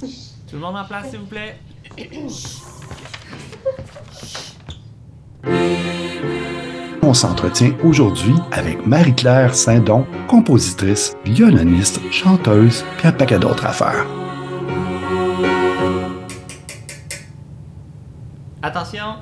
Tout 0.00 0.54
le 0.54 0.58
monde 0.58 0.76
en 0.76 0.84
place, 0.84 1.10
s'il 1.10 1.20
vous 1.20 1.26
plaît? 1.26 1.58
On 7.02 7.14
s'entretient 7.14 7.72
aujourd'hui 7.84 8.34
avec 8.52 8.84
Marie-Claire 8.86 9.54
Saint-Don, 9.54 10.06
compositrice, 10.28 11.16
violoniste, 11.24 12.00
chanteuse, 12.10 12.84
puis 12.98 13.08
un 13.08 13.12
paquet 13.12 13.38
d'autres 13.38 13.64
affaires. 13.64 14.04
Attention, 18.62 19.16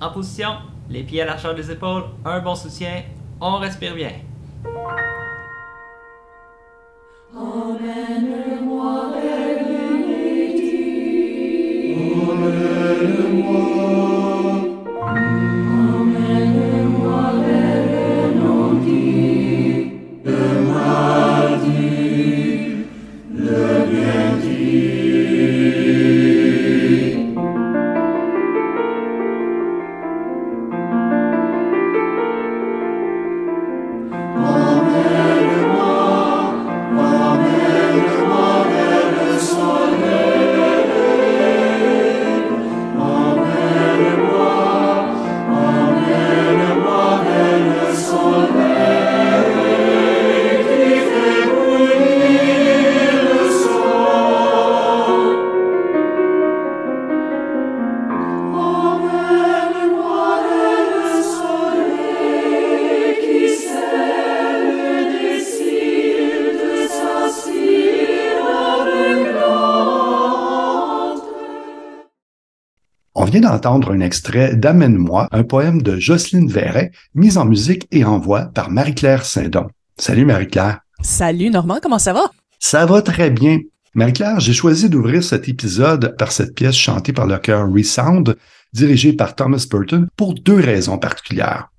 en 0.00 0.10
position, 0.10 0.50
les 0.88 1.02
pieds 1.02 1.22
à 1.22 1.24
l'archeur 1.24 1.54
des 1.54 1.70
épaules, 1.70 2.04
un 2.24 2.38
bon 2.40 2.54
soutien, 2.54 3.02
on 3.40 3.58
respire 3.58 3.94
bien. 3.94 4.12
Vient 73.40 73.50
d'entendre 73.50 73.90
un 73.90 73.98
extrait 73.98 74.54
d'Amène-moi, 74.54 75.26
un 75.32 75.42
poème 75.42 75.82
de 75.82 75.98
Jocelyne 75.98 76.48
Verret, 76.48 76.92
mis 77.16 77.36
en 77.36 77.44
musique 77.44 77.88
et 77.90 78.04
en 78.04 78.20
voix 78.20 78.44
par 78.54 78.70
Marie-Claire 78.70 79.24
Saint-Don. 79.24 79.66
Salut 79.98 80.24
Marie-Claire. 80.24 80.78
Salut 81.02 81.50
Normand, 81.50 81.80
comment 81.82 81.98
ça 81.98 82.12
va? 82.12 82.30
Ça 82.60 82.86
va 82.86 83.02
très 83.02 83.30
bien. 83.30 83.58
Marie-Claire, 83.94 84.38
j'ai 84.38 84.52
choisi 84.52 84.88
d'ouvrir 84.88 85.24
cet 85.24 85.48
épisode 85.48 86.14
par 86.16 86.30
cette 86.30 86.54
pièce 86.54 86.76
chantée 86.76 87.12
par 87.12 87.26
le 87.26 87.36
chœur 87.38 87.68
Resound, 87.68 88.36
dirigée 88.72 89.14
par 89.14 89.34
Thomas 89.34 89.66
Burton, 89.68 90.06
pour 90.16 90.34
deux 90.34 90.60
raisons 90.60 90.98
particulières. 90.98 91.70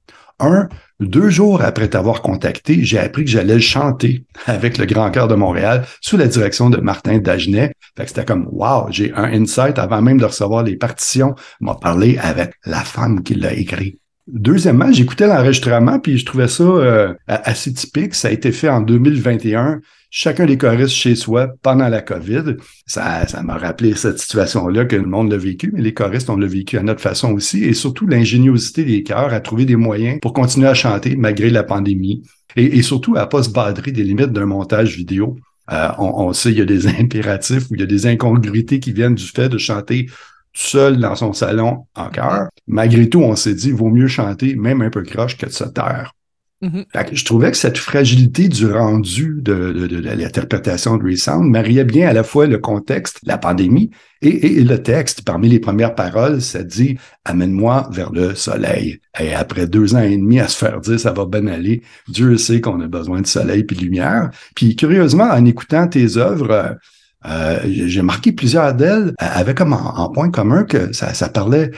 Un, 0.42 0.68
deux 1.00 1.30
jours 1.30 1.62
après 1.62 1.90
t'avoir 1.90 2.22
contacté, 2.22 2.84
j'ai 2.84 3.00
appris 3.00 3.26
que 3.26 3.30
j'allais 3.30 3.60
chanter 3.60 4.26
avec 4.46 4.78
le 4.78 4.86
Grand 4.86 5.12
Chœur 5.12 5.28
de 5.28 5.36
Montréal 5.36 5.86
sous 6.02 6.18
la 6.18 6.28
direction 6.28 6.70
de 6.70 6.78
Martin 6.78 7.18
Dagenet. 7.18 7.74
Fait 7.98 8.04
que 8.04 8.10
c'était 8.10 8.26
comme, 8.26 8.48
wow, 8.52 8.88
j'ai 8.90 9.14
un 9.14 9.26
insight 9.26 9.78
avant 9.78 10.02
même 10.02 10.20
de 10.20 10.26
recevoir 10.26 10.64
les 10.64 10.78
partitions. 10.78 11.36
m'a 11.60 11.76
parlé 11.76 12.18
avec 12.18 12.54
la 12.66 12.82
femme 12.82 13.24
qui 13.24 13.36
l'a 13.36 13.54
écrit. 13.54 13.98
Deuxièmement, 14.28 14.92
j'écoutais 14.92 15.28
l'enregistrement 15.28 16.00
puis 16.00 16.18
je 16.18 16.26
trouvais 16.26 16.48
ça 16.48 16.64
euh, 16.64 17.14
assez 17.28 17.74
typique. 17.74 18.16
Ça 18.16 18.30
a 18.30 18.32
été 18.32 18.52
fait 18.52 18.70
en 18.70 18.82
2021 18.82 19.82
chacun 20.10 20.46
des 20.46 20.58
choristes 20.58 20.94
chez 20.94 21.16
soi 21.16 21.50
pendant 21.62 21.88
la 21.90 22.02
COVID. 22.02 22.56
Ça, 22.86 23.28
ça 23.28 23.44
m'a 23.44 23.58
rappelé 23.58 23.94
cette 23.96 24.20
situation-là 24.20 24.86
que 24.86 24.96
le 24.96 25.06
monde 25.06 25.32
l'a 25.32 25.38
vécu, 25.38 25.72
mais 25.74 25.82
les 25.82 25.94
choristes, 25.94 26.30
on 26.30 26.38
l'a 26.38 26.48
vécu 26.48 26.78
à 26.78 26.84
notre 26.84 27.02
façon 27.02 27.32
aussi, 27.34 27.64
et 27.64 27.74
surtout 27.74 28.08
l'ingéniosité 28.08 28.84
des 28.84 29.04
chœurs 29.04 29.34
à 29.34 29.40
trouver 29.40 29.66
des 29.66 29.76
moyens 29.76 30.20
pour 30.22 30.34
continuer 30.34 30.68
à 30.68 30.74
chanter 30.74 31.16
malgré 31.16 31.50
la 31.50 31.64
pandémie, 31.64 32.24
et, 32.56 32.82
surtout 32.82 33.18
à 33.18 33.28
pas 33.28 33.44
se 33.44 33.50
badrer 33.50 33.92
des 33.92 34.04
limites 34.04 34.32
d'un 34.32 34.46
montage 34.46 34.96
vidéo. 34.96 35.38
Euh, 35.72 35.90
on, 35.98 36.32
sait 36.32 36.52
il 36.52 36.60
y 36.60 36.62
a 36.62 36.66
des 36.66 36.88
impératifs 37.00 37.70
ou 37.70 37.76
il 37.76 37.82
y 37.82 37.84
a 37.84 37.88
des 37.88 38.06
incongruités 38.06 38.80
qui 38.80 38.94
viennent 38.94 39.16
du 39.16 39.26
fait 39.26 39.50
de 39.50 39.58
chanter 39.58 40.08
seul 40.54 40.98
dans 40.98 41.16
son 41.16 41.34
salon 41.34 41.86
en 41.96 42.10
chœur. 42.10 42.48
Malgré 42.68 43.10
tout, 43.10 43.22
on 43.22 43.36
s'est 43.36 43.56
dit, 43.56 43.72
vaut 43.72 43.90
mieux 43.90 44.08
chanter 44.08 44.56
même 44.56 44.82
un 44.82 44.90
peu 44.90 45.04
croche 45.04 45.38
que 45.38 45.46
de 45.46 45.52
se 45.52 45.66
taire. 45.66 46.14
Mm-hmm. 46.62 46.86
Je 47.12 47.26
trouvais 47.26 47.52
que 47.52 47.58
cette 47.58 47.78
fragilité 47.78 48.48
du 48.48 48.66
rendu 48.72 49.40
de, 49.42 49.74
de, 49.74 49.98
l'interprétation 49.98 50.96
de 50.98 51.04
Resound 51.04 51.50
mariait 51.50 51.84
bien 51.84 52.08
à 52.08 52.14
la 52.14 52.24
fois 52.24 52.48
le 52.48 52.58
contexte, 52.58 53.20
la 53.24 53.38
pandémie, 53.38 53.92
et, 54.22 54.64
le 54.64 54.82
texte. 54.82 55.24
Parmi 55.24 55.50
les 55.50 55.60
premières 55.60 55.96
paroles, 55.96 56.42
ça 56.42 56.64
dit 56.64 56.98
«Amène-moi 57.26 57.90
vers 57.92 58.12
le 58.12 58.36
soleil». 58.36 59.00
Et 59.20 59.34
après 59.34 59.68
deux 59.68 59.96
ans 59.96 60.02
et 60.02 60.18
demi 60.18 60.40
à 60.40 60.48
se 60.48 60.58
faire 60.58 60.80
dire 60.80 61.00
«Ça 61.02 61.12
va 61.12 61.26
bien 61.26 61.46
aller», 61.48 61.84
Dieu 62.08 62.38
sait 62.38 62.62
qu'on 62.62 62.80
a 62.82 62.88
besoin 62.88 63.22
de 63.22 63.28
soleil 63.28 63.64
puis 63.64 63.76
de 63.76 63.82
lumière. 63.82 64.32
Puis 64.56 64.76
curieusement, 64.76 65.30
en 65.30 65.46
écoutant 65.46 65.88
tes 65.88 66.18
œuvres, 66.18 66.78
euh, 67.26 67.60
j'ai 67.66 68.02
marqué 68.02 68.32
plusieurs 68.32 68.74
d'elles 68.74 69.14
avec 69.18 69.58
comme 69.58 69.74
en, 69.74 70.10
point 70.10 70.32
commun 70.32 70.64
que 70.64 70.94
ça 70.94 71.30
parlait 71.30 71.72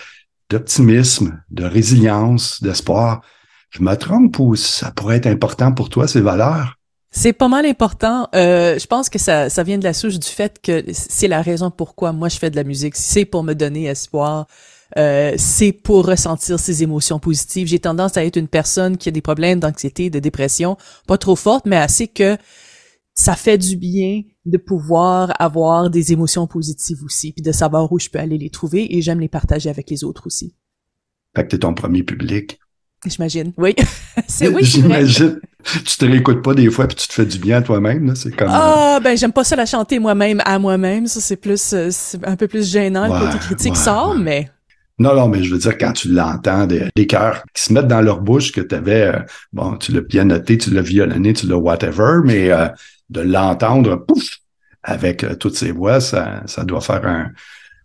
d'optimisme, 0.49 1.41
de 1.49 1.65
résilience, 1.65 2.61
d'espoir. 2.61 3.21
Je 3.69 3.83
me 3.83 3.95
trompe 3.95 4.39
ou 4.39 4.55
ça 4.55 4.91
pourrait 4.91 5.17
être 5.17 5.27
important 5.27 5.71
pour 5.71 5.89
toi, 5.89 6.07
ces 6.07 6.21
valeurs? 6.21 6.75
C'est 7.09 7.33
pas 7.33 7.47
mal 7.47 7.65
important. 7.65 8.27
Euh, 8.35 8.77
je 8.77 8.85
pense 8.85 9.09
que 9.09 9.17
ça, 9.17 9.49
ça 9.49 9.63
vient 9.63 9.77
de 9.77 9.83
la 9.83 9.93
souche 9.93 10.19
du 10.19 10.27
fait 10.27 10.59
que 10.61 10.83
c'est 10.91 11.27
la 11.27 11.41
raison 11.41 11.71
pourquoi 11.71 12.11
moi 12.11 12.29
je 12.29 12.37
fais 12.37 12.49
de 12.49 12.55
la 12.55 12.63
musique. 12.63 12.95
C'est 12.95 13.25
pour 13.25 13.43
me 13.43 13.53
donner 13.53 13.85
espoir. 13.85 14.47
Euh, 14.97 15.33
c'est 15.37 15.71
pour 15.71 16.05
ressentir 16.05 16.59
ces 16.59 16.83
émotions 16.83 17.19
positives. 17.19 17.67
J'ai 17.67 17.79
tendance 17.79 18.17
à 18.17 18.23
être 18.23 18.37
une 18.37 18.47
personne 18.47 18.97
qui 18.97 19.09
a 19.09 19.11
des 19.11 19.21
problèmes 19.21 19.59
d'anxiété, 19.59 20.09
de 20.09 20.19
dépression, 20.19 20.77
pas 21.07 21.17
trop 21.17 21.35
fortes, 21.35 21.65
mais 21.65 21.77
assez 21.77 22.07
que 22.07 22.37
ça 23.13 23.35
fait 23.35 23.57
du 23.57 23.75
bien 23.75 24.21
de 24.45 24.57
pouvoir 24.57 25.33
avoir 25.39 25.89
des 25.89 26.13
émotions 26.13 26.47
positives 26.47 27.03
aussi, 27.03 27.33
puis 27.33 27.41
de 27.41 27.51
savoir 27.51 27.91
où 27.91 27.99
je 27.99 28.09
peux 28.09 28.19
aller 28.19 28.37
les 28.37 28.49
trouver 28.49 28.95
et 28.95 29.01
j'aime 29.01 29.19
les 29.19 29.27
partager 29.27 29.69
avec 29.69 29.89
les 29.89 30.03
autres 30.03 30.27
aussi. 30.27 30.55
Fait 31.35 31.43
que 31.43 31.49
t'es 31.49 31.59
ton 31.59 31.73
premier 31.73 32.03
public. 32.03 32.59
J'imagine, 33.05 33.53
oui. 33.57 33.75
c'est 34.27 34.47
oui. 34.47 34.63
J'imagine. 34.63 35.39
Tu 35.63 35.97
te 35.97 36.05
réécoutes 36.05 36.41
pas 36.41 36.53
des 36.53 36.69
fois 36.69 36.87
puis 36.87 36.95
tu 36.95 37.07
te 37.07 37.13
fais 37.13 37.25
du 37.25 37.37
bien 37.37 37.57
à 37.57 37.61
toi-même, 37.61 38.15
C'est 38.15 38.35
comme. 38.35 38.49
Ah, 38.49 38.99
ben 39.03 39.17
j'aime 39.17 39.33
pas 39.33 39.43
ça 39.43 39.55
la 39.55 39.65
chanter 39.65 39.99
moi-même 39.99 40.41
à 40.45 40.57
moi-même. 40.59 41.07
Ça 41.07 41.19
c'est 41.19 41.35
plus, 41.35 41.73
euh, 41.73 41.89
c'est 41.91 42.25
un 42.25 42.35
peu 42.35 42.47
plus 42.47 42.69
gênant 42.69 43.09
ouais, 43.09 43.19
le 43.19 43.25
côté 43.25 43.39
critique 43.39 43.73
ouais, 43.73 43.79
sort, 43.79 44.11
ouais. 44.11 44.21
mais. 44.21 44.51
Non, 44.99 45.13
non, 45.13 45.27
mais 45.27 45.43
je 45.43 45.53
veux 45.53 45.59
dire, 45.59 45.77
quand 45.77 45.91
tu 45.91 46.07
l'entends, 46.09 46.65
des, 46.65 46.87
des 46.95 47.05
cœurs 47.05 47.43
qui 47.53 47.61
se 47.61 47.71
mettent 47.71 47.87
dans 47.87 48.01
leur 48.01 48.19
bouche 48.19 48.51
que 48.51 48.61
tu 48.61 48.73
avais, 48.73 49.15
euh, 49.15 49.19
bon, 49.53 49.77
tu 49.77 49.91
l'as 49.91 50.01
bien 50.01 50.25
noté, 50.25 50.57
tu 50.57 50.71
l'as 50.71 50.81
violonné, 50.81 51.33
tu 51.33 51.45
l'as 51.47 51.57
whatever, 51.57 52.21
mais 52.23 52.49
euh, 52.49 52.67
de 53.09 53.21
l'entendre, 53.21 53.95
pouf, 54.07 54.39
avec 54.81 55.23
euh, 55.23 55.35
toutes 55.35 55.55
ces 55.55 55.71
voix, 55.71 55.99
ça, 56.01 56.41
ça 56.47 56.63
doit 56.63 56.81
faire 56.81 57.05
un. 57.05 57.31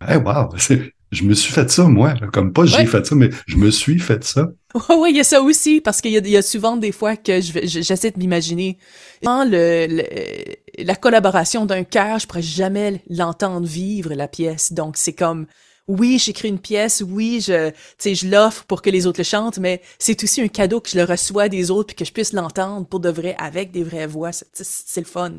Hey, 0.07 0.17
wow! 0.17 0.55
Je 1.13 1.23
me 1.23 1.33
suis 1.33 1.53
fait 1.53 1.69
ça, 1.69 1.83
moi. 1.83 2.15
Comme 2.31 2.51
pas 2.51 2.65
j'ai 2.65 2.85
fait 2.85 3.05
ça, 3.05 3.15
mais 3.15 3.29
je 3.45 3.57
me 3.57 3.69
suis 3.69 3.99
fait 3.99 4.23
ça. 4.23 4.51
Oui, 4.75 4.95
oui, 4.97 5.09
il 5.11 5.17
y 5.17 5.19
a 5.19 5.23
ça 5.23 5.41
aussi, 5.41 5.81
parce 5.81 6.01
qu'il 6.01 6.11
y, 6.11 6.29
y, 6.29 6.37
a 6.37 6.41
souvent 6.41 6.77
des 6.77 6.91
fois 6.91 7.15
que 7.15 7.39
j'essaie 7.41 8.09
de 8.09 8.17
m'imaginer. 8.17 8.79
Le, 9.21 9.85
le, 9.87 10.83
la 10.83 10.95
collaboration 10.95 11.67
d'un 11.67 11.83
cœur, 11.83 12.17
je 12.17 12.25
pourrais 12.25 12.41
jamais 12.41 13.03
l'entendre 13.07 13.67
vivre, 13.67 14.13
la 14.15 14.27
pièce. 14.27 14.73
Donc, 14.73 14.97
c'est 14.97 15.13
comme, 15.13 15.45
oui, 15.87 16.17
j'écris 16.17 16.49
une 16.49 16.59
pièce, 16.59 17.03
oui, 17.07 17.39
je, 17.39 17.71
je 18.03 18.27
l'offre 18.27 18.63
pour 18.63 18.81
que 18.81 18.89
les 18.89 19.05
autres 19.05 19.19
le 19.19 19.25
chantent, 19.25 19.59
mais 19.59 19.81
c'est 19.99 20.23
aussi 20.23 20.41
un 20.41 20.47
cadeau 20.47 20.81
que 20.81 20.89
je 20.89 20.97
le 20.97 21.03
reçois 21.03 21.49
des 21.49 21.69
autres 21.69 21.87
puis 21.87 21.95
que 21.97 22.05
je 22.05 22.11
puisse 22.11 22.33
l'entendre 22.33 22.87
pour 22.87 22.99
de 22.99 23.09
vrai, 23.09 23.35
avec 23.37 23.71
des 23.71 23.83
vraies 23.83 24.07
voix. 24.07 24.31
C'est 24.31 25.01
le 25.01 25.05
fun 25.05 25.33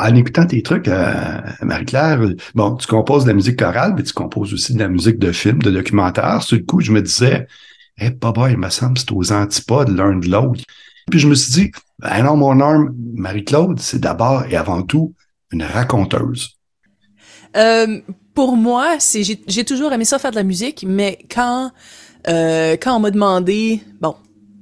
en 0.00 0.14
écoutant 0.14 0.46
tes 0.46 0.62
trucs, 0.62 0.88
euh, 0.88 1.40
Marie-Claire, 1.62 2.20
bon, 2.54 2.76
tu 2.76 2.86
composes 2.86 3.24
de 3.24 3.28
la 3.28 3.34
musique 3.34 3.58
chorale, 3.58 3.94
mais 3.96 4.02
tu 4.02 4.12
composes 4.12 4.52
aussi 4.54 4.74
de 4.74 4.78
la 4.78 4.88
musique 4.88 5.18
de 5.18 5.32
film, 5.32 5.60
de 5.60 5.70
documentaire. 5.70 6.42
Sur 6.42 6.56
le 6.56 6.64
coup, 6.64 6.80
je 6.80 6.92
me 6.92 7.02
disais, 7.02 7.46
eh, 7.98 8.06
hey, 8.06 8.10
papa, 8.10 8.50
il 8.50 8.56
me 8.56 8.70
semble 8.70 8.98
c'est 8.98 9.12
aux 9.12 9.32
antipodes 9.32 9.88
l'un 9.90 10.16
de 10.16 10.28
l'autre. 10.28 10.62
Puis 11.10 11.20
je 11.20 11.28
me 11.28 11.34
suis 11.34 11.52
dit, 11.52 11.72
ben 11.98 12.22
non, 12.22 12.36
mon 12.36 12.60
arme, 12.60 12.94
Marie-Claude, 13.14 13.78
c'est 13.78 14.00
d'abord 14.00 14.44
et 14.46 14.56
avant 14.56 14.82
tout 14.82 15.14
une 15.52 15.62
raconteuse. 15.62 16.56
Euh, 17.56 18.00
pour 18.34 18.56
moi, 18.56 18.96
c'est 19.00 19.22
j'ai 19.24 19.64
toujours 19.64 19.92
aimé 19.92 20.04
ça 20.04 20.18
faire 20.18 20.30
de 20.30 20.36
la 20.36 20.44
musique, 20.44 20.84
mais 20.86 21.18
quand 21.30 21.72
euh, 22.28 22.76
quand 22.80 22.96
on 22.96 23.00
m'a 23.00 23.10
demandé, 23.10 23.80
bon, 24.00 24.14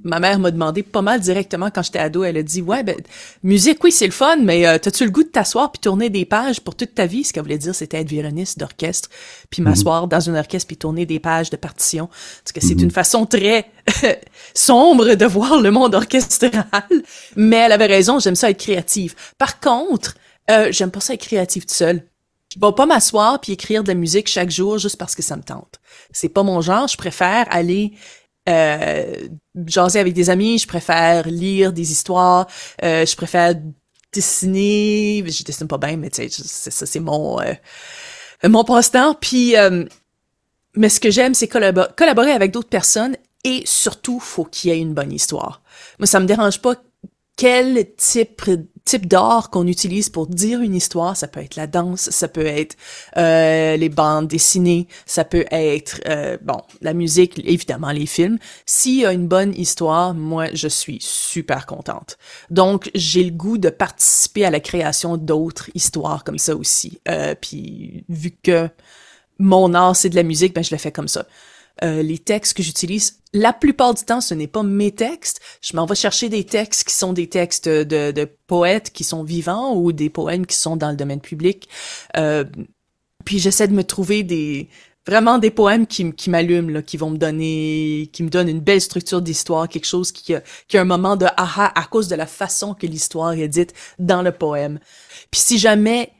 ma 0.03 0.19
mère 0.19 0.39
m'a 0.39 0.51
demandé 0.51 0.83
pas 0.83 1.01
mal 1.01 1.19
directement 1.19 1.69
quand 1.69 1.83
j'étais 1.83 1.99
ado. 1.99 2.23
Elle 2.23 2.37
a 2.37 2.43
dit, 2.43 2.61
ouais, 2.61 2.83
ben, 2.83 2.95
musique, 3.43 3.83
oui, 3.83 3.91
c'est 3.91 4.05
le 4.05 4.11
fun, 4.11 4.37
mais 4.37 4.65
euh, 4.65 4.77
t'as-tu 4.77 5.05
le 5.05 5.11
goût 5.11 5.23
de 5.23 5.29
t'asseoir 5.29 5.71
puis 5.71 5.79
tourner 5.79 6.09
des 6.09 6.25
pages 6.25 6.61
pour 6.61 6.75
toute 6.75 6.95
ta 6.95 7.05
vie? 7.05 7.23
Ce 7.23 7.33
qu'elle 7.33 7.43
voulait 7.43 7.57
dire, 7.57 7.75
c'était 7.75 7.99
être 7.99 8.09
violoniste 8.09 8.59
d'orchestre, 8.59 9.09
puis 9.49 9.61
m'asseoir 9.61 10.07
dans 10.07 10.29
un 10.29 10.35
orchestre 10.35 10.67
puis 10.67 10.77
tourner 10.77 11.05
des 11.05 11.19
pages 11.19 11.49
de 11.49 11.57
partitions. 11.57 12.09
Parce 12.43 12.51
que 12.53 12.61
c'est 12.61 12.81
une 12.81 12.91
façon 12.91 13.25
très 13.25 13.65
sombre 14.53 15.15
de 15.15 15.25
voir 15.25 15.59
le 15.59 15.71
monde 15.71 15.95
orchestral. 15.95 16.61
Mais 17.35 17.57
elle 17.57 17.71
avait 17.71 17.87
raison, 17.87 18.19
j'aime 18.19 18.35
ça 18.35 18.49
être 18.49 18.59
créative. 18.59 19.15
Par 19.37 19.59
contre, 19.59 20.15
euh, 20.49 20.69
j'aime 20.71 20.91
pas 20.91 20.99
ça 20.99 21.13
être 21.13 21.21
créative 21.21 21.63
toute 21.63 21.71
seule. 21.71 22.03
Je 22.53 22.59
vais 22.59 22.73
pas 22.75 22.87
m'asseoir 22.87 23.39
puis 23.39 23.51
écrire 23.51 23.83
de 23.83 23.89
la 23.89 23.93
musique 23.93 24.27
chaque 24.27 24.49
jour 24.49 24.79
juste 24.79 24.97
parce 24.97 25.13
que 25.13 25.21
ça 25.21 25.35
me 25.35 25.43
tente. 25.43 25.79
C'est 26.11 26.29
pas 26.29 26.41
mon 26.41 26.61
genre. 26.61 26.87
Je 26.87 26.97
préfère 26.97 27.45
aller 27.51 27.93
euh, 28.47 29.27
jaser 29.65 29.99
avec 29.99 30.13
des 30.13 30.29
amis. 30.29 30.59
Je 30.59 30.67
préfère 30.67 31.27
lire 31.27 31.73
des 31.73 31.91
histoires. 31.91 32.47
Euh, 32.83 33.05
je 33.05 33.15
préfère 33.15 33.55
dessiner. 34.13 35.23
Je 35.27 35.43
dessine 35.43 35.67
pas 35.67 35.77
bien, 35.77 35.97
mais 35.97 36.09
tu 36.09 36.29
sais, 36.29 36.71
ça, 36.71 36.85
c'est 36.85 36.99
mon 36.99 37.39
euh, 37.41 37.53
mon 38.47 38.63
passe-temps. 38.63 39.15
Puis, 39.15 39.57
euh, 39.57 39.85
mais 40.75 40.89
ce 40.89 40.99
que 40.99 41.11
j'aime, 41.11 41.33
c'est 41.33 41.47
collaborer 41.47 42.31
avec 42.31 42.51
d'autres 42.51 42.69
personnes 42.69 43.17
et 43.43 43.63
surtout, 43.65 44.19
faut 44.19 44.45
qu'il 44.45 44.71
y 44.71 44.73
ait 44.73 44.79
une 44.79 44.93
bonne 44.93 45.11
histoire. 45.11 45.61
Moi, 45.97 46.07
ça 46.07 46.19
me 46.19 46.25
dérange 46.25 46.61
pas 46.61 46.75
quel 47.35 47.93
type 47.95 48.41
type 48.89 49.05
d'art 49.05 49.51
qu'on 49.51 49.67
utilise 49.67 50.09
pour 50.09 50.25
dire 50.25 50.61
une 50.61 50.73
histoire. 50.73 51.15
Ça 51.15 51.27
peut 51.27 51.41
être 51.41 51.55
la 51.55 51.67
danse, 51.67 52.09
ça 52.09 52.27
peut 52.27 52.45
être 52.45 52.75
euh, 53.17 53.77
les 53.77 53.89
bandes 53.89 54.27
dessinées, 54.27 54.87
ça 55.05 55.23
peut 55.23 55.45
être 55.51 56.01
euh, 56.07 56.37
bon 56.41 56.59
la 56.81 56.93
musique, 56.93 57.39
évidemment 57.45 57.91
les 57.91 58.07
films. 58.07 58.39
S'il 58.65 59.01
y 59.01 59.05
a 59.05 59.13
une 59.13 59.27
bonne 59.27 59.53
histoire, 59.53 60.15
moi 60.15 60.47
je 60.53 60.67
suis 60.67 60.97
super 61.01 61.67
contente. 61.67 62.17
Donc 62.49 62.89
j'ai 62.95 63.23
le 63.23 63.31
goût 63.31 63.59
de 63.59 63.69
participer 63.69 64.45
à 64.45 64.49
la 64.49 64.59
création 64.59 65.17
d'autres 65.17 65.69
histoires 65.75 66.23
comme 66.23 66.39
ça 66.39 66.55
aussi. 66.55 66.99
Euh, 67.07 67.35
puis 67.39 68.03
vu 68.09 68.31
que 68.41 68.69
mon 69.37 69.75
art 69.75 69.95
c'est 69.95 70.09
de 70.09 70.15
la 70.15 70.23
musique, 70.23 70.55
ben 70.55 70.63
je 70.63 70.71
le 70.71 70.79
fais 70.79 70.91
comme 70.91 71.07
ça. 71.07 71.27
Euh, 71.83 72.01
les 72.03 72.17
textes 72.17 72.55
que 72.55 72.63
j'utilise, 72.63 73.19
la 73.33 73.53
plupart 73.53 73.93
du 73.93 74.03
temps, 74.03 74.21
ce 74.21 74.33
n'est 74.33 74.47
pas 74.47 74.63
mes 74.63 74.91
textes. 74.91 75.39
Je 75.61 75.75
m'en 75.75 75.85
vais 75.85 75.95
chercher 75.95 76.29
des 76.29 76.43
textes 76.43 76.87
qui 76.87 76.93
sont 76.93 77.13
des 77.13 77.27
textes 77.27 77.69
de, 77.69 78.11
de, 78.11 78.29
poètes 78.47 78.91
qui 78.91 79.03
sont 79.03 79.23
vivants 79.23 79.75
ou 79.75 79.91
des 79.91 80.09
poèmes 80.09 80.45
qui 80.45 80.57
sont 80.57 80.75
dans 80.75 80.89
le 80.89 80.97
domaine 80.97 81.21
public. 81.21 81.69
Euh, 82.17 82.43
puis 83.25 83.39
j'essaie 83.39 83.67
de 83.67 83.73
me 83.73 83.83
trouver 83.83 84.23
des 84.23 84.69
vraiment 85.05 85.39
des 85.39 85.49
poèmes 85.49 85.87
qui, 85.87 86.13
qui 86.13 86.29
m'allument, 86.29 86.81
qui 86.83 86.97
vont 86.97 87.09
me 87.09 87.17
donner, 87.17 88.09
qui 88.13 88.21
me 88.21 88.29
donnent 88.29 88.49
une 88.49 88.59
belle 88.59 88.81
structure 88.81 89.21
d'histoire, 89.21 89.67
quelque 89.67 89.87
chose 89.87 90.11
qui 90.11 90.35
a, 90.35 90.43
qui 90.67 90.77
a 90.77 90.81
un 90.81 90.85
moment 90.85 91.15
de 91.15 91.25
aha 91.37 91.71
à 91.73 91.83
cause 91.85 92.07
de 92.09 92.15
la 92.15 92.27
façon 92.27 92.75
que 92.75 92.85
l'histoire 92.85 93.33
est 93.33 93.47
dite 93.47 93.73
dans 93.97 94.21
le 94.21 94.31
poème. 94.31 94.79
Puis 95.31 95.41
si 95.41 95.57
jamais 95.57 96.11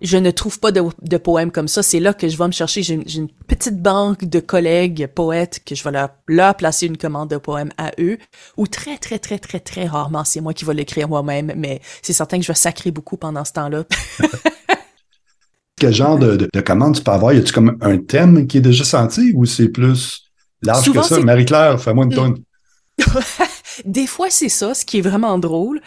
je 0.00 0.16
ne 0.16 0.30
trouve 0.30 0.60
pas 0.60 0.72
de, 0.72 0.82
de 1.02 1.16
poèmes 1.16 1.50
comme 1.50 1.68
ça. 1.68 1.82
C'est 1.82 2.00
là 2.00 2.14
que 2.14 2.28
je 2.28 2.36
vais 2.36 2.46
me 2.46 2.52
chercher. 2.52 2.82
J'ai 2.82 2.94
une, 2.94 3.28
petite 3.46 3.80
banque 3.80 4.24
de 4.24 4.40
collègues 4.40 5.08
poètes 5.14 5.60
que 5.64 5.74
je 5.74 5.82
vais 5.84 5.90
leur, 5.90 6.10
leur, 6.26 6.54
placer 6.54 6.86
une 6.86 6.96
commande 6.96 7.30
de 7.30 7.36
poèmes 7.36 7.72
à 7.78 7.92
eux. 7.98 8.18
Ou 8.56 8.66
très, 8.66 8.98
très, 8.98 9.18
très, 9.18 9.38
très, 9.38 9.60
très 9.60 9.86
rarement, 9.86 10.24
c'est 10.24 10.40
moi 10.40 10.54
qui 10.54 10.64
vais 10.64 10.74
l'écrire 10.74 11.08
moi-même. 11.08 11.52
Mais 11.56 11.80
c'est 12.02 12.12
certain 12.12 12.38
que 12.38 12.44
je 12.44 12.48
vais 12.48 12.56
sacrer 12.56 12.90
beaucoup 12.90 13.16
pendant 13.16 13.44
ce 13.44 13.52
temps-là. 13.52 13.84
Quel 15.80 15.94
genre 15.94 16.18
de, 16.18 16.48
de, 16.52 16.60
commande 16.60 16.96
tu 16.96 17.02
peux 17.02 17.12
avoir? 17.12 17.32
Y 17.32 17.38
a-tu 17.38 17.52
comme 17.52 17.78
un 17.80 17.98
thème 17.98 18.46
qui 18.46 18.58
est 18.58 18.62
déjà 18.62 18.84
senti 18.84 19.32
ou 19.34 19.44
c'est 19.44 19.68
plus 19.68 20.24
large 20.62 20.90
que 20.90 21.02
ça? 21.02 21.20
Marie-Claire, 21.20 21.80
fais-moi 21.80 22.04
une 22.04 22.14
tonne. 22.14 22.36
Des 23.84 24.08
fois, 24.08 24.28
c'est 24.28 24.48
ça, 24.48 24.74
ce 24.74 24.84
qui 24.84 24.98
est 24.98 25.02
vraiment 25.02 25.38
drôle 25.38 25.80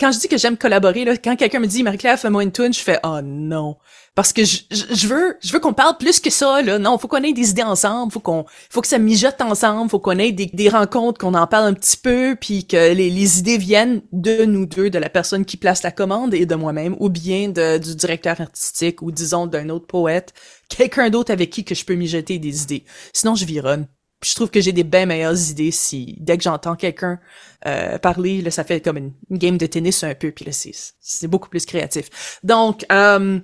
quand 0.00 0.12
je 0.12 0.20
dis 0.20 0.28
que 0.28 0.38
j'aime 0.38 0.56
collaborer, 0.56 1.04
là, 1.04 1.16
quand 1.16 1.34
quelqu'un 1.34 1.58
me 1.58 1.66
dit 1.66 1.82
Marie-Claire, 1.82 2.18
fais-moi 2.18 2.44
une 2.44 2.52
tune, 2.52 2.72
je 2.72 2.80
fais 2.80 2.98
oh 3.02 3.20
non. 3.22 3.76
Parce 4.14 4.32
que 4.32 4.44
je, 4.44 4.58
je, 4.70 5.06
veux 5.08 5.36
je 5.40 5.52
veux 5.52 5.58
qu'on 5.58 5.72
parle 5.72 5.96
plus 5.96 6.20
que 6.20 6.30
ça, 6.30 6.62
là. 6.62 6.78
Non, 6.78 6.98
faut 6.98 7.08
qu'on 7.08 7.22
ait 7.22 7.32
des 7.32 7.50
idées 7.50 7.62
ensemble, 7.62 8.12
faut 8.12 8.20
qu'on 8.20 8.44
faut 8.70 8.80
que 8.80 8.86
ça 8.86 8.98
mijote 8.98 9.40
ensemble, 9.40 9.90
faut 9.90 9.98
qu'on 9.98 10.18
ait 10.18 10.32
des, 10.32 10.46
des 10.46 10.68
rencontres, 10.68 11.18
qu'on 11.18 11.34
en 11.34 11.46
parle 11.46 11.66
un 11.66 11.74
petit 11.74 11.96
peu, 11.96 12.36
puis 12.40 12.66
que 12.66 12.92
les, 12.94 13.10
les 13.10 13.38
idées 13.38 13.58
viennent 13.58 14.02
de 14.12 14.44
nous 14.44 14.66
deux, 14.66 14.90
de 14.90 14.98
la 14.98 15.08
personne 15.08 15.44
qui 15.44 15.56
place 15.56 15.82
la 15.82 15.90
commande 15.90 16.32
et 16.34 16.46
de 16.46 16.54
moi-même, 16.54 16.96
ou 17.00 17.08
bien 17.08 17.48
de, 17.48 17.78
du 17.78 17.94
directeur 17.96 18.40
artistique, 18.40 19.02
ou 19.02 19.10
disons 19.10 19.46
d'un 19.46 19.68
autre 19.68 19.86
poète, 19.86 20.32
quelqu'un 20.68 21.10
d'autre 21.10 21.32
avec 21.32 21.50
qui 21.50 21.64
que 21.64 21.74
je 21.74 21.84
peux 21.84 21.94
mijoter 21.94 22.38
des 22.38 22.62
idées. 22.62 22.84
Sinon, 23.12 23.34
je 23.34 23.44
vironne 23.44 23.86
je 24.22 24.34
trouve 24.34 24.50
que 24.50 24.60
j'ai 24.60 24.72
des 24.72 24.84
bien 24.84 25.06
meilleures 25.06 25.50
idées 25.50 25.70
si 25.70 26.16
dès 26.18 26.36
que 26.36 26.42
j'entends 26.42 26.76
quelqu'un 26.76 27.20
euh, 27.66 27.98
parler, 27.98 28.42
là, 28.42 28.50
ça 28.50 28.64
fait 28.64 28.80
comme 28.80 28.96
une, 28.96 29.12
game 29.30 29.58
de 29.58 29.66
tennis 29.66 30.02
un 30.02 30.14
peu, 30.14 30.32
puis 30.32 30.44
là, 30.44 30.52
c'est 30.52 31.28
beaucoup 31.28 31.48
plus 31.48 31.64
créatif. 31.66 32.38
Donc, 32.42 32.84
euh, 32.90 33.38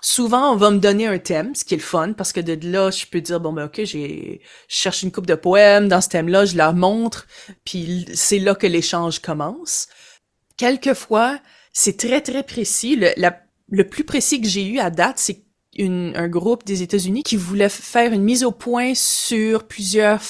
souvent, 0.00 0.52
on 0.52 0.56
va 0.56 0.70
me 0.70 0.78
donner 0.78 1.06
un 1.06 1.18
thème, 1.18 1.54
ce 1.54 1.64
qui 1.64 1.74
est 1.74 1.78
le 1.78 1.82
fun, 1.82 2.12
parce 2.12 2.32
que 2.32 2.40
de 2.40 2.56
là, 2.68 2.90
je 2.90 3.06
peux 3.06 3.20
dire, 3.20 3.40
bon, 3.40 3.52
ben 3.52 3.66
ok, 3.66 3.82
j'ai 3.84 4.40
je 4.68 4.76
cherche 4.76 5.02
une 5.02 5.10
coupe 5.10 5.26
de 5.26 5.34
poèmes 5.34 5.88
dans 5.88 6.00
ce 6.00 6.08
thème-là, 6.08 6.44
je 6.44 6.56
leur 6.56 6.74
montre, 6.74 7.26
puis 7.64 8.06
c'est 8.14 8.38
là 8.38 8.54
que 8.54 8.66
l'échange 8.66 9.18
commence. 9.18 9.88
Quelquefois, 10.56 11.40
c'est 11.72 11.96
très, 11.96 12.20
très 12.20 12.42
précis. 12.42 12.96
Le, 12.96 13.10
le 13.68 13.88
plus 13.88 14.04
précis 14.04 14.40
que 14.40 14.48
j'ai 14.48 14.66
eu 14.66 14.78
à 14.78 14.90
date, 14.90 15.18
c'est 15.18 15.44
un 15.80 16.28
groupe 16.28 16.64
des 16.64 16.82
États-Unis 16.82 17.22
qui 17.22 17.36
voulait 17.36 17.68
faire 17.68 18.12
une 18.12 18.22
mise 18.22 18.44
au 18.44 18.52
point 18.52 18.92
sur 18.94 19.64
plusieurs 19.64 20.20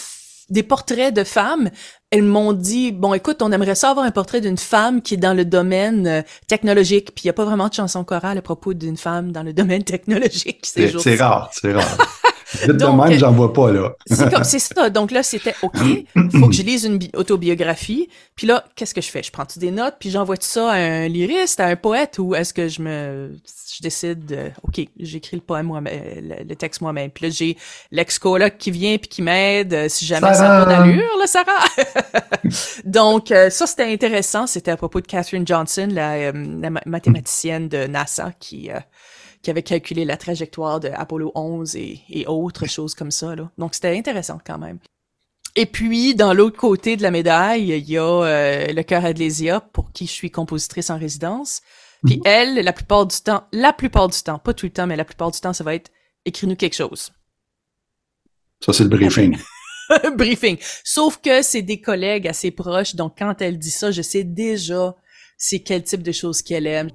des 0.51 0.63
portraits 0.63 1.15
de 1.15 1.25
femmes. 1.25 1.71
Elles 2.11 2.25
m'ont 2.25 2.53
dit 2.53 2.91
bon 2.93 3.15
écoute, 3.15 3.41
on 3.41 3.53
aimerait 3.53 3.77
ça 3.77 3.91
avoir 3.91 4.05
un 4.05 4.11
portrait 4.11 4.41
d'une 4.41 4.59
femme 4.59 5.01
qui 5.01 5.15
est 5.15 5.17
dans 5.17 5.35
le 5.35 5.45
domaine 5.45 6.07
euh, 6.07 6.23
technologique, 6.49 7.15
puis 7.15 7.25
il 7.25 7.27
y 7.29 7.31
a 7.31 7.33
pas 7.33 7.45
vraiment 7.45 7.69
de 7.69 7.75
chanson 7.75 8.03
chorale 8.05 8.39
à 8.39 8.43
propos 8.43 8.75
d'une 8.75 8.97
femme 8.97 9.33
dans 9.33 9.45
le 9.45 9.53
domaine 9.61 9.85
technologique. 9.85 10.61
C'est 10.65 11.17
rare, 11.17 11.51
c'est 11.53 11.73
rare. 11.73 11.97
Donc, 12.69 13.09
même, 13.09 13.19
j'en 13.19 13.33
vois 13.33 13.53
pas, 13.53 13.73
là. 13.73 13.93
c'est 14.07 14.33
comme, 14.33 14.45
c'est 14.45 14.59
ça. 14.59 14.91
Donc 14.91 15.11
là, 15.11 15.23
c'était 15.23 15.55
OK, 15.63 15.79
faut 16.33 16.49
que 16.49 16.55
je 16.55 16.63
lise 16.63 16.85
une 16.85 16.99
autobiographie. 17.15 18.09
Puis 18.37 18.47
là, 18.47 18.65
qu'est-ce 18.75 18.95
que 18.95 19.01
je 19.01 19.09
fais? 19.09 19.23
Je 19.23 19.31
prends 19.31 19.47
des 19.57 19.71
notes, 19.71 19.97
puis 19.99 20.11
j'envoie 20.11 20.37
tout 20.37 20.47
ça 20.47 20.71
à 20.71 20.77
un 20.77 21.09
lyriste, 21.09 21.61
à 21.61 21.67
un 21.67 21.77
poète, 21.77 22.19
ou 22.19 22.35
est-ce 22.35 22.53
que 22.53 22.69
je 22.69 22.83
me, 22.83 23.33
je 23.75 23.83
décide, 23.83 24.53
OK, 24.63 24.81
j'écris 24.99 25.37
le 25.37 25.43
poème 25.43 25.67
moi 25.67 25.81
le, 25.81 26.55
texte 26.55 26.81
moi-même. 26.81 27.11
Puis 27.11 27.27
là, 27.27 27.31
j'ai 27.31 27.57
l'ex-coloc 27.91 28.59
qui 28.59 28.71
vient 28.71 28.99
puis 28.99 29.09
qui 29.09 29.23
m'aide, 29.23 29.73
euh, 29.73 29.89
si 29.89 30.05
jamais 30.05 30.35
ça 30.35 30.49
n'a 30.49 30.65
pas 30.65 30.77
d'allure, 30.77 31.11
là, 31.19 31.27
Sarah. 31.27 31.65
Donc, 32.85 33.31
euh, 33.31 33.51
ça, 33.51 33.67
c'était 33.67 33.91
intéressant. 33.93 34.47
C'était 34.47 34.71
à 34.71 34.77
propos 34.77 35.01
de 35.01 35.07
Catherine 35.07 35.47
Johnson, 35.47 35.89
la, 35.91 36.13
euh, 36.15 36.33
mathématicienne 36.87 37.69
de 37.69 37.87
NASA 37.87 38.33
qui, 38.39 38.71
qui 39.43 39.51
avait 39.51 39.63
calculé 39.63 40.05
la 40.05 40.17
trajectoire 40.17 40.81
de 40.81 40.89
Apollo 40.89 41.33
11 41.35 41.77
et, 41.77 42.01
et 42.11 42.27
autres 42.27 42.67
choses 42.67 42.95
comme 42.95 43.11
ça. 43.11 43.35
Là. 43.35 43.51
Donc 43.59 43.75
c'était 43.75 43.97
intéressant 43.97 44.39
quand 44.45 44.59
même. 44.59 44.79
Et 45.57 45.67
puis, 45.67 46.15
dans 46.15 46.33
l'autre 46.33 46.57
côté 46.57 46.97
de 46.97 47.03
la 47.03 47.11
médaille, 47.11 47.71
il 47.71 47.91
y 47.91 47.99
a 47.99 48.03
euh, 48.03 48.67
le 48.73 48.83
cœur 48.83 49.05
Adlésia, 49.05 49.61
pour 49.61 49.93
qui 49.93 50.07
je 50.07 50.13
suis 50.13 50.31
compositrice 50.31 50.91
en 50.91 50.99
résidence. 50.99 51.61
Puis 52.05 52.17
mhm. 52.19 52.23
elle, 52.25 52.55
la 52.55 52.73
plupart 52.73 53.07
du 53.07 53.17
temps, 53.17 53.45
la 53.53 53.73
plupart 53.73 54.09
du 54.09 54.21
temps, 54.23 54.39
pas 54.39 54.55
tout 54.55 54.67
le 54.67 54.73
temps, 54.73 54.87
mais 54.87 54.97
la 54.97 55.05
plupart 55.05 55.31
du 55.31 55.41
temps, 55.41 55.53
ça 55.53 55.65
va 55.65 55.75
être 55.75 55.91
écris-nous 56.25 56.57
quelque 56.57 56.77
chose. 56.77 57.13
Ça, 58.65 58.73
c'est 58.73 58.85
le 58.85 58.91
briefing. 58.91 59.37
briefing. 60.17 60.57
Sauf 60.85 61.21
que 61.21 61.43
c'est 61.43 61.63
des 61.63 61.81
collègues 61.81 62.29
assez 62.29 62.51
proches, 62.53 62.95
donc 62.95 63.17
quand 63.19 63.43
elle 63.43 63.59
dit 63.59 63.71
ça, 63.71 63.91
je 63.91 64.03
sais 64.03 64.25
déjà 64.25 64.95
c'est 65.37 65.61
quel 65.61 65.83
type 65.83 66.03
de 66.03 66.13
choses 66.13 66.43
qu'elle 66.43 66.67
aime. 66.67 66.91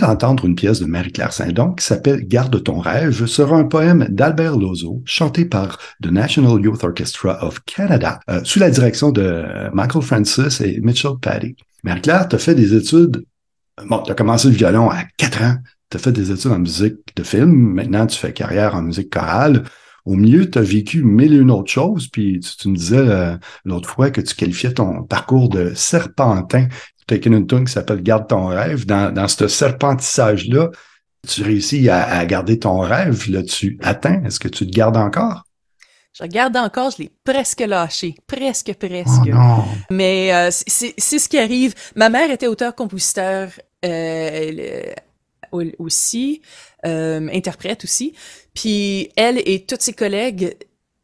D'entendre 0.00 0.44
une 0.44 0.54
pièce 0.54 0.80
de 0.80 0.86
Marie-Claire 0.86 1.32
Saint-Don 1.32 1.72
qui 1.72 1.84
s'appelle 1.84 2.26
Garde 2.26 2.62
ton 2.62 2.78
rêve, 2.78 3.26
sera 3.26 3.56
un 3.56 3.64
poème 3.64 4.06
d'Albert 4.10 4.56
Lozo, 4.56 5.02
chanté 5.04 5.44
par 5.44 5.78
The 6.02 6.10
National 6.10 6.60
Youth 6.60 6.82
Orchestra 6.82 7.44
of 7.44 7.60
Canada, 7.64 8.20
euh, 8.28 8.40
sous 8.44 8.58
la 8.58 8.70
direction 8.70 9.10
de 9.12 9.44
Michael 9.72 10.02
Francis 10.02 10.60
et 10.60 10.80
Mitchell 10.80 11.12
Paddy. 11.20 11.56
Marie-Claire, 11.84 12.28
tu 12.28 12.38
fait 12.38 12.54
des 12.54 12.74
études, 12.74 13.24
bon, 13.86 14.02
tu 14.02 14.10
as 14.10 14.14
commencé 14.14 14.48
le 14.48 14.54
violon 14.54 14.90
à 14.90 15.04
4 15.16 15.42
ans, 15.42 15.56
tu 15.90 15.96
as 15.96 16.00
fait 16.00 16.12
des 16.12 16.30
études 16.30 16.52
en 16.52 16.58
musique 16.58 16.96
de 17.16 17.22
film, 17.22 17.50
maintenant 17.50 18.06
tu 18.06 18.18
fais 18.18 18.32
carrière 18.32 18.74
en 18.74 18.82
musique 18.82 19.12
chorale. 19.12 19.64
Au 20.06 20.14
milieu, 20.14 20.50
tu 20.50 20.58
as 20.58 20.62
vécu 20.62 21.04
mille 21.04 21.34
et 21.34 21.36
une 21.36 21.50
autres 21.50 21.70
choses, 21.70 22.08
puis 22.08 22.40
tu, 22.40 22.68
me 22.68 22.76
disais 22.76 22.96
euh, 22.96 23.36
l'autre 23.64 23.88
fois 23.88 24.10
que 24.10 24.20
tu 24.20 24.34
qualifiais 24.34 24.72
ton 24.72 25.02
parcours 25.02 25.48
de 25.48 25.72
serpentin. 25.74 26.68
Une 27.10 27.46
tune 27.46 27.64
qui 27.64 27.72
s'appelle 27.72 28.02
Garde 28.02 28.28
ton 28.28 28.46
rêve. 28.46 28.86
Dans, 28.86 29.12
dans 29.12 29.28
ce 29.28 29.48
serpentissage-là, 29.48 30.70
tu 31.28 31.42
réussis 31.42 31.88
à, 31.88 32.24
garder 32.24 32.58
ton 32.58 32.80
rêve, 32.80 33.30
là, 33.30 33.42
tu 33.42 33.78
atteins. 33.82 34.22
Est-ce 34.24 34.40
que 34.40 34.48
tu 34.48 34.66
te 34.66 34.74
gardes 34.74 34.96
encore? 34.96 35.44
Je 36.16 36.24
regarde 36.24 36.56
encore, 36.56 36.90
je 36.90 37.04
l'ai 37.04 37.12
presque 37.24 37.60
lâché, 37.60 38.16
presque, 38.26 38.74
presque. 38.74 39.30
Oh 39.32 39.62
Mais 39.90 40.34
euh, 40.34 40.50
c'est 40.50 41.18
ce 41.18 41.28
qui 41.28 41.38
arrive. 41.38 41.74
Ma 41.94 42.08
mère 42.08 42.30
était 42.30 42.48
auteur-compositeur 42.48 43.50
euh, 43.84 44.92
aussi, 45.78 46.42
euh, 46.84 47.28
interprète 47.32 47.84
aussi. 47.84 48.14
Puis 48.54 49.10
elle 49.16 49.38
et 49.46 49.64
tous 49.64 49.76
ses 49.78 49.92
collègues, 49.92 50.56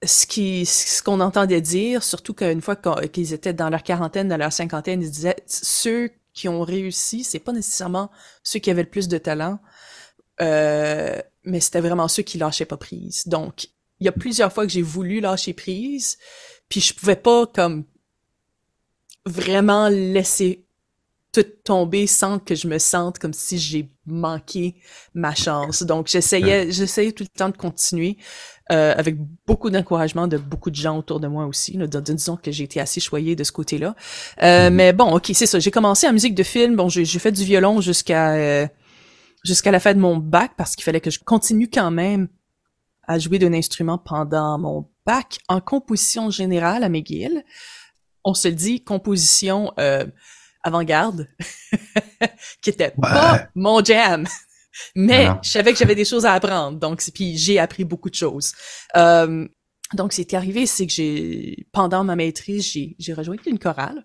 ce 0.05 0.27
qui, 0.27 0.67
ce 0.67 1.03
qu'on 1.03 1.21
entendait 1.21 1.61
dire, 1.61 2.03
surtout 2.03 2.35
qu'une 2.35 2.61
fois 2.61 2.77
qu'ils 2.77 3.33
étaient 3.33 3.55
dans 3.55 3.71
leur 3.71 3.83
quarantaine, 3.83 4.29
dans 4.29 4.37
leur 4.37 4.53
cinquantaine, 4.53 5.03
ils 5.03 5.11
disaient 5.11 5.37
ceux 5.47 6.11
qui 6.33 6.49
ont 6.49 6.63
réussi, 6.63 7.25
c'est 7.25 7.39
pas 7.39 7.53
nécessairement 7.53 8.11
ceux 8.43 8.59
qui 8.59 8.71
avaient 8.71 8.83
le 8.83 8.91
plus 8.91 9.09
de 9.09 9.19
talent, 9.19 9.59
euh, 10.43 11.19
mais 11.45 11.61
c'était 11.61 11.81
vraiment 11.81 12.09
ceux 12.09 12.23
qui 12.23 12.37
lâchaient 12.37 12.67
pas 12.67 12.77
prise. 12.77 13.27
Donc, 13.27 13.69
il 14.01 14.05
y 14.05 14.09
a 14.09 14.13
plusieurs 14.13 14.53
fois 14.53 14.67
que 14.67 14.73
j'ai 14.73 14.83
voulu 14.83 15.21
lâcher 15.21 15.55
prise, 15.55 16.19
puis 16.69 16.81
je 16.81 16.93
pouvais 16.93 17.17
pas 17.17 17.47
comme 17.47 17.85
vraiment 19.25 19.89
laisser 19.89 20.67
tout 21.33 21.45
tomber 21.65 22.07
sans 22.07 22.39
que 22.39 22.55
je 22.55 22.67
me 22.67 22.79
sente 22.79 23.19
comme 23.19 23.35
si 23.35 23.59
j'ai 23.59 23.91
manqué 24.07 24.77
ma 25.15 25.35
chance. 25.35 25.83
Donc 25.83 26.07
j'essayais, 26.07 26.71
j'essayais 26.71 27.13
tout 27.13 27.25
le 27.25 27.29
temps 27.29 27.51
de 27.51 27.57
continuer 27.57 28.17
euh, 28.73 28.95
avec 28.97 29.17
beaucoup 29.47 29.71
d'encouragement 29.71 30.27
de 30.27 30.39
beaucoup 30.39 30.71
de 30.71 30.75
gens 30.75 30.99
autour 30.99 31.21
de 31.21 31.29
moi 31.29 31.47
aussi. 31.47 31.77
Là, 31.77 31.87
disons 31.87 32.37
que 32.37 32.51
j'ai 32.51 32.65
été 32.65 32.81
assez 32.81 33.01
choyée 33.01 33.37
de 33.37 33.45
ce 33.45 33.53
côté-là. 33.53 33.95
Euh, 34.43 34.69
mm-hmm. 34.69 34.73
Mais 34.73 34.93
bon, 34.93 35.15
ok, 35.15 35.31
c'est 35.35 35.47
ça. 35.47 35.61
J'ai 35.61 35.71
commencé 35.71 36.09
en 36.09 36.13
musique 36.13 36.35
de 36.35 36.43
film. 36.43 36.75
Bon, 36.75 36.89
j'ai 36.89 37.05
fait 37.19 37.31
du 37.31 37.45
violon 37.45 37.81
jusqu'à 37.81 38.33
euh, 38.33 38.67
jusqu'à 39.45 39.71
la 39.71 39.79
fin 39.79 39.95
de 39.95 40.01
mon 40.01 40.17
bac 40.17 40.53
parce 40.57 40.75
qu'il 40.75 40.83
fallait 40.83 41.01
que 41.01 41.11
je 41.11 41.21
continue 41.21 41.71
quand 41.71 41.93
même 41.93 42.29
à 43.07 43.19
jouer 43.21 43.39
d'un 43.39 43.53
instrument 43.53 43.99
pendant 43.99 44.59
mon 44.59 44.91
bac 45.07 45.39
en 45.49 45.61
composition 45.61 46.31
générale 46.31 46.83
à 46.83 46.89
McGill. 46.89 47.45
On 48.25 48.35
se 48.35 48.49
dit 48.49 48.83
composition 48.83 49.73
euh, 49.79 50.05
avant-garde, 50.65 51.29
qui 52.61 52.71
était 52.71 52.93
pas 53.01 53.47
mon 53.55 53.85
jam. 53.85 54.27
Mais 54.95 55.29
je 55.43 55.51
savais 55.51 55.73
que 55.73 55.79
j'avais 55.79 55.95
des 55.95 56.05
choses 56.05 56.25
à 56.25 56.33
apprendre, 56.33 56.79
donc 56.79 57.03
puis 57.15 57.37
j'ai 57.37 57.59
appris 57.59 57.85
beaucoup 57.85 58.11
de 58.11 58.15
choses. 58.15 58.53
Euh, 58.97 59.47
donc, 59.95 60.13
ce 60.13 60.23
qui 60.23 60.35
est 60.35 60.39
arrivé, 60.39 60.67
c'est 60.67 60.87
que 60.87 60.93
j'ai 60.93 61.67
pendant 61.73 62.03
ma 62.03 62.17
maîtrise, 62.17 62.67
j'ai 62.67 62.97
j'ai 62.99 63.13
rejoint 63.13 63.37
une 63.47 63.59
chorale 63.59 64.05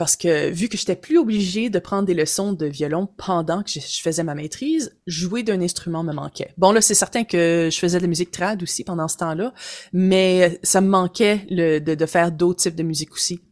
parce 0.00 0.16
que 0.16 0.48
vu 0.48 0.70
que 0.70 0.78
j'étais 0.78 0.96
plus 0.96 1.18
obligée 1.18 1.68
de 1.68 1.78
prendre 1.78 2.06
des 2.06 2.14
leçons 2.14 2.54
de 2.54 2.64
violon 2.64 3.06
pendant 3.18 3.62
que 3.62 3.68
je, 3.68 4.00
faisais 4.00 4.24
ma 4.24 4.34
maîtrise, 4.34 4.96
jouer 5.06 5.42
d'un 5.42 5.60
instrument 5.60 6.02
me 6.02 6.14
manquait. 6.14 6.54
Bon 6.56 6.72
là, 6.72 6.80
c'est 6.80 6.94
certain 6.94 7.22
que 7.22 7.68
je 7.70 7.78
faisais 7.78 7.98
de 7.98 8.04
la 8.04 8.08
musique 8.08 8.30
trad 8.30 8.62
aussi 8.62 8.82
pendant 8.82 9.08
ce 9.08 9.18
temps-là, 9.18 9.52
mais 9.92 10.58
ça 10.62 10.80
me 10.80 10.88
manquait 10.88 11.46
le, 11.50 11.80
de, 11.80 11.94
de 11.94 12.06
faire 12.06 12.32
d'autres 12.32 12.62
types 12.62 12.76
de 12.76 12.82
musique 12.82 13.12
aussi. 13.12 13.42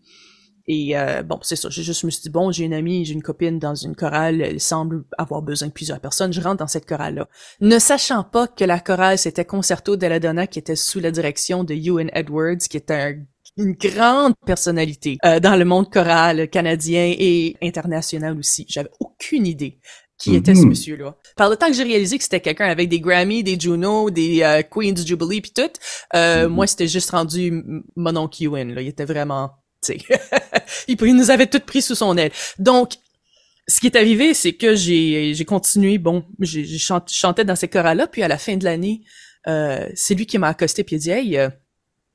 Et 0.68 0.96
euh, 0.96 1.22
bon, 1.22 1.38
c'est 1.42 1.56
ça. 1.56 1.68
Je 1.70 1.82
juste 1.82 2.04
me 2.04 2.10
suis 2.10 2.22
dit 2.22 2.30
bon, 2.30 2.52
j'ai 2.52 2.64
une 2.64 2.74
amie, 2.74 3.04
j'ai 3.04 3.14
une 3.14 3.22
copine 3.22 3.58
dans 3.58 3.74
une 3.74 3.96
chorale. 3.96 4.40
Elle 4.40 4.60
semble 4.60 5.04
avoir 5.16 5.42
besoin 5.42 5.68
de 5.68 5.72
plusieurs 5.72 5.98
personnes. 5.98 6.32
Je 6.32 6.40
rentre 6.40 6.58
dans 6.58 6.66
cette 6.68 6.86
chorale-là, 6.86 7.28
ne 7.60 7.78
sachant 7.78 8.22
pas 8.22 8.46
que 8.46 8.64
la 8.64 8.78
chorale 8.78 9.18
c'était 9.18 9.44
Concerto 9.44 9.96
della 9.96 10.20
Donna 10.20 10.46
qui 10.46 10.58
était 10.58 10.76
sous 10.76 11.00
la 11.00 11.10
direction 11.10 11.64
de 11.64 11.74
Ewan 11.74 12.10
Edwards, 12.12 12.58
qui 12.58 12.80
un 12.90 13.14
une 13.58 13.72
grande 13.72 14.34
personnalité 14.46 15.18
euh, 15.24 15.40
dans 15.40 15.56
le 15.56 15.64
monde 15.64 15.90
choral 15.90 16.48
canadien 16.48 17.12
et 17.18 17.56
international 17.60 18.38
aussi. 18.38 18.64
J'avais 18.68 18.90
aucune 19.00 19.46
idée 19.46 19.80
qui 20.16 20.34
était 20.34 20.54
ce 20.54 20.62
mhm. 20.62 20.68
monsieur-là. 20.70 21.16
Par 21.36 21.48
le 21.48 21.56
temps 21.56 21.68
que 21.68 21.74
j'ai 21.74 21.84
réalisé 21.84 22.18
que 22.18 22.24
c'était 22.24 22.40
quelqu'un 22.40 22.66
avec 22.66 22.88
des 22.88 23.00
Grammy, 23.00 23.44
des 23.44 23.58
Juno, 23.58 24.10
des 24.10 24.42
euh, 24.42 24.62
Queen's 24.62 25.06
Jubilee 25.06 25.40
puis 25.40 25.52
tout, 25.52 25.70
euh, 26.14 26.48
mhm. 26.48 26.54
moi 26.54 26.66
c'était 26.66 26.88
juste 26.88 27.10
rendu 27.10 27.62
mon 27.94 28.16
oncle 28.16 28.42
Ewan, 28.42 28.74
là. 28.74 28.82
Il 28.82 28.88
était 28.88 29.04
vraiment, 29.04 29.50
sais, 29.82 29.98
il, 30.88 31.14
nous 31.14 31.30
avait 31.30 31.46
tout 31.46 31.60
pris 31.60 31.82
sous 31.82 31.94
son 31.94 32.16
aile. 32.16 32.32
Donc, 32.58 32.94
ce 33.66 33.80
qui 33.80 33.86
est 33.86 33.96
arrivé, 33.96 34.34
c'est 34.34 34.54
que 34.54 34.74
j'ai 34.74 35.34
j'ai 35.34 35.44
continué, 35.44 35.98
bon, 35.98 36.24
j'ai 36.40 36.78
chanté 36.78 37.44
dans 37.44 37.56
ces 37.56 37.68
chorales-là, 37.68 38.06
puis 38.06 38.22
à 38.22 38.28
la 38.28 38.38
fin 38.38 38.56
de 38.56 38.64
l'année, 38.64 39.02
euh, 39.46 39.88
c'est 39.94 40.14
lui 40.14 40.26
qui 40.26 40.38
m'a 40.38 40.48
accosté 40.48 40.84
puis 40.84 40.96
il 40.96 40.98
a 40.98 41.00
dit, 41.00 41.10
hey, 41.10 41.38
euh, 41.38 41.50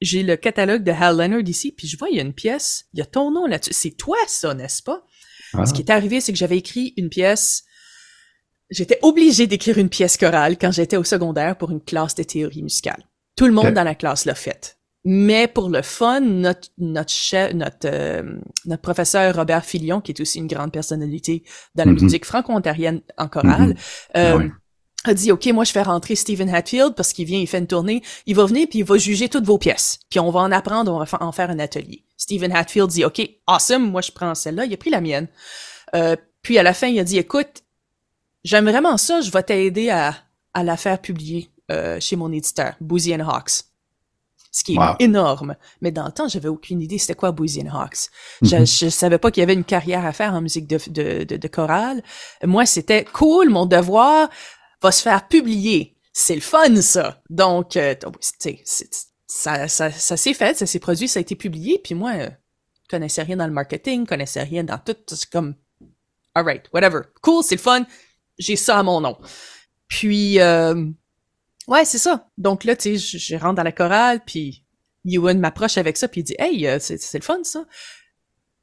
j'ai 0.01 0.23
le 0.23 0.35
catalogue 0.35 0.83
de 0.83 0.91
Hal 0.91 1.17
Leonard 1.17 1.47
ici, 1.47 1.71
puis 1.71 1.87
je 1.87 1.97
vois, 1.97 2.09
il 2.09 2.17
y 2.17 2.19
a 2.19 2.23
une 2.23 2.33
pièce, 2.33 2.85
il 2.93 2.99
y 2.99 3.01
a 3.01 3.05
ton 3.05 3.31
nom 3.31 3.45
là-dessus. 3.45 3.73
C'est 3.73 3.91
toi, 3.91 4.17
ça, 4.27 4.53
n'est-ce 4.53 4.83
pas? 4.83 5.05
Ah. 5.53 5.65
Ce 5.65 5.73
qui 5.73 5.81
est 5.81 5.91
arrivé, 5.91 6.19
c'est 6.19 6.31
que 6.31 6.37
j'avais 6.37 6.57
écrit 6.57 6.93
une 6.97 7.09
pièce. 7.09 7.63
J'étais 8.69 8.99
obligée 9.01 9.47
d'écrire 9.47 9.77
une 9.77 9.89
pièce 9.89 10.17
chorale 10.17 10.57
quand 10.57 10.71
j'étais 10.71 10.97
au 10.97 11.03
secondaire 11.03 11.57
pour 11.57 11.71
une 11.71 11.81
classe 11.81 12.15
de 12.15 12.23
théorie 12.23 12.63
musicale. 12.63 13.07
Tout 13.35 13.45
le 13.45 13.53
monde 13.53 13.73
dans 13.73 13.83
la 13.83 13.95
classe 13.95 14.25
l'a 14.25 14.35
faite. 14.35 14.79
Mais 15.05 15.47
pour 15.47 15.69
le 15.69 15.81
fun, 15.81 16.21
notre 16.21 16.69
notre 16.77 17.11
chef, 17.11 17.53
notre 17.53 17.85
euh, 17.85 18.39
notre 18.65 18.81
professeur 18.81 19.35
Robert 19.35 19.65
Filion, 19.65 19.99
qui 19.99 20.11
est 20.11 20.21
aussi 20.21 20.39
une 20.39 20.47
grande 20.47 20.71
personnalité 20.71 21.43
dans 21.75 21.83
la 21.83 21.91
mm-hmm. 21.91 22.03
musique 22.03 22.25
franco-ontarienne 22.25 23.01
en 23.17 23.27
chorale, 23.27 23.73
mm-hmm. 23.73 24.17
euh, 24.17 24.49
ah 24.49 24.57
a 25.03 25.13
dit 25.13 25.31
OK, 25.31 25.45
moi 25.47 25.63
je 25.65 25.71
fais 25.71 25.81
rentrer 25.81 26.15
Stephen 26.15 26.49
Hatfield 26.49 26.95
parce 26.95 27.13
qu'il 27.13 27.25
vient, 27.25 27.39
il 27.39 27.47
fait 27.47 27.59
une 27.59 27.67
tournée, 27.67 28.01
il 28.25 28.35
va 28.35 28.45
venir 28.45 28.67
puis 28.69 28.79
il 28.79 28.85
va 28.85 28.97
juger 28.97 29.29
toutes 29.29 29.45
vos 29.45 29.57
pièces. 29.57 29.99
Puis 30.09 30.19
on 30.19 30.31
va 30.31 30.39
en 30.39 30.51
apprendre, 30.51 30.93
on 30.93 31.03
va 31.03 31.17
en 31.19 31.31
faire 31.31 31.49
un 31.49 31.59
atelier. 31.59 32.05
Stephen 32.17 32.53
Hatfield 32.53 32.89
dit 32.89 33.03
OK, 33.03 33.21
awesome, 33.47 33.89
moi 33.89 34.01
je 34.01 34.11
prends 34.11 34.33
celle-là, 34.35 34.65
il 34.65 34.73
a 34.73 34.77
pris 34.77 34.89
la 34.89 35.01
mienne. 35.01 35.27
Euh, 35.95 36.15
puis 36.41 36.57
à 36.57 36.63
la 36.63 36.73
fin, 36.73 36.87
il 36.87 36.99
a 36.99 37.03
dit 37.03 37.17
écoute, 37.17 37.63
j'aime 38.43 38.69
vraiment 38.69 38.97
ça, 38.97 39.21
je 39.21 39.31
vais 39.31 39.43
t'aider 39.43 39.89
à, 39.89 40.15
à 40.53 40.63
la 40.63 40.77
faire 40.77 40.99
publier 40.99 41.49
euh, 41.71 41.99
chez 41.99 42.15
mon 42.15 42.31
éditeur, 42.31 42.75
Boozy 42.79 43.13
and 43.13 43.27
Hawks. 43.27 43.65
Ce 44.53 44.63
qui 44.63 44.75
est 44.75 45.03
énorme. 45.03 45.55
Mais 45.81 45.91
dans 45.91 46.05
le 46.05 46.11
temps, 46.11 46.27
j'avais 46.27 46.47
aucune 46.47 46.79
idée 46.79 46.99
c'était 46.99 47.15
quoi 47.15 47.31
Boozy 47.31 47.63
and 47.63 47.75
Hawks. 47.75 48.09
je, 48.43 48.55
mm-hmm. 48.55 48.85
je, 48.85 48.89
savais 48.89 49.17
pas 49.17 49.31
qu'il 49.31 49.41
y 49.41 49.43
avait 49.43 49.55
une 49.55 49.63
carrière 49.63 50.05
à 50.05 50.13
faire 50.13 50.33
en 50.33 50.41
musique 50.41 50.67
de, 50.67 50.77
de, 50.91 51.23
de, 51.23 51.37
de 51.37 51.47
chorale. 51.47 52.03
Moi, 52.43 52.67
c'était 52.67 53.03
cool, 53.03 53.49
mon 53.49 53.65
devoir 53.65 54.29
va 54.79 54.91
se 54.91 55.01
faire 55.01 55.27
publier. 55.27 55.97
C'est 56.13 56.35
le 56.35 56.41
fun, 56.41 56.75
ça. 56.81 57.23
Donc, 57.31 57.75
euh, 57.77 57.95
ça, 59.27 59.67
ça, 59.67 59.91
ça 59.91 60.17
s'est 60.17 60.35
fait, 60.35 60.55
ça 60.55 60.67
s'est 60.67 60.79
produit, 60.79 61.07
ça 61.07 61.17
a 61.17 61.21
été 61.21 61.35
publié, 61.35 61.79
puis 61.83 61.95
moi, 61.95 62.11
euh, 62.13 62.29
connaissais 62.87 63.23
rien 63.23 63.37
dans 63.37 63.47
le 63.47 63.53
marketing, 63.53 64.05
connaissais 64.05 64.43
rien 64.43 64.63
dans 64.63 64.77
tout, 64.77 64.95
c'est 65.07 65.29
comme, 65.31 65.55
alright, 66.35 66.69
whatever. 66.73 66.99
Cool, 67.23 67.43
c'est 67.43 67.55
le 67.55 67.61
fun, 67.61 67.87
j'ai 68.37 68.55
ça 68.55 68.77
à 68.77 68.83
mon 68.83 69.01
nom. 69.01 69.17
Puis, 69.87 70.39
euh, 70.39 70.85
ouais, 71.67 71.85
c'est 71.85 71.97
ça. 71.97 72.29
Donc 72.37 72.63
là, 72.63 72.75
tu 72.75 72.97
sais, 72.97 73.17
je 73.17 73.35
rentre 73.35 73.55
dans 73.55 73.63
la 73.63 73.71
chorale, 73.71 74.21
puis 74.25 74.65
Ewan 75.05 75.39
m'approche 75.39 75.77
avec 75.77 75.97
ça, 75.97 76.07
puis 76.07 76.21
il 76.21 76.23
dit, 76.23 76.35
hey, 76.39 76.67
euh, 76.67 76.77
c'est 76.79 77.13
le 77.13 77.21
fun, 77.21 77.43
ça 77.43 77.65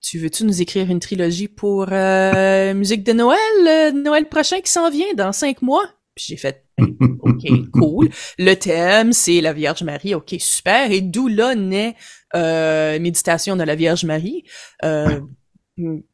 tu 0.00 0.18
veux-tu 0.18 0.44
nous 0.44 0.62
écrire 0.62 0.90
une 0.90 1.00
trilogie 1.00 1.48
pour 1.48 1.86
euh, 1.90 2.74
musique 2.74 3.04
de 3.04 3.12
Noël, 3.12 3.94
Noël 3.94 4.28
prochain 4.28 4.60
qui 4.60 4.70
s'en 4.70 4.90
vient 4.90 5.12
dans 5.14 5.32
cinq 5.32 5.62
mois? 5.62 5.84
Puis 6.14 6.26
j'ai 6.28 6.36
fait 6.36 6.64
OK, 6.80 7.70
cool. 7.72 8.08
Le 8.38 8.54
thème, 8.54 9.12
c'est 9.12 9.40
la 9.40 9.52
Vierge 9.52 9.82
Marie. 9.82 10.14
OK, 10.14 10.34
super. 10.38 10.90
Et 10.90 11.02
d'où 11.02 11.28
là 11.28 11.54
naît 11.54 11.96
euh, 12.34 12.98
Méditation 12.98 13.56
de 13.56 13.62
la 13.62 13.74
Vierge 13.74 14.04
Marie? 14.04 14.44
Euh, 14.84 15.20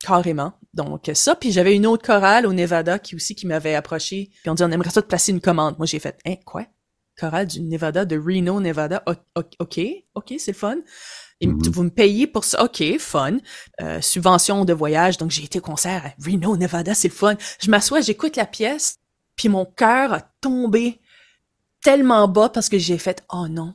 carrément. 0.04 0.52
Donc 0.74 1.10
ça, 1.14 1.34
puis 1.34 1.52
j'avais 1.52 1.74
une 1.74 1.86
autre 1.86 2.04
chorale 2.04 2.46
au 2.46 2.52
Nevada 2.52 2.98
qui 2.98 3.14
aussi 3.14 3.34
qui 3.34 3.46
m'avait 3.46 3.74
approché. 3.74 4.30
Puis 4.42 4.50
on 4.50 4.54
dit 4.54 4.64
on 4.64 4.70
aimerait 4.70 4.90
ça 4.90 5.02
te 5.02 5.06
placer 5.06 5.32
une 5.32 5.40
commande. 5.40 5.76
Moi 5.78 5.86
j'ai 5.86 6.00
fait 6.00 6.18
hein 6.26 6.36
quoi? 6.44 6.66
Chorale 7.18 7.46
du 7.46 7.60
Nevada 7.60 8.04
de 8.04 8.16
Reno, 8.16 8.60
Nevada. 8.60 9.02
OK, 9.06 9.80
OK, 10.14 10.34
c'est 10.38 10.52
le 10.52 10.56
fun. 10.56 10.76
Et 11.40 11.46
mm-hmm. 11.46 11.70
vous 11.70 11.82
me 11.84 11.90
payez 11.90 12.26
pour 12.26 12.44
ça. 12.44 12.64
OK, 12.64 12.82
fun. 12.98 13.38
Euh, 13.80 14.00
subvention 14.00 14.64
de 14.64 14.72
voyage. 14.72 15.18
Donc, 15.18 15.30
j'ai 15.30 15.44
été 15.44 15.58
au 15.58 15.62
concert 15.62 16.04
à 16.04 16.10
Reno, 16.24 16.56
Nevada. 16.56 16.94
C'est 16.94 17.08
le 17.08 17.14
fun. 17.14 17.36
Je 17.60 17.70
m'assois, 17.70 18.00
j'écoute 18.00 18.36
la 18.36 18.46
pièce. 18.46 18.98
Puis 19.36 19.48
mon 19.48 19.66
cœur 19.66 20.12
a 20.12 20.20
tombé 20.40 20.98
tellement 21.82 22.26
bas 22.26 22.48
parce 22.48 22.68
que 22.68 22.78
j'ai 22.78 22.98
fait 22.98 23.22
oh 23.32 23.46
non, 23.48 23.74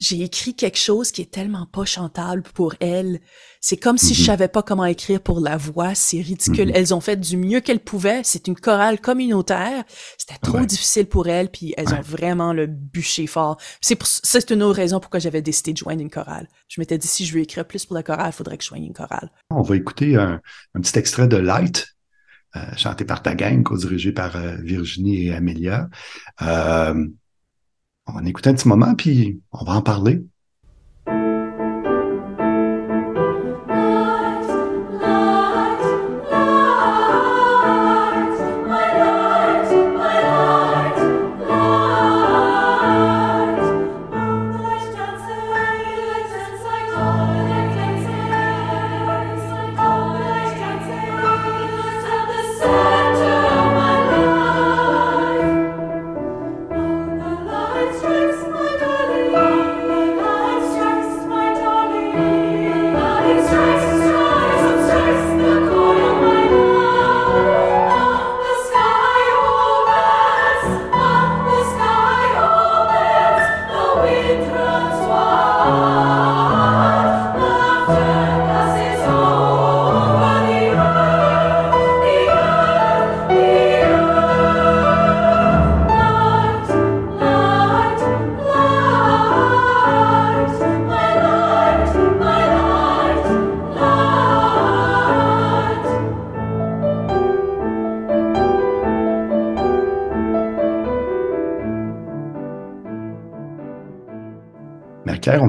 j'ai 0.00 0.22
écrit 0.22 0.54
quelque 0.54 0.78
chose 0.78 1.12
qui 1.12 1.20
est 1.20 1.30
tellement 1.30 1.66
pas 1.66 1.84
chantable 1.84 2.42
pour 2.54 2.74
elle. 2.80 3.20
C'est 3.60 3.76
comme 3.76 3.98
si 3.98 4.14
je 4.14 4.20
Mhm. 4.22 4.26
savais 4.26 4.48
pas 4.48 4.62
comment 4.62 4.86
écrire 4.86 5.20
pour 5.20 5.40
la 5.40 5.58
voix. 5.58 5.94
C'est 5.94 6.20
ridicule. 6.22 6.68
Mhm. 6.68 6.72
Elles 6.74 6.94
ont 6.94 7.00
fait 7.02 7.18
du 7.20 7.36
mieux 7.36 7.60
qu'elles 7.60 7.84
pouvaient. 7.84 8.22
C'est 8.24 8.48
une 8.48 8.54
chorale 8.56 8.98
communautaire. 8.98 9.84
C'était 10.16 10.38
trop 10.40 10.58
Ouais. 10.60 10.66
difficile 10.66 11.04
pour 11.06 11.28
elles, 11.28 11.50
puis 11.50 11.74
elles 11.76 11.88
Ouais. 11.88 11.98
ont 11.98 12.02
vraiment 12.02 12.54
le 12.54 12.66
bûché 12.66 13.26
fort. 13.26 13.58
C'est 13.82 13.98
c'est 14.02 14.50
une 14.50 14.62
autre 14.62 14.76
raison 14.76 15.00
pourquoi 15.00 15.20
j'avais 15.20 15.42
décidé 15.42 15.72
de 15.74 15.76
joindre 15.78 16.00
une 16.00 16.10
chorale. 16.10 16.48
Je 16.68 16.80
m'étais 16.80 16.96
dit, 16.96 17.06
si 17.08 17.26
je 17.26 17.34
veux 17.34 17.40
écrire 17.40 17.66
plus 17.66 17.84
pour 17.84 17.94
la 17.94 18.02
chorale, 18.02 18.30
il 18.30 18.32
faudrait 18.32 18.56
que 18.56 18.64
je 18.64 18.68
joigne 18.70 18.86
une 18.86 18.94
chorale. 18.94 19.30
On 19.50 19.60
va 19.60 19.76
écouter 19.76 20.16
un, 20.16 20.40
un 20.74 20.80
petit 20.80 20.98
extrait 20.98 21.28
de 21.28 21.36
Light, 21.36 21.88
euh, 22.56 22.60
chanté 22.78 23.04
par 23.04 23.22
ta 23.22 23.34
gang, 23.34 23.62
co-dirigé 23.62 24.12
par 24.12 24.34
euh, 24.36 24.56
Virginie 24.62 25.26
et 25.26 25.34
Amelia. 25.34 25.88
Euh, 26.40 27.06
on 28.14 28.24
va 28.24 28.50
un 28.50 28.54
petit 28.54 28.68
moment, 28.68 28.94
puis 28.94 29.40
on 29.52 29.64
va 29.64 29.74
en 29.74 29.82
parler. 29.82 30.22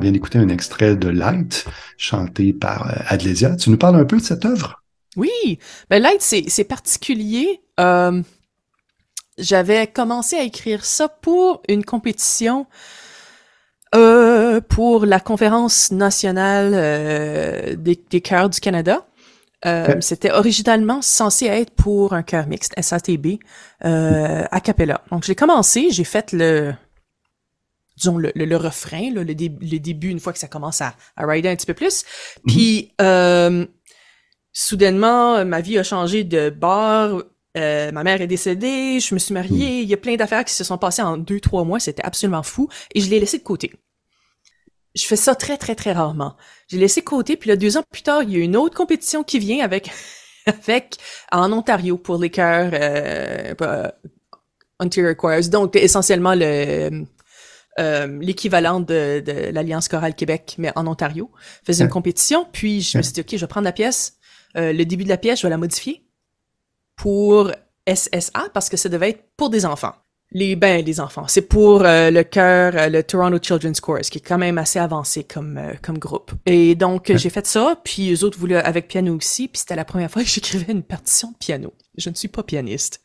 Vient 0.02 0.12
d'écouter 0.12 0.38
un 0.38 0.50
extrait 0.50 0.96
de 0.96 1.08
Light, 1.08 1.66
chanté 1.98 2.54
par 2.54 2.90
euh, 2.90 3.04
Adlésia. 3.08 3.56
Tu 3.56 3.70
nous 3.70 3.78
parles 3.78 3.96
un 3.96 4.06
peu 4.06 4.18
de 4.18 4.22
cette 4.22 4.46
œuvre? 4.46 4.82
Oui, 5.16 5.60
ben 5.90 6.02
Light, 6.02 6.22
c'est, 6.22 6.64
particulier. 6.64 7.62
Euh, 7.80 8.22
j'avais 9.38 9.88
commencé 9.88 10.36
à 10.36 10.44
écrire 10.44 10.86
ça 10.86 11.08
pour 11.10 11.62
une 11.68 11.84
compétition 11.84 12.66
euh, 13.96 14.62
pour 14.62 15.06
la 15.06 15.20
conférence 15.20 15.92
nationale 15.92 16.72
euh, 16.74 17.76
des, 17.76 18.00
des 18.10 18.22
chœurs 18.22 18.50
du 18.50 18.60
Canada. 18.60 19.06
Euh. 19.66 19.96
C'était 20.00 20.32
originalement 20.32 21.02
censé 21.02 21.46
être 21.46 21.72
pour 21.72 22.14
un 22.14 22.24
chœur 22.24 22.48
mixte, 22.48 22.74
SATB, 22.80 23.40
euh, 23.86 24.44
a 24.50 24.60
cappella. 24.60 25.02
Donc 25.12 25.24
j'ai 25.24 25.36
commencé, 25.36 25.90
j'ai 25.92 26.04
fait 26.04 26.32
le 26.32 26.74
disons 27.98 28.18
le, 28.18 28.32
le, 28.36 28.46
le 28.46 28.58
refrain, 28.58 29.12
là, 29.14 29.24
le, 29.24 29.36
dé- 29.36 29.56
le 29.62 29.80
début 29.80 30.10
une 30.10 30.20
fois 30.20 30.34
que 30.34 30.40
ça 30.40 30.48
commence 30.48 30.82
à, 30.82 30.96
à 31.16 31.26
rider 31.26 31.50
un 31.50 31.56
petit 31.56 31.66
peu 31.66 31.74
plus. 31.74 32.04
Puis 32.48 32.94
euh, 33.02 33.66
soudainement, 34.54 35.46
ma 35.46 35.62
vie 35.62 35.78
a 35.78 35.84
changé 35.84 36.24
de 36.24 36.50
bord. 36.50 37.24
Euh, 37.58 37.92
ma 37.92 38.04
mère 38.06 38.22
est 38.22 38.28
décédée, 38.28 39.02
je 39.02 39.14
me 39.14 39.20
suis 39.20 39.34
mariée, 39.34 39.82
il 39.82 39.90
y 39.90 39.94
a 39.94 39.98
plein 39.98 40.16
d'affaires 40.16 40.46
qui 40.46 40.54
se 40.54 40.64
sont 40.64 40.78
passées 40.78 41.02
en 41.02 41.18
deux, 41.18 41.42
trois 41.42 41.66
mois, 41.66 41.82
c'était 41.82 42.02
absolument 42.02 42.44
fou, 42.44 42.70
et 42.96 43.02
je 43.02 43.10
l'ai 43.10 43.20
laissé 43.20 43.40
de 43.40 43.44
côté. 43.44 43.74
Je 44.96 45.06
fais 45.06 45.16
ça 45.16 45.36
très, 45.36 45.58
très, 45.58 45.76
très 45.76 45.94
rarement. 45.94 46.36
J'ai 46.68 46.78
laissé 46.78 47.00
de 47.02 47.06
côté, 47.06 47.38
puis 47.38 47.50
là, 47.50 47.56
deux 47.56 47.78
ans 47.78 47.84
plus 47.92 48.02
tard, 48.04 48.24
il 48.24 48.32
y 48.32 48.36
a 48.36 48.40
une 48.40 48.58
autre 48.58 48.76
compétition 48.76 49.24
qui 49.24 49.40
vient 49.40 49.64
avec, 49.64 49.90
avec, 50.46 50.98
en 51.32 51.52
Ontario 51.52 51.98
pour 51.98 52.18
les 52.18 52.30
chœurs, 52.30 52.72
euh, 52.74 53.54
euh, 53.62 53.88
Ontario 54.80 55.14
Choirs, 55.20 55.50
donc 55.50 55.76
essentiellement 55.76 56.34
le, 56.36 57.06
euh, 57.80 58.20
l'équivalent 58.22 58.80
de, 58.80 59.22
de 59.26 59.52
l'Alliance 59.54 59.88
chorale 59.88 60.16
Québec, 60.16 60.56
mais 60.58 60.72
en 60.76 60.86
Ontario, 60.88 61.32
faisait 61.66 61.84
une 61.84 61.88
Ouais. 61.88 61.92
compétition, 61.94 62.46
puis 62.52 62.82
je 62.82 62.98
me 62.98 63.04
suis 63.04 63.14
dit, 63.14 63.22
OK, 63.22 63.30
je 63.32 63.38
vais 63.38 63.48
prendre 63.48 63.66
la 63.66 63.72
pièce, 63.72 64.18
euh, 64.58 64.74
le 64.74 64.84
début 64.86 65.04
de 65.06 65.10
la 65.10 65.18
pièce, 65.18 65.40
je 65.40 65.48
vais 65.48 65.52
la 65.52 65.58
modifier 65.58 66.04
pour 66.96 67.52
SSA, 67.88 68.50
parce 68.54 68.70
que 68.70 68.78
ça 68.78 68.90
devait 68.90 69.10
être 69.12 69.24
pour 69.38 69.50
des 69.50 69.66
enfants. 69.66 69.94
Les, 70.34 70.56
ben, 70.56 70.86
les 70.86 71.02
enfants. 71.02 71.26
C'est 71.28 71.42
pour 71.42 71.84
euh, 71.84 72.10
le 72.10 72.24
chœur, 72.24 72.72
euh, 72.78 72.88
le 72.88 73.04
Toronto 73.04 73.38
Children's 73.42 73.82
Chorus, 73.82 74.10
qui 74.10 74.20
est 74.20 74.22
quand 74.22 74.38
même 74.38 74.58
assez 74.58 74.80
avancé 74.80 75.26
comme, 75.26 75.58
euh, 75.58 75.74
comme 75.82 75.98
groupe. 75.98 76.32
Et 76.46 76.74
donc, 76.76 77.08
Ouais. 77.10 77.18
j'ai 77.18 77.30
fait 77.30 77.46
ça, 77.46 77.76
puis 77.84 78.14
eux 78.14 78.24
autres 78.24 78.40
voulaient 78.40 78.56
avec 78.56 78.88
piano 78.88 79.14
aussi, 79.14 79.50
puis 79.50 79.60
c'était 79.60 79.76
la 79.76 79.84
première 79.84 80.10
fois 80.10 80.22
que 80.24 80.30
j'écrivais 80.30 80.72
une 80.72 80.84
partition 80.84 81.32
de 81.32 81.38
piano. 81.38 81.74
Je 81.98 82.10
ne 82.10 82.16
suis 82.16 82.30
pas 82.30 82.44
pianiste. 82.44 83.02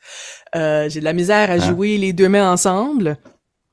Euh, 0.55 0.89
j'ai 0.89 1.01
de 1.01 1.05
la 1.05 1.13
misère 1.15 1.51
à 1.51 1.55
Ah. 1.55 1.59
jouer 1.59 1.99
les 1.99 2.13
deux 2.13 2.29
mains 2.29 2.53
ensemble. 2.53 3.17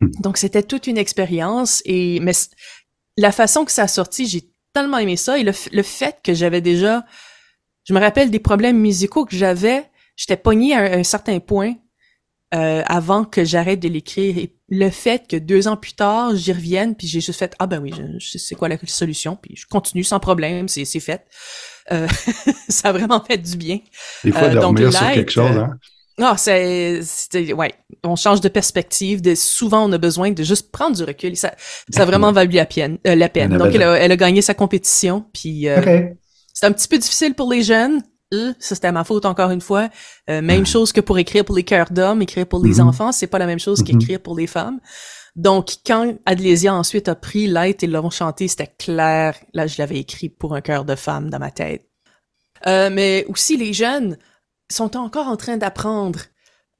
Hmm. 0.03 0.21
Donc, 0.21 0.37
c'était 0.37 0.63
toute 0.63 0.87
une 0.87 0.97
expérience, 0.97 1.81
et 1.85 2.19
mais 2.19 2.33
la 3.17 3.31
façon 3.31 3.65
que 3.65 3.71
ça 3.71 3.83
a 3.83 3.87
sorti, 3.87 4.27
j'ai 4.27 4.49
tellement 4.73 4.97
aimé 4.97 5.17
ça, 5.17 5.37
et 5.37 5.43
le, 5.43 5.53
le 5.71 5.83
fait 5.83 6.17
que 6.23 6.33
j'avais 6.33 6.61
déjà... 6.61 7.05
Je 7.85 7.93
me 7.93 7.99
rappelle 7.99 8.31
des 8.31 8.39
problèmes 8.39 8.79
musicaux 8.79 9.25
que 9.25 9.35
j'avais, 9.35 9.83
j'étais 10.15 10.37
pogné 10.37 10.73
à 10.73 10.79
un, 10.79 10.99
un 10.99 11.03
certain 11.03 11.39
point 11.39 11.75
euh, 12.53 12.83
avant 12.85 13.25
que 13.25 13.43
j'arrête 13.43 13.79
de 13.79 13.87
l'écrire. 13.87 14.37
Et 14.37 14.55
le 14.69 14.89
fait 14.89 15.27
que 15.27 15.35
deux 15.35 15.67
ans 15.67 15.75
plus 15.75 15.93
tard, 15.93 16.35
j'y 16.35 16.53
revienne, 16.53 16.95
puis 16.95 17.07
j'ai 17.07 17.19
juste 17.19 17.39
fait 17.39 17.55
ah 17.57 17.65
ben 17.65 17.79
oui, 17.81 17.91
sais 18.19 18.55
quoi 18.55 18.69
la 18.69 18.77
solution, 18.85 19.35
puis 19.35 19.55
je 19.55 19.65
continue 19.65 20.03
sans 20.03 20.19
problème, 20.19 20.67
c'est 20.67 20.85
c'est 20.85 20.99
fait. 20.99 21.25
Euh, 21.91 22.07
ça 22.69 22.89
a 22.89 22.91
vraiment 22.91 23.23
fait 23.23 23.37
du 23.37 23.57
bien. 23.57 23.79
Des 24.23 24.31
fois, 24.31 24.43
Euh, 24.43 24.61
donc, 24.61 24.79
sur 24.79 25.11
quelque 25.11 25.31
chose, 25.31 25.57
hein? 25.57 25.77
Ah, 26.21 26.35
c'est, 26.37 27.01
ouais, 27.53 27.73
on 28.03 28.15
change 28.15 28.39
de 28.41 28.47
perspective. 28.49 29.21
De, 29.21 29.33
souvent, 29.35 29.89
on 29.89 29.91
a 29.93 29.97
besoin 29.97 30.31
de 30.31 30.43
juste 30.43 30.71
prendre 30.71 30.95
du 30.95 31.03
recul. 31.03 31.35
Ça, 31.35 31.53
ça 31.91 32.03
a 32.03 32.05
vraiment 32.05 32.31
valu 32.31 32.51
la 32.55 32.65
peine. 32.65 32.99
euh, 33.07 33.15
la 33.15 33.29
peine. 33.29 33.57
Donc, 33.57 33.73
elle 33.73 33.83
a, 33.83 33.97
elle 33.97 34.11
a 34.11 34.15
gagné 34.15 34.41
sa 34.43 34.53
compétition. 34.53 35.25
Puis, 35.33 35.67
euh, 35.67 35.79
OK. 35.79 36.17
c'est 36.53 36.65
un 36.67 36.71
petit 36.71 36.87
peu 36.87 36.97
difficile 36.99 37.33
pour 37.33 37.51
les 37.51 37.63
jeunes. 37.63 38.01
Euh, 38.33 38.53
Ça, 38.59 38.75
c'était 38.75 38.91
ma 38.91 39.03
faute 39.03 39.25
encore 39.25 39.49
une 39.51 39.61
fois. 39.61 39.89
Euh, 40.29 40.41
même 40.41 40.65
chose 40.65 40.91
que 40.91 41.01
pour 41.01 41.17
écrire 41.17 41.45
pour 41.45 41.55
les 41.55 41.63
cœurs 41.63 41.91
d'hommes, 41.91 42.21
écrire 42.21 42.45
pour 42.47 42.63
les 42.63 42.75
Mhm. 42.79 42.87
enfants, 42.89 43.11
c'est 43.11 43.27
pas 43.27 43.39
la 43.39 43.45
même 43.47 43.59
chose 43.59 43.79
Mhm. 43.81 43.85
qu'écrire 43.85 44.19
pour 44.19 44.35
les 44.37 44.47
femmes. 44.47 44.79
Donc, 45.35 45.69
quand 45.85 46.13
Adlésia 46.27 46.75
ensuite 46.75 47.07
a 47.07 47.15
pris 47.15 47.47
Light 47.47 47.81
et 47.83 47.87
l'ont 47.87 48.11
chanté, 48.11 48.47
c'était 48.47 48.71
clair. 48.77 49.35
Là, 49.53 49.65
je 49.65 49.75
l'avais 49.79 49.97
écrit 49.97 50.29
pour 50.29 50.53
un 50.53 50.61
cœur 50.61 50.85
de 50.85 50.93
femme 50.95 51.31
dans 51.31 51.39
ma 51.39 51.49
tête. 51.49 51.87
Euh, 52.67 52.89
mais 52.91 53.25
aussi, 53.29 53.57
les 53.57 53.73
jeunes 53.73 54.17
sont 54.73 54.97
encore 54.97 55.27
en 55.27 55.37
train 55.37 55.57
d'apprendre. 55.57 56.19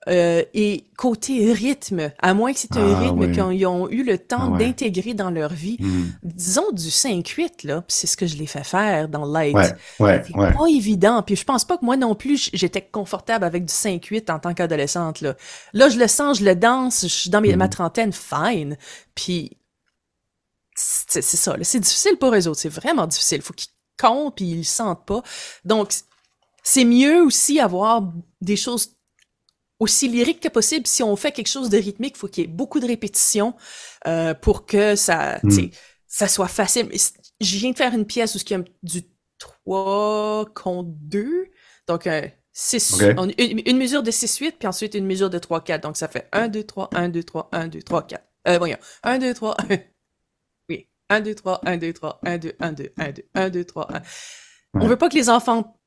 Euh, 0.09 0.43
et 0.53 0.83
côté 0.97 1.53
rythme, 1.53 2.11
à 2.21 2.33
moins 2.33 2.51
que 2.51 2.59
c'est 2.59 2.75
un 2.75 2.93
Ah, 2.93 2.99
rythme 2.99 3.19
oui. 3.19 3.31
qu'ils 3.31 3.65
ont 3.67 3.87
eu 3.89 4.03
le 4.03 4.17
temps 4.17 4.37
Ah, 4.41 4.49
ouais. 4.49 4.59
d'intégrer 4.59 5.13
dans 5.13 5.29
leur 5.29 5.53
vie, 5.53 5.77
Hmm. 5.79 6.07
disons 6.23 6.69
du 6.73 6.91
5-8, 6.91 7.63
là, 7.63 7.85
c'est 7.87 8.05
ce 8.05 8.17
que 8.17 8.27
je 8.27 8.35
l'ai 8.35 8.45
fait 8.45 8.65
faire 8.65 9.07
dans 9.07 9.23
Light. 9.23 9.55
Ouais, 9.55 9.71
ouais, 10.01 10.23
C'est 10.27 10.35
ouais. 10.35 10.51
pas 10.51 10.65
évident. 10.69 11.23
Puis 11.23 11.37
je 11.37 11.45
pense 11.45 11.63
pas 11.63 11.77
que 11.77 11.85
moi 11.85 11.95
non 11.95 12.15
plus, 12.15 12.49
j'étais 12.51 12.81
confortable 12.81 13.45
avec 13.45 13.63
du 13.63 13.73
5-8 13.73 14.29
en 14.29 14.39
tant 14.39 14.53
qu'adolescente. 14.53 15.21
Là. 15.21 15.35
là, 15.71 15.87
je 15.87 15.97
le 15.97 16.09
sens, 16.09 16.39
je 16.39 16.43
le 16.43 16.55
danse, 16.57 17.03
je 17.03 17.07
suis 17.07 17.29
dans 17.29 17.39
Mhm. 17.39 17.55
ma 17.55 17.69
trentaine, 17.69 18.11
fine. 18.11 18.77
Puis 19.15 19.55
c'est 20.75 21.21
ça. 21.21 21.55
là. 21.55 21.63
C'est 21.63 21.79
difficile 21.79 22.17
pour 22.17 22.33
eux 22.35 22.47
autres. 22.49 22.59
C'est 22.59 22.67
vraiment 22.67 23.07
difficile. 23.07 23.41
faut 23.41 23.53
qu'ils 23.53 23.69
comptent 23.97 24.35
puis 24.35 24.45
ils 24.49 24.57
le 24.57 24.63
sentent 24.63 25.05
pas. 25.05 25.21
Donc, 25.65 25.93
c'est 26.63 26.85
mieux 26.85 27.21
aussi 27.23 27.59
avoir 27.59 28.11
des 28.41 28.55
choses 28.55 28.95
aussi 29.79 30.07
lyriques 30.07 30.39
que 30.39 30.47
possible. 30.49 30.87
Si 30.87 31.03
on 31.03 31.15
fait 31.15 31.31
quelque 31.33 31.47
chose 31.49 31.69
de 31.69 31.77
rythmique, 31.77 32.15
faut 32.17 32.27
qu'il 32.27 32.43
y 32.43 32.45
ait 32.45 32.49
beaucoup 32.49 32.79
de 32.79 32.87
répétitions 32.87 33.53
euh, 34.07 34.33
pour 34.33 34.65
que 34.65 34.95
ça, 34.95 35.39
Mm. 35.43 35.67
ça 36.07 36.27
soit 36.27 36.47
facile. 36.47 36.89
Je 37.41 37.57
viens 37.57 37.71
de 37.71 37.75
faire 37.77 37.93
une 37.93 38.05
pièce 38.05 38.35
où 38.35 38.37
il 38.37 38.49
y 38.51 38.53
a 38.53 38.63
du 38.83 39.01
3 39.39 40.45
contre 40.55 40.89
2. 41.01 41.47
Donc, 41.87 42.07
un 42.07 42.29
6, 42.53 42.93
Ok. 42.93 43.01
on- 43.17 43.29
une, 43.37 43.61
une 43.65 43.77
mesure 43.77 44.03
de 44.03 44.11
6-8, 44.11 44.53
puis 44.57 44.67
ensuite 44.67 44.93
une 44.93 45.05
mesure 45.05 45.29
de 45.29 45.39
3-4. 45.39 45.81
Donc, 45.81 45.97
ça 45.97 46.07
fait 46.07 46.29
1, 46.31 46.47
2, 46.47 46.63
3, 46.63 46.89
1, 46.93 47.09
2, 47.09 47.23
3, 47.23 47.49
1, 47.51 47.67
2, 47.67 47.81
3, 47.81 48.03
4. 48.07 48.23
Euh, 48.47 48.57
voyons. 48.57 48.77
1, 49.03 49.17
2, 49.19 49.33
3, 49.33 49.57
1. 49.69 49.77
Oui. 50.69 50.87
1, 51.09 51.19
2, 51.21 51.35
3, 51.35 51.59
1, 51.65 51.77
2, 51.77 51.91
3, 51.91 52.19
1, 52.23 52.37
2, 52.37 52.53
1, 52.59 52.71
2, 52.71 52.93
1, 52.97 53.11
2, 53.11 53.23
1, 53.33 53.49
2, 53.49 53.65
3, 53.65 53.87
1. 53.93 54.01
On 54.79 54.87
veut 54.87 54.95
pas 54.97 55.09
que 55.09 55.15
les 55.15 55.29
enfants 55.29 55.77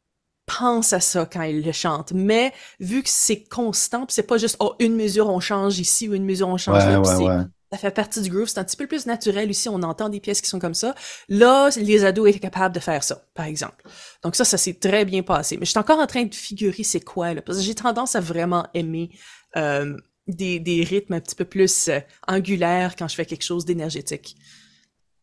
pensent 0.47 0.93
à 0.93 1.01
ça 1.01 1.29
quand 1.31 1.43
ils 1.43 1.63
le 1.63 1.73
chantent, 1.73 2.13
mais 2.13 2.53
vu 2.81 3.03
que 3.03 3.09
c'est 3.11 3.45
constant, 3.45 4.07
c'est 4.09 4.23
pas 4.23 4.39
juste, 4.39 4.57
oh, 4.61 4.75
une 4.79 4.95
mesure 4.95 5.29
on 5.29 5.41
change 5.41 5.79
ici 5.79 6.09
ou 6.09 6.15
une 6.15 6.25
mesure 6.25 6.49
on 6.49 6.57
change 6.57 6.85
ouais, 6.85 6.93
là, 6.93 7.01
ouais, 7.01 7.17
ouais. 7.17 7.45
ça 7.73 7.79
fait 7.79 7.91
partie 7.91 8.23
du 8.23 8.31
groove, 8.31 8.47
c'est 8.47 8.61
un 8.61 8.65
petit 8.65 8.77
peu 8.77 8.87
plus 8.87 9.07
naturel 9.07 9.51
ici, 9.51 9.69
on 9.69 9.83
entend 9.83 10.09
des 10.09 10.21
pièces 10.21 10.41
qui 10.41 10.49
sont 10.49 10.61
comme 10.61 10.75
ça. 10.75 10.95
Là, 11.29 11.69
les 11.77 12.05
ados 12.05 12.29
étaient 12.29 12.39
capables 12.39 12.75
de 12.75 12.81
faire 12.81 13.03
ça, 13.03 13.25
par 13.35 13.47
exemple. 13.47 13.85
Donc 14.23 14.37
ça, 14.37 14.45
ça 14.45 14.57
s'est 14.57 14.75
très 14.75 15.05
bien 15.05 15.23
passé. 15.23 15.57
Mais 15.57 15.67
je 15.67 15.71
suis 15.71 15.81
encore 15.81 15.99
en 15.99 16.07
train 16.07 16.25
de 16.25 16.35
figurer 16.35 16.85
c'est 16.85 17.01
quoi, 17.01 17.35
là, 17.35 17.43
parce 17.43 17.59
que 17.59 17.65
j'ai 17.65 17.75
tendance 17.75 18.15
à 18.15 18.21
vraiment 18.21 18.69
aimer 18.73 19.11
euh, 19.57 19.97
des, 20.29 20.61
des 20.61 20.85
rythmes 20.85 21.15
un 21.15 21.21
petit 21.21 21.35
peu 21.35 21.45
plus 21.45 21.89
euh, 21.89 21.99
angulaires 22.29 22.95
quand 22.97 23.09
je 23.09 23.17
fais 23.17 23.27
quelque 23.27 23.45
chose 23.45 23.65
d'énergétique. 23.65 24.37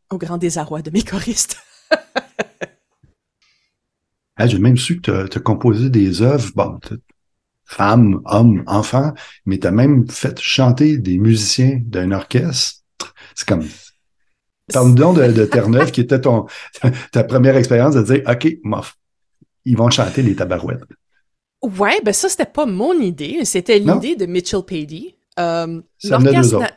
Au 0.10 0.18
grand 0.18 0.38
désarroi 0.38 0.82
de 0.82 0.92
mes 0.92 1.04
choristes. 1.04 1.58
J'ai 4.40 4.60
même 4.60 4.78
su 4.78 5.00
que 5.00 5.28
tu 5.28 5.38
as, 5.38 5.42
composé 5.42 5.90
des 5.90 6.22
œuvres, 6.22 6.52
bon, 6.56 6.80
femmes, 7.66 8.22
hommes, 8.26 8.64
enfants, 8.68 9.14
mais 9.46 9.58
tu 9.60 9.68
as 9.68 9.72
même 9.72 10.10
fait 10.10 10.40
chanter 10.40 10.98
des 10.98 11.18
musiciens 11.18 11.80
d'un 11.84 12.12
orchestre. 12.12 12.82
C'est 13.36 13.48
comme. 13.48 13.66
Parle-nous 14.72 15.14
de, 15.14 15.32
de 15.32 15.46
Terre-Neuve, 15.46 15.92
qui 15.92 16.02
était 16.02 16.22
ton, 16.22 16.46
ta 17.12 17.24
première 17.24 17.58
expérience 17.58 17.96
de 17.96 18.02
dire 18.02 18.24
OK, 18.28 18.58
mof, 18.64 18.96
ils 19.66 19.78
vont 19.78 19.90
chanter 19.90 20.24
les 20.24 20.36
tabarouettes. 20.36 20.84
Ouais, 21.62 22.02
ben 22.04 22.14
ça, 22.14 22.28
c'était 22.28 22.46
pas 22.46 22.66
mon 22.66 22.94
idée. 23.00 23.46
C'était 23.46 23.80
l'idée 23.80 24.16
de 24.16 24.26
Mitchell 24.26 24.64
Pady. 24.64 25.16
Euh, 25.40 25.82
ça 25.98 26.18
venait 26.18 26.34
d'eux 26.34 26.56
autres. 26.56 26.68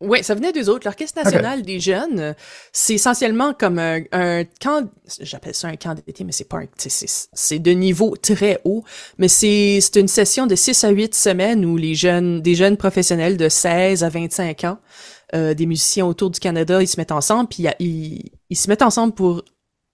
Oui, 0.00 0.22
ça 0.22 0.34
venait 0.34 0.52
des 0.52 0.68
autres. 0.68 0.86
L'Orchestre 0.86 1.22
national 1.22 1.60
okay. 1.60 1.62
des 1.62 1.80
jeunes, 1.80 2.34
c'est 2.70 2.94
essentiellement 2.94 3.54
comme 3.54 3.78
un, 3.78 4.00
un 4.12 4.44
camp, 4.60 4.90
j'appelle 5.20 5.54
ça 5.54 5.68
un 5.68 5.76
camp 5.76 5.94
d'été, 5.94 6.22
mais 6.22 6.32
c'est 6.32 6.48
pas 6.48 6.58
un, 6.58 6.66
c'est 6.76 7.58
de 7.58 7.70
niveau 7.70 8.14
très 8.14 8.60
haut, 8.64 8.84
mais 9.16 9.28
c'est 9.28 9.80
une 9.96 10.08
session 10.08 10.46
de 10.46 10.54
6 10.54 10.84
à 10.84 10.90
8 10.90 11.14
semaines 11.14 11.64
où 11.64 11.78
les 11.78 11.94
jeunes, 11.94 12.42
des 12.42 12.54
jeunes 12.54 12.76
professionnels 12.76 13.38
de 13.38 13.48
16 13.48 14.04
à 14.04 14.10
25 14.10 14.64
ans, 14.64 14.78
euh, 15.34 15.54
des 15.54 15.64
musiciens 15.64 16.04
autour 16.04 16.30
du 16.30 16.40
Canada, 16.40 16.82
ils 16.82 16.88
se 16.88 17.00
mettent 17.00 17.12
ensemble, 17.12 17.48
puis 17.48 17.66
ils, 17.80 18.30
ils 18.50 18.56
se 18.56 18.68
mettent 18.68 18.82
ensemble 18.82 19.14
pour 19.14 19.44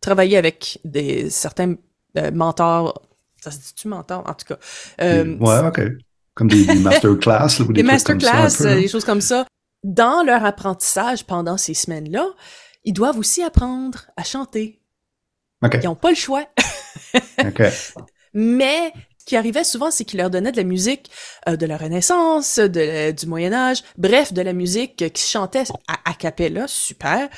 travailler 0.00 0.36
avec 0.36 0.80
des 0.84 1.30
certains 1.30 1.76
euh, 2.18 2.32
mentors. 2.32 3.02
Ça 3.40 3.52
se 3.52 3.58
dit-tu 3.58 3.86
mentor, 3.86 4.24
en 4.26 4.34
tout 4.34 4.46
cas? 4.46 4.58
Euh, 5.00 5.36
ouais, 5.38 5.60
OK. 5.64 5.80
Comme 6.34 6.48
des, 6.48 6.64
des 6.64 6.74
masterclass, 6.80 7.60
ou 7.60 7.66
des, 7.66 7.74
des 7.74 7.82
masterclass, 7.84 8.48
des 8.58 8.88
choses 8.88 9.04
comme 9.04 9.20
ça 9.20 9.46
dans 9.82 10.22
leur 10.24 10.44
apprentissage 10.44 11.24
pendant 11.24 11.56
ces 11.56 11.74
semaines-là, 11.74 12.26
ils 12.84 12.92
doivent 12.92 13.18
aussi 13.18 13.42
apprendre 13.42 14.06
à 14.16 14.24
chanter. 14.24 14.80
Okay. 15.62 15.78
Ils 15.82 15.86
n'ont 15.86 15.94
pas 15.94 16.10
le 16.10 16.16
choix. 16.16 16.44
okay. 17.44 17.70
Mais 18.34 18.92
ce 19.18 19.24
qui 19.24 19.36
arrivait 19.36 19.64
souvent, 19.64 19.90
c'est 19.90 20.04
qu'ils 20.04 20.18
leur 20.18 20.30
donnaient 20.30 20.50
de 20.50 20.56
la 20.56 20.64
musique 20.64 21.10
euh, 21.48 21.56
de 21.56 21.66
la 21.66 21.76
Renaissance, 21.76 22.58
de, 22.58 23.12
du 23.12 23.26
Moyen 23.26 23.52
Âge, 23.52 23.84
bref, 23.96 24.32
de 24.32 24.42
la 24.42 24.52
musique 24.52 25.12
qui 25.12 25.22
chantait 25.22 25.64
à, 25.86 26.10
a 26.10 26.14
cappella, 26.14 26.66
super, 26.66 27.28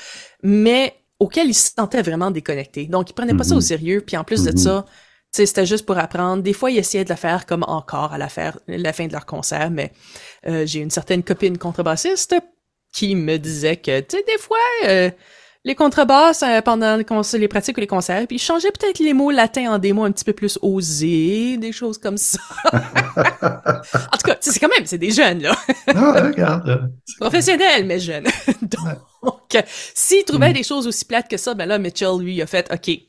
mais 0.43 0.95
auquel 1.19 1.49
ils 1.49 1.55
se 1.55 1.73
sentaient 1.77 2.03
vraiment 2.03 2.31
déconnectés. 2.31 2.87
Donc, 2.87 3.11
ils 3.11 3.13
prenaient 3.13 3.35
pas 3.35 3.45
mm 3.45 3.47
-hmm. 3.47 3.49
ça 3.49 3.57
au 3.57 3.61
sérieux. 3.61 4.01
Puis 4.01 4.17
en 4.17 4.25
plus 4.25 4.43
mm 4.43 4.47
-hmm. 4.47 4.53
de 4.55 4.59
ça, 4.59 4.85
c'était 5.35 5.67
juste 5.67 5.85
pour 5.85 5.99
apprendre. 5.99 6.43
Des 6.43 6.53
fois, 6.53 6.71
ils 6.71 6.79
essayaient 6.79 7.05
de 7.05 7.09
la 7.09 7.17
faire 7.17 7.45
comme 7.47 7.65
encore 7.67 8.13
à 8.13 8.19
la, 8.19 8.29
faire, 8.29 8.59
la 8.69 8.93
fin 8.93 9.07
de 9.07 9.13
leur 9.13 9.27
concert, 9.27 9.71
mais 9.71 9.93
euh, 10.47 10.65
j'ai 10.65 10.81
une 10.81 10.91
certaine 10.91 11.25
copine 11.25 11.59
contrebassiste 11.59 12.37
qui 12.93 13.17
me 13.17 13.37
disait 13.37 13.77
que, 13.77 14.01
tu 14.01 14.17
sais, 14.17 14.25
des 14.25 14.39
fois, 14.39 14.57
euh, 14.87 15.11
les 15.65 15.75
contrebasses 15.75 16.45
euh, 16.45 16.61
pendant 16.61 16.97
les 16.97 17.49
pratiques 17.49 17.77
ou 17.77 17.81
les 17.81 17.89
concerts, 17.89 18.25
puis 18.29 18.37
ils 18.37 18.41
changeaient 18.41 18.71
peut-être 18.71 19.01
les 19.01 19.13
mots 19.13 19.33
latins 19.33 19.73
en 19.73 19.79
des 19.79 19.93
mots 19.93 20.05
un 20.05 20.13
petit 20.13 20.25
peu 20.25 20.35
plus 20.35 20.57
osés, 20.63 21.57
des 21.57 21.73
choses 21.73 21.99
comme 21.99 22.17
ça. 22.17 22.39
en 22.73 24.17
tout 24.17 24.27
cas, 24.27 24.37
c'est 24.41 24.61
quand 24.61 24.69
même, 24.69 24.87
c'est 24.87 24.99
des 24.99 25.11
jeunes, 25.11 25.43
là. 25.43 25.57
ah, 25.89 26.23
regarde. 26.23 26.93
Professionnels, 27.19 27.87
mais 27.87 27.99
jeunes. 27.99 28.29
Donc, 29.23 29.65
s'ils 29.95 30.25
trouvaient 30.25 30.51
mm. 30.51 30.55
des 30.55 30.63
choses 30.63 30.87
aussi 30.87 31.05
plates 31.05 31.29
que 31.29 31.39
ça, 31.39 31.55
ben 31.55 31.67
là, 31.67 31.79
Mitchell, 31.79 32.21
lui, 32.21 32.41
a 32.41 32.47
fait, 32.47 32.71
OK, 32.73 33.01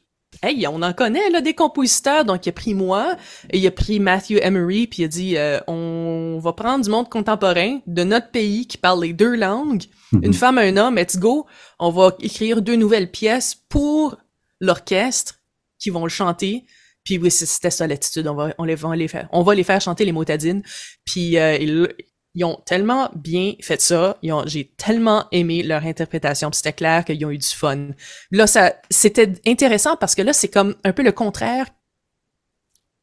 Hey, 0.43 0.67
on 0.67 0.81
en 0.81 0.93
connaît 0.93 1.29
là 1.29 1.41
des 1.41 1.53
compositeurs, 1.53 2.25
donc 2.25 2.45
il 2.45 2.49
a 2.49 2.51
pris 2.51 2.73
moi 2.73 3.15
et 3.49 3.57
il 3.57 3.67
a 3.67 3.71
pris 3.71 3.99
Matthew 3.99 4.37
Emery 4.41 4.87
puis 4.87 5.03
il 5.03 5.05
a 5.05 5.07
dit 5.07 5.37
euh, 5.37 5.59
on 5.67 6.39
va 6.41 6.53
prendre 6.53 6.83
du 6.83 6.89
monde 6.89 7.09
contemporain 7.09 7.79
de 7.87 8.03
notre 8.03 8.31
pays 8.31 8.67
qui 8.67 8.77
parle 8.77 9.03
les 9.03 9.13
deux 9.13 9.35
langues, 9.35 9.83
mm 10.11 10.19
-hmm. 10.19 10.25
une 10.25 10.33
femme 10.33 10.59
et 10.59 10.69
un 10.69 10.77
homme, 10.77 10.95
let's 10.95 11.17
go. 11.17 11.45
On 11.79 11.89
va 11.91 12.15
écrire 12.19 12.61
deux 12.61 12.75
nouvelles 12.75 13.11
pièces 13.11 13.55
pour 13.69 14.17
l'orchestre 14.59 15.39
qui 15.79 15.89
vont 15.89 16.03
le 16.03 16.09
chanter. 16.21 16.65
Puis 17.03 17.17
oui, 17.19 17.29
c'était 17.31 17.71
ça 17.71 17.85
l'attitude, 17.87 18.27
on 18.27 18.35
va 18.35 18.53
on 18.57 18.65
les 18.65 18.75
va 18.75 18.95
les 18.95 19.07
faire 19.07 19.27
on 19.31 19.43
va 19.43 19.53
les 19.53 19.63
faire 19.63 19.81
chanter 19.81 20.05
les 20.05 20.13
motadines. 20.13 20.63
Puis 21.05 21.37
euh, 21.37 21.57
il, 21.63 21.87
ils 22.35 22.43
ont 22.43 22.61
tellement 22.65 23.09
bien 23.15 23.53
fait 23.61 23.81
ça, 23.81 24.17
j'ai 24.45 24.65
tellement 24.77 25.25
aimé 25.31 25.63
leur 25.63 25.85
interprétation, 25.85 26.51
c'était 26.51 26.73
clair 26.73 27.05
qu'ils 27.05 27.25
ont 27.25 27.31
eu 27.31 27.37
du 27.37 27.47
fun. 27.47 27.87
Là, 28.31 28.45
ça, 28.45 28.75
c'était 28.89 29.31
intéressant 29.47 29.95
parce 29.95 30.15
que 30.15 30.21
là, 30.21 30.33
c'est 30.33 30.49
comme 30.49 30.75
un 30.83 30.91
peu 30.91 31.01
le 31.01 31.13
contraire 31.13 31.67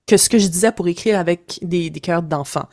que 0.07 0.17
ce 0.19 0.29
que 0.29 0.39
je 0.39 0.49
disais 0.49 0.73
pour 0.73 0.87
écrire 0.89 1.19
avec 1.19 1.59
des, 1.63 1.89
des 1.89 2.01
chœurs 2.01 2.23
d'enfants. 2.23 2.69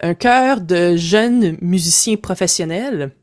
Un 0.00 0.14
chœur 0.14 0.60
de 0.60 0.96
jeunes 0.96 1.56
musiciens 1.60 2.16
professionnels, 2.16 3.14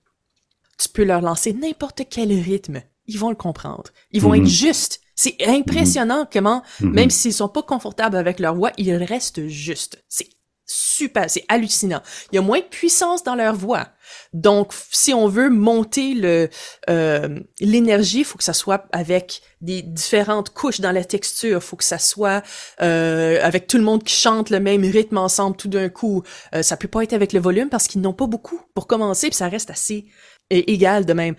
tu 0.80 0.88
peux 0.90 1.04
leur 1.04 1.22
lancer 1.22 1.54
n'importe 1.54 2.04
quel 2.10 2.32
rythme, 2.32 2.82
ils 3.08 3.20
vont 3.20 3.30
le 3.30 3.36
comprendre. 3.36 3.92
Ils 4.12 4.22
vont 4.22 4.30
mm 4.30 4.36
-hmm. 4.36 4.42
être 4.44 4.50
justes. 4.50 5.00
C'est 5.16 5.36
impressionnant 5.48 6.22
mm 6.22 6.26
-hmm. 6.26 6.34
comment, 6.34 6.62
mm 6.62 6.86
-hmm. 6.86 6.94
même 6.94 7.10
s'ils 7.10 7.34
sont 7.34 7.50
pas 7.50 7.64
confortables 7.64 8.18
avec 8.18 8.40
leur 8.40 8.56
voix, 8.56 8.72
ils 8.78 8.94
restent 8.94 9.48
justes. 9.48 10.04
C'est 10.08 10.30
super, 10.68 11.30
c'est 11.30 11.46
hallucinant. 11.48 12.02
Il 12.32 12.36
y 12.36 12.38
a 12.38 12.42
moins 12.42 12.60
de 12.60 12.66
puissance 12.66 13.24
dans 13.24 13.36
leur 13.36 13.56
voix. 13.56 13.88
Donc, 14.34 14.72
si 14.92 15.14
on 15.14 15.28
veut 15.28 15.50
monter 15.50 16.14
le 16.14 16.50
euh, 16.90 17.40
l'énergie, 17.60 18.20
il 18.20 18.26
faut 18.26 18.38
que 18.38 18.44
ça 18.44 18.54
soit 18.54 18.86
avec 18.92 19.42
des 19.62 19.82
différentes 19.82 20.52
couches 20.52 20.80
dans 20.80 20.92
la 20.92 21.04
texture. 21.04 21.58
Il 21.58 21.66
faut 21.66 21.78
que 21.78 21.84
ça 21.84 21.98
soit 21.98 22.44
euh, 22.82 23.40
avec 23.42 23.68
tout 23.68 23.78
le 23.78 23.84
monde 23.84 24.04
qui 24.04 24.14
chante 24.14 24.50
le 24.50 24.60
même 24.60 24.84
rythme 24.84 25.18
ensemble 25.18 25.58
tout 25.58 25.70
d'un 25.70 25.90
coup. 25.90 26.24
Euh, 26.54 26.62
ça 26.62 26.78
peut 26.78 26.88
pas 26.88 27.04
être 27.04 27.14
avec 27.14 27.34
le 27.34 27.40
volume 27.40 27.70
parce 27.70 27.88
qu'ils 27.88 28.02
n'ont 28.02 28.14
pas 28.14 28.28
beaucoup 28.28 28.62
pour 28.76 28.88
commencer, 28.88 29.28
puis 29.28 29.38
ça 29.38 29.48
reste 29.48 29.70
assez 29.70 30.06
égal 30.50 31.06
de 31.06 31.14
même. 31.14 31.36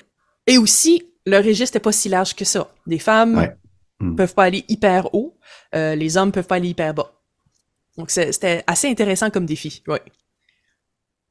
Et 0.46 0.58
aussi, 0.58 1.08
le 1.26 1.38
registre 1.38 1.76
n'est 1.76 1.82
pas 1.82 1.92
si 1.92 2.08
large 2.08 2.34
que 2.34 2.44
ça. 2.44 2.72
Les 2.86 2.98
femmes 2.98 3.36
ouais. 3.36 3.56
mm. 4.00 4.16
peuvent 4.16 4.34
pas 4.34 4.44
aller 4.44 4.64
hyper 4.68 5.14
haut, 5.14 5.38
euh, 5.74 5.94
les 5.94 6.16
hommes 6.16 6.32
peuvent 6.32 6.46
pas 6.46 6.56
aller 6.56 6.70
hyper 6.70 6.94
bas. 6.94 7.12
Donc, 7.98 8.10
c'était 8.10 8.62
assez 8.66 8.88
intéressant 8.88 9.28
comme 9.28 9.44
défi, 9.44 9.82
oui. 9.88 9.98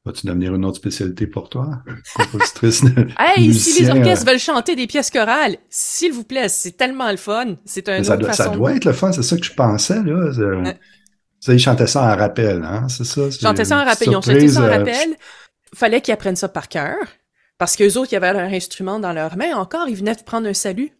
Vas-tu 0.04 0.26
devenir 0.26 0.54
une 0.54 0.64
autre 0.64 0.76
spécialité 0.76 1.26
pour 1.26 1.48
toi? 1.48 1.82
Compositrice 2.14 2.82
Hey, 3.18 3.52
si 3.52 3.82
les 3.82 3.90
orchestres 3.90 4.26
veulent 4.26 4.38
chanter 4.38 4.76
des 4.76 4.86
pièces 4.86 5.10
chorales, 5.10 5.56
s'il 5.68 6.12
vous 6.12 6.24
plaît, 6.24 6.48
c'est 6.48 6.76
tellement 6.76 7.10
le 7.10 7.16
fun. 7.16 7.56
C'est 7.64 7.88
un 7.88 8.02
ça, 8.04 8.16
doit, 8.16 8.28
façon. 8.28 8.44
ça 8.44 8.48
doit 8.50 8.74
être 8.74 8.84
le 8.84 8.92
fun, 8.92 9.12
c'est 9.12 9.22
ça 9.22 9.36
que 9.36 9.44
je 9.44 9.52
pensais, 9.52 10.02
là. 10.02 10.12
Euh... 10.12 10.72
Ça, 11.40 11.54
ils 11.54 11.58
chantaient 11.58 11.86
ça 11.86 12.02
en 12.02 12.16
rappel, 12.16 12.62
hein, 12.62 12.86
c'est 12.88 13.04
ça? 13.04 13.22
Ils 13.22 13.32
chantaient 13.32 13.64
ça 13.64 13.78
en 13.78 13.84
rappel. 13.84 14.08
Ils 14.08 14.16
ont 14.16 14.22
chanté 14.22 14.48
ça 14.48 14.60
en 14.62 14.68
rappel. 14.68 15.16
Fallait 15.74 16.00
qu'ils 16.00 16.14
apprennent 16.14 16.36
ça 16.36 16.48
par 16.48 16.68
cœur. 16.68 16.96
Parce 17.58 17.76
qu'eux 17.76 17.96
autres, 17.96 18.12
ils 18.12 18.16
avaient 18.16 18.32
leur 18.32 18.50
instrument 18.52 19.00
dans 19.00 19.12
leurs 19.12 19.36
mains. 19.36 19.56
Encore, 19.56 19.88
ils 19.88 19.96
venaient 19.96 20.14
de 20.14 20.22
prendre 20.22 20.48
un 20.48 20.54
salut. 20.54 20.90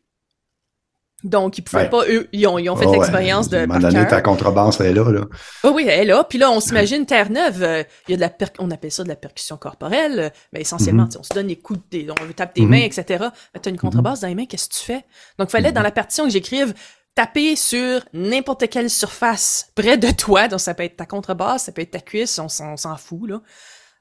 Donc, 1.25 1.59
ils 1.59 1.63
pouvaient 1.63 1.83
ouais. 1.83 1.91
pas, 1.91 2.05
eux, 2.09 2.29
ils 2.33 2.47
ont, 2.47 2.59
ils 2.59 2.71
ont 2.71 2.77
fait 2.77 2.87
oh, 2.87 2.93
l'expérience 2.93 3.47
ouais. 3.47 3.53
de. 3.53 3.57
À 3.57 3.63
un 3.63 3.67
moment 3.67 3.81
donné, 3.81 4.07
ta 4.07 4.21
contrebasse, 4.21 4.79
elle 4.81 4.87
est 4.87 4.93
là, 4.93 5.11
là. 5.11 5.23
Oh 5.65 5.73
oui, 5.75 5.85
elle 5.89 6.01
est 6.01 6.05
là. 6.05 6.23
Puis 6.23 6.39
là, 6.39 6.49
on 6.51 6.61
s'imagine 6.61 7.07
Terre-Neuve, 7.07 7.63
euh, 7.63 7.83
il 8.07 8.13
y 8.13 8.15
a 8.15 8.17
de 8.17 8.21
la 8.21 8.31
per... 8.31 8.47
on 8.61 8.71
appelle 8.71 8.93
ça 8.93 9.03
de 9.03 9.09
la 9.09 9.17
percussion 9.17 9.57
corporelle, 9.57 10.21
euh, 10.21 10.31
mais 10.53 10.61
essentiellement, 10.61 11.05
mm 11.05 11.09
-hmm. 11.09 11.19
on 11.19 11.23
se 11.25 11.35
donne 11.35 11.49
les 11.49 11.57
coups, 11.57 11.81
de... 11.91 12.09
on 12.11 12.33
tape 12.37 12.55
tes 12.55 12.61
mm 12.61 12.67
-hmm. 12.67 12.71
mains, 12.71 12.85
etc. 12.85 13.25
Mais 13.53 13.61
t'as 13.61 13.71
une 13.71 13.79
contrebasse 13.79 14.19
mm 14.19 14.21
-hmm. 14.21 14.23
dans 14.23 14.29
les 14.29 14.35
mains, 14.37 14.47
qu'est-ce 14.47 14.69
que 14.69 14.75
tu 14.77 14.85
fais? 14.85 15.05
Donc, 15.39 15.49
il 15.49 15.51
fallait 15.51 15.73
dans 15.73 15.83
la 15.83 15.91
partition 15.91 16.25
que 16.25 16.31
j'écrive, 16.31 16.73
taper 17.17 17.57
sur 17.57 18.01
n'importe 18.13 18.69
quelle 18.69 18.89
surface 18.89 19.73
près 19.75 19.99
de 19.99 20.11
toi. 20.13 20.47
Donc, 20.47 20.61
ça 20.61 20.73
peut 20.75 20.85
être 20.85 20.97
ta 20.97 21.07
contrebasse, 21.07 21.65
ça 21.65 21.73
peut 21.73 21.83
être 21.83 21.91
ta 21.91 22.01
cuisse, 22.01 22.39
on 22.39 22.49
s'en 22.49 22.97
fout, 22.97 23.29
là. 23.31 23.41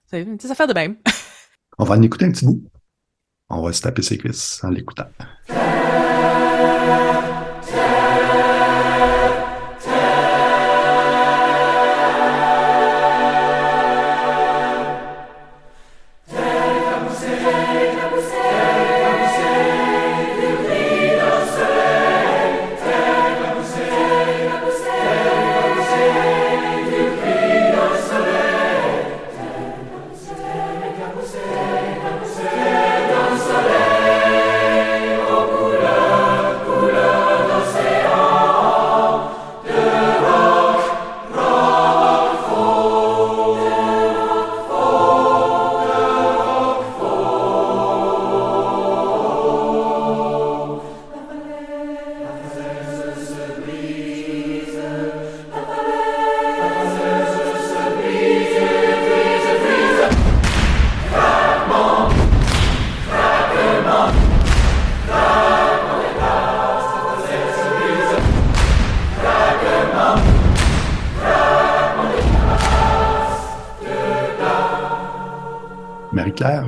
C'est 0.09 0.23
des 0.23 0.51
affaires 0.51 0.67
de 0.67 0.73
même. 0.81 0.97
on 1.79 1.83
va 1.83 1.95
en 1.95 2.01
écouter 2.03 2.25
un 2.25 2.31
petit 2.31 2.45
bout. 2.45 2.61
On 3.49 3.61
va 3.63 3.73
se 3.73 3.81
taper 3.81 4.03
ses 4.03 4.17
cuisses 4.17 4.63
en 4.63 4.69
l'écoutant. 4.69 5.09
Música 6.67 7.36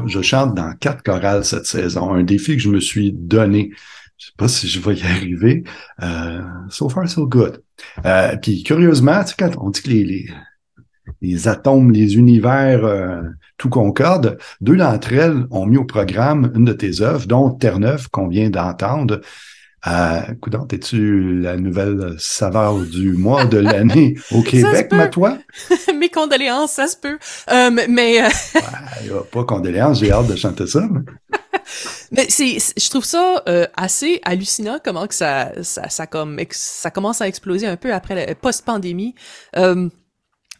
je 0.09 0.21
chante 0.21 0.55
dans 0.55 0.73
quatre 0.73 1.03
chorales 1.03 1.45
cette 1.45 1.65
saison, 1.65 2.13
un 2.13 2.23
défi 2.23 2.55
que 2.55 2.61
je 2.61 2.69
me 2.69 2.79
suis 2.79 3.11
donné. 3.11 3.71
Je 4.17 4.27
sais 4.27 4.33
pas 4.37 4.47
si 4.47 4.67
je 4.67 4.79
vais 4.81 4.95
y 4.95 5.03
arriver. 5.03 5.63
Euh, 6.03 6.41
so 6.69 6.89
far, 6.89 7.07
so 7.07 7.25
good. 7.25 7.61
Euh, 8.05 8.35
puis 8.41 8.63
curieusement, 8.63 9.23
tu 9.23 9.29
sais, 9.29 9.35
quand 9.39 9.51
on 9.57 9.69
dit 9.69 9.81
que 9.81 9.89
les, 9.89 10.03
les, 10.03 10.29
les 11.21 11.47
atomes, 11.47 11.91
les 11.91 12.17
univers, 12.17 12.83
euh, 12.83 13.21
tout 13.57 13.69
concorde, 13.69 14.37
deux 14.61 14.75
d'entre 14.75 15.13
elles 15.13 15.45
ont 15.51 15.65
mis 15.65 15.77
au 15.77 15.85
programme 15.85 16.51
une 16.55 16.65
de 16.65 16.73
tes 16.73 17.01
œuvres, 17.01 17.27
dont 17.27 17.51
Terre-Neuve, 17.51 18.09
qu'on 18.09 18.27
vient 18.27 18.49
d'entendre. 18.49 19.21
Euh, 19.87 20.21
Coudon, 20.41 20.67
es-tu 20.71 21.39
la 21.39 21.55
nouvelle 21.55 22.15
saveur 22.19 22.79
du 22.79 23.13
mois 23.13 23.45
de 23.45 23.57
l'année 23.57 24.15
au 24.31 24.41
Québec, 24.41 24.91
ma 24.91 25.07
toi? 25.07 25.37
Mes 25.97 26.09
condoléances, 26.09 26.73
ça 26.73 26.87
se 26.87 26.97
peut. 26.97 27.17
Euh, 27.49 27.71
mais... 27.87 28.23
Euh... 28.23 28.29
Ouais, 29.09 29.21
pas 29.31 29.45
condoléances, 29.45 29.99
j'ai 29.99 30.11
hâte 30.11 30.27
de 30.27 30.35
chanter 30.35 30.67
ça. 30.67 30.81
Mais, 30.81 31.01
mais 32.11 32.25
c'est, 32.29 32.57
je 32.77 32.89
trouve 32.89 33.05
ça 33.05 33.41
euh, 33.47 33.65
assez 33.77 34.19
hallucinant 34.25 34.77
comment 34.83 35.07
que 35.07 35.15
ça, 35.15 35.51
ça, 35.63 35.87
ça, 35.89 36.05
comme, 36.05 36.37
ça 36.51 36.91
commence 36.91 37.21
à 37.21 37.27
exploser 37.27 37.65
un 37.65 37.77
peu 37.77 37.93
après 37.93 38.13
la 38.15 38.35
post-pandémie. 38.35 39.15
Euh, 39.55 39.87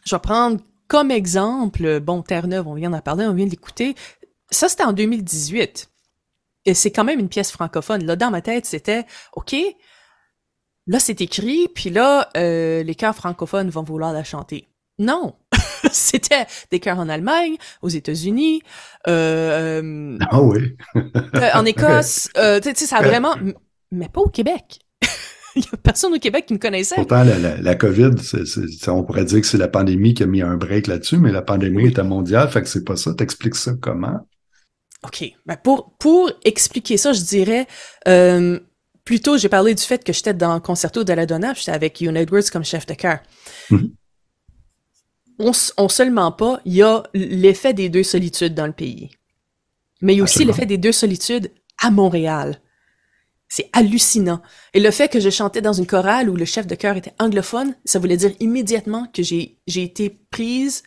je 0.06 0.14
vais 0.14 0.20
prendre 0.20 0.58
comme 0.88 1.10
exemple, 1.10 2.00
bon, 2.00 2.22
Terre-Neuve, 2.22 2.66
on 2.66 2.74
vient 2.74 2.90
d'en 2.90 3.00
parler, 3.00 3.26
on 3.26 3.34
vient 3.34 3.46
d'écouter. 3.46 3.94
Ça, 4.50 4.68
c'était 4.68 4.84
en 4.84 4.92
2018 4.92 5.90
et 6.64 6.74
c'est 6.74 6.90
quand 6.90 7.04
même 7.04 7.20
une 7.20 7.28
pièce 7.28 7.50
francophone. 7.50 8.04
Là, 8.04 8.16
dans 8.16 8.30
ma 8.30 8.42
tête, 8.42 8.66
c'était 8.66 9.04
OK. 9.34 9.54
Là, 10.86 10.98
c'est 10.98 11.20
écrit, 11.20 11.68
puis 11.74 11.90
là, 11.90 12.28
euh, 12.36 12.82
les 12.82 12.94
chœurs 12.94 13.14
francophones 13.14 13.70
vont 13.70 13.82
vouloir 13.82 14.12
la 14.12 14.24
chanter. 14.24 14.68
Non, 14.98 15.34
c'était 15.92 16.46
des 16.70 16.80
chœurs 16.80 16.98
en 16.98 17.08
Allemagne, 17.08 17.56
aux 17.82 17.88
États-Unis, 17.88 18.62
euh, 19.08 20.18
ah 20.30 20.42
oui, 20.42 20.76
euh, 20.96 21.48
en 21.54 21.64
Écosse. 21.64 22.28
Euh, 22.36 22.60
tu 22.60 22.74
sais, 22.74 22.86
ça 22.86 22.98
a 22.98 23.02
vraiment, 23.02 23.34
mais 23.90 24.08
pas 24.08 24.20
au 24.20 24.28
Québec. 24.28 24.80
Il 25.56 25.62
y 25.62 25.68
a 25.72 25.76
personne 25.76 26.14
au 26.14 26.18
Québec 26.18 26.46
qui 26.46 26.54
me 26.54 26.58
connaissait. 26.58 26.94
Pourtant, 26.96 27.24
la, 27.24 27.38
la, 27.38 27.56
la 27.56 27.74
COVID, 27.74 28.10
on 28.88 29.02
pourrait 29.02 29.24
dire 29.24 29.40
que 29.40 29.46
c'est 29.46 29.58
la 29.58 29.68
pandémie 29.68 30.14
qui 30.14 30.22
a 30.22 30.26
mis 30.26 30.42
un 30.42 30.56
break 30.56 30.86
là-dessus, 30.86 31.18
mais 31.18 31.32
la 31.32 31.42
pandémie 31.42 31.88
était 31.88 32.02
mondiale, 32.02 32.48
fait 32.50 32.62
que 32.62 32.68
c'est 32.68 32.84
pas 32.84 32.96
ça. 32.96 33.14
T'expliques 33.14 33.56
ça 33.56 33.72
comment? 33.80 34.20
OK. 35.04 35.24
Ben 35.46 35.56
pour, 35.56 35.94
pour 35.98 36.30
expliquer 36.44 36.96
ça, 36.96 37.12
je 37.12 37.22
dirais, 37.22 37.66
euh, 38.06 38.60
plutôt, 39.04 39.38
j'ai 39.38 39.48
parlé 39.48 39.74
du 39.74 39.82
fait 39.82 40.04
que 40.04 40.12
j'étais 40.12 40.34
dans 40.34 40.54
le 40.54 40.60
concerto 40.60 41.04
de 41.04 41.12
la 41.12 41.26
Donna, 41.26 41.54
j'étais 41.54 41.72
avec 41.72 42.00
Yoon 42.00 42.14
Edwards 42.14 42.50
comme 42.52 42.64
chef 42.64 42.86
de 42.86 42.94
chœur. 42.94 43.20
Mm-hmm. 43.70 43.92
On, 45.38 45.52
on 45.78 45.88
seulement 45.88 46.32
pas, 46.32 46.60
il 46.66 46.74
y 46.74 46.82
a 46.82 47.02
l'effet 47.14 47.72
des 47.72 47.88
deux 47.88 48.02
solitudes 48.02 48.54
dans 48.54 48.66
le 48.66 48.74
pays. 48.74 49.10
Mais 50.02 50.14
il 50.14 50.18
y 50.18 50.20
a 50.20 50.24
aussi 50.24 50.44
l'effet 50.44 50.66
des 50.66 50.78
deux 50.78 50.92
solitudes 50.92 51.50
à 51.78 51.90
Montréal. 51.90 52.60
C'est 53.48 53.68
hallucinant. 53.72 54.42
Et 54.74 54.80
le 54.80 54.90
fait 54.90 55.08
que 55.08 55.18
je 55.18 55.28
chantais 55.28 55.60
dans 55.60 55.72
une 55.72 55.86
chorale 55.86 56.30
où 56.30 56.36
le 56.36 56.44
chef 56.44 56.66
de 56.66 56.74
chœur 56.74 56.96
était 56.96 57.14
anglophone, 57.18 57.74
ça 57.84 57.98
voulait 57.98 58.16
dire 58.16 58.32
immédiatement 58.38 59.08
que 59.12 59.22
j'ai, 59.22 59.58
j'ai 59.66 59.82
été 59.82 60.10
prise 60.30 60.82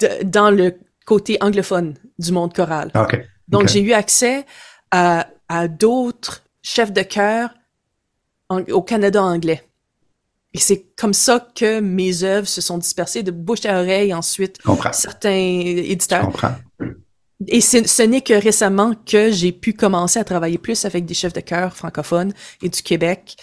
de, 0.00 0.24
dans 0.24 0.50
le 0.50 0.78
côté 1.08 1.38
anglophone 1.40 1.94
du 2.18 2.32
monde 2.32 2.52
choral. 2.52 2.90
Okay. 2.94 3.24
Donc, 3.48 3.62
okay. 3.62 3.72
j'ai 3.72 3.80
eu 3.80 3.92
accès 3.94 4.44
à, 4.90 5.26
à 5.48 5.66
d'autres 5.66 6.44
chefs 6.60 6.92
de 6.92 7.00
chœur 7.00 7.48
au 8.50 8.82
Canada 8.82 9.22
anglais. 9.22 9.62
Et 10.52 10.58
c'est 10.58 10.84
comme 10.96 11.14
ça 11.14 11.48
que 11.54 11.80
mes 11.80 12.24
œuvres 12.24 12.46
se 12.46 12.60
sont 12.60 12.76
dispersées 12.76 13.22
de 13.22 13.30
bouche 13.30 13.64
à 13.64 13.80
oreille 13.80 14.12
ensuite. 14.12 14.58
Certains 14.92 15.30
éditeurs. 15.30 16.26
Comprends. 16.26 16.56
Et 17.46 17.62
ce 17.62 18.02
n'est 18.02 18.20
que 18.20 18.34
récemment 18.34 18.92
que 19.06 19.30
j'ai 19.30 19.52
pu 19.52 19.72
commencer 19.72 20.18
à 20.18 20.24
travailler 20.24 20.58
plus 20.58 20.84
avec 20.84 21.06
des 21.06 21.14
chefs 21.14 21.32
de 21.32 21.40
chœur 21.40 21.74
francophones 21.74 22.34
et 22.62 22.68
du 22.68 22.82
Québec. 22.82 23.36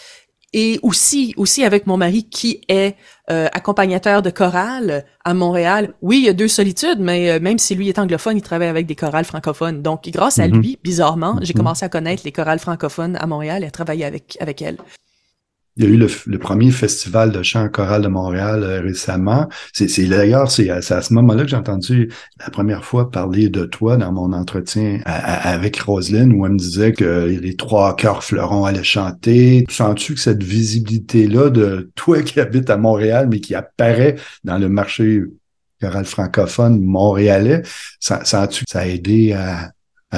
Et 0.57 0.79
aussi, 0.83 1.33
aussi 1.35 1.65
avec 1.65 1.85
mon 1.85 1.97
mari 1.97 2.23
qui 2.23 2.61
est 2.69 2.95
euh, 3.29 3.47
accompagnateur 3.51 4.21
de 4.21 4.29
chorale 4.29 5.03
à 5.25 5.33
Montréal. 5.33 5.93
Oui, 6.01 6.19
il 6.19 6.25
y 6.25 6.29
a 6.29 6.33
deux 6.33 6.47
solitudes, 6.47 6.99
mais 6.99 7.29
euh, 7.29 7.39
même 7.41 7.59
si 7.59 7.75
lui 7.75 7.89
est 7.89 7.99
anglophone, 7.99 8.37
il 8.37 8.41
travaille 8.41 8.69
avec 8.69 8.85
des 8.85 8.95
chorales 8.95 9.25
francophones. 9.25 9.81
Donc, 9.81 10.07
grâce 10.07 10.39
à 10.39 10.47
Mhm. 10.47 10.61
lui, 10.61 10.79
bizarrement, 10.81 11.39
j'ai 11.41 11.53
commencé 11.53 11.83
à 11.83 11.89
connaître 11.89 12.21
les 12.23 12.31
chorales 12.31 12.59
francophones 12.59 13.17
à 13.17 13.25
Montréal 13.27 13.63
et 13.65 13.67
à 13.67 13.71
travailler 13.71 14.05
avec, 14.05 14.37
avec 14.39 14.61
elles. 14.61 14.77
Il 15.77 15.83
y 15.83 15.87
a 15.87 15.89
eu 15.89 15.97
le, 15.97 16.37
premier 16.39 16.71
festival 16.71 17.33
de 17.33 17.43
chant 17.43 17.67
choral 17.67 18.01
de 18.01 18.07
Montréal 18.07 18.63
euh, 18.63 18.81
récemment. 18.81 19.49
C'est, 19.73 20.05
d'ailleurs 20.05 20.49
c'est 20.49 20.69
à, 20.69 20.81
c'est 20.81 20.93
à 20.93 21.01
ce 21.01 21.13
moment-là 21.15 21.43
que 21.43 21.49
j'ai 21.49 21.57
entendu 21.57 22.11
la 22.39 22.49
première 22.49 22.85
fois 22.85 23.11
parler 23.11 23.49
de 23.49 23.65
toi 23.65 23.97
dans 23.97 24.13
mon 24.13 24.31
entretien 24.31 25.01
avec 25.05 25.77
Roselyne 25.81 26.31
où 26.31 26.45
elle 26.45 26.53
me 26.53 26.57
disait 26.57 26.93
que 26.93 27.25
les 27.25 27.55
trois 27.57 27.95
chœurs 27.97 28.23
fleurons 28.23 28.63
allaient 28.63 28.83
chanter. 28.83 29.65
Sens-tu 29.69 30.13
que 30.13 30.19
cette 30.21 30.43
visibilité-là 30.43 31.49
de 31.49 31.91
toi 31.95 32.21
qui 32.21 32.39
habites 32.39 32.69
à 32.69 32.77
Montréal 32.77 33.27
mais 33.29 33.41
qui 33.41 33.53
apparaît 33.53 34.15
dans 34.45 34.57
le 34.57 34.69
marché 34.69 35.23
choral 35.81 36.05
francophone 36.05 36.81
montréalais, 36.81 37.63
sen- 37.99 38.23
sens-tu 38.23 38.63
que 38.63 38.71
ça 38.71 38.79
a 38.81 38.85
aidé 38.85 39.33
à, 39.33 39.71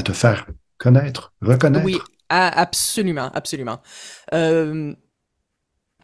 te 0.03 0.11
faire 0.11 0.45
connaître, 0.77 1.33
reconnaître? 1.41 1.83
Oui, 1.83 1.97
absolument, 2.29 3.31
absolument. 3.33 3.81
Euh, 4.33 4.93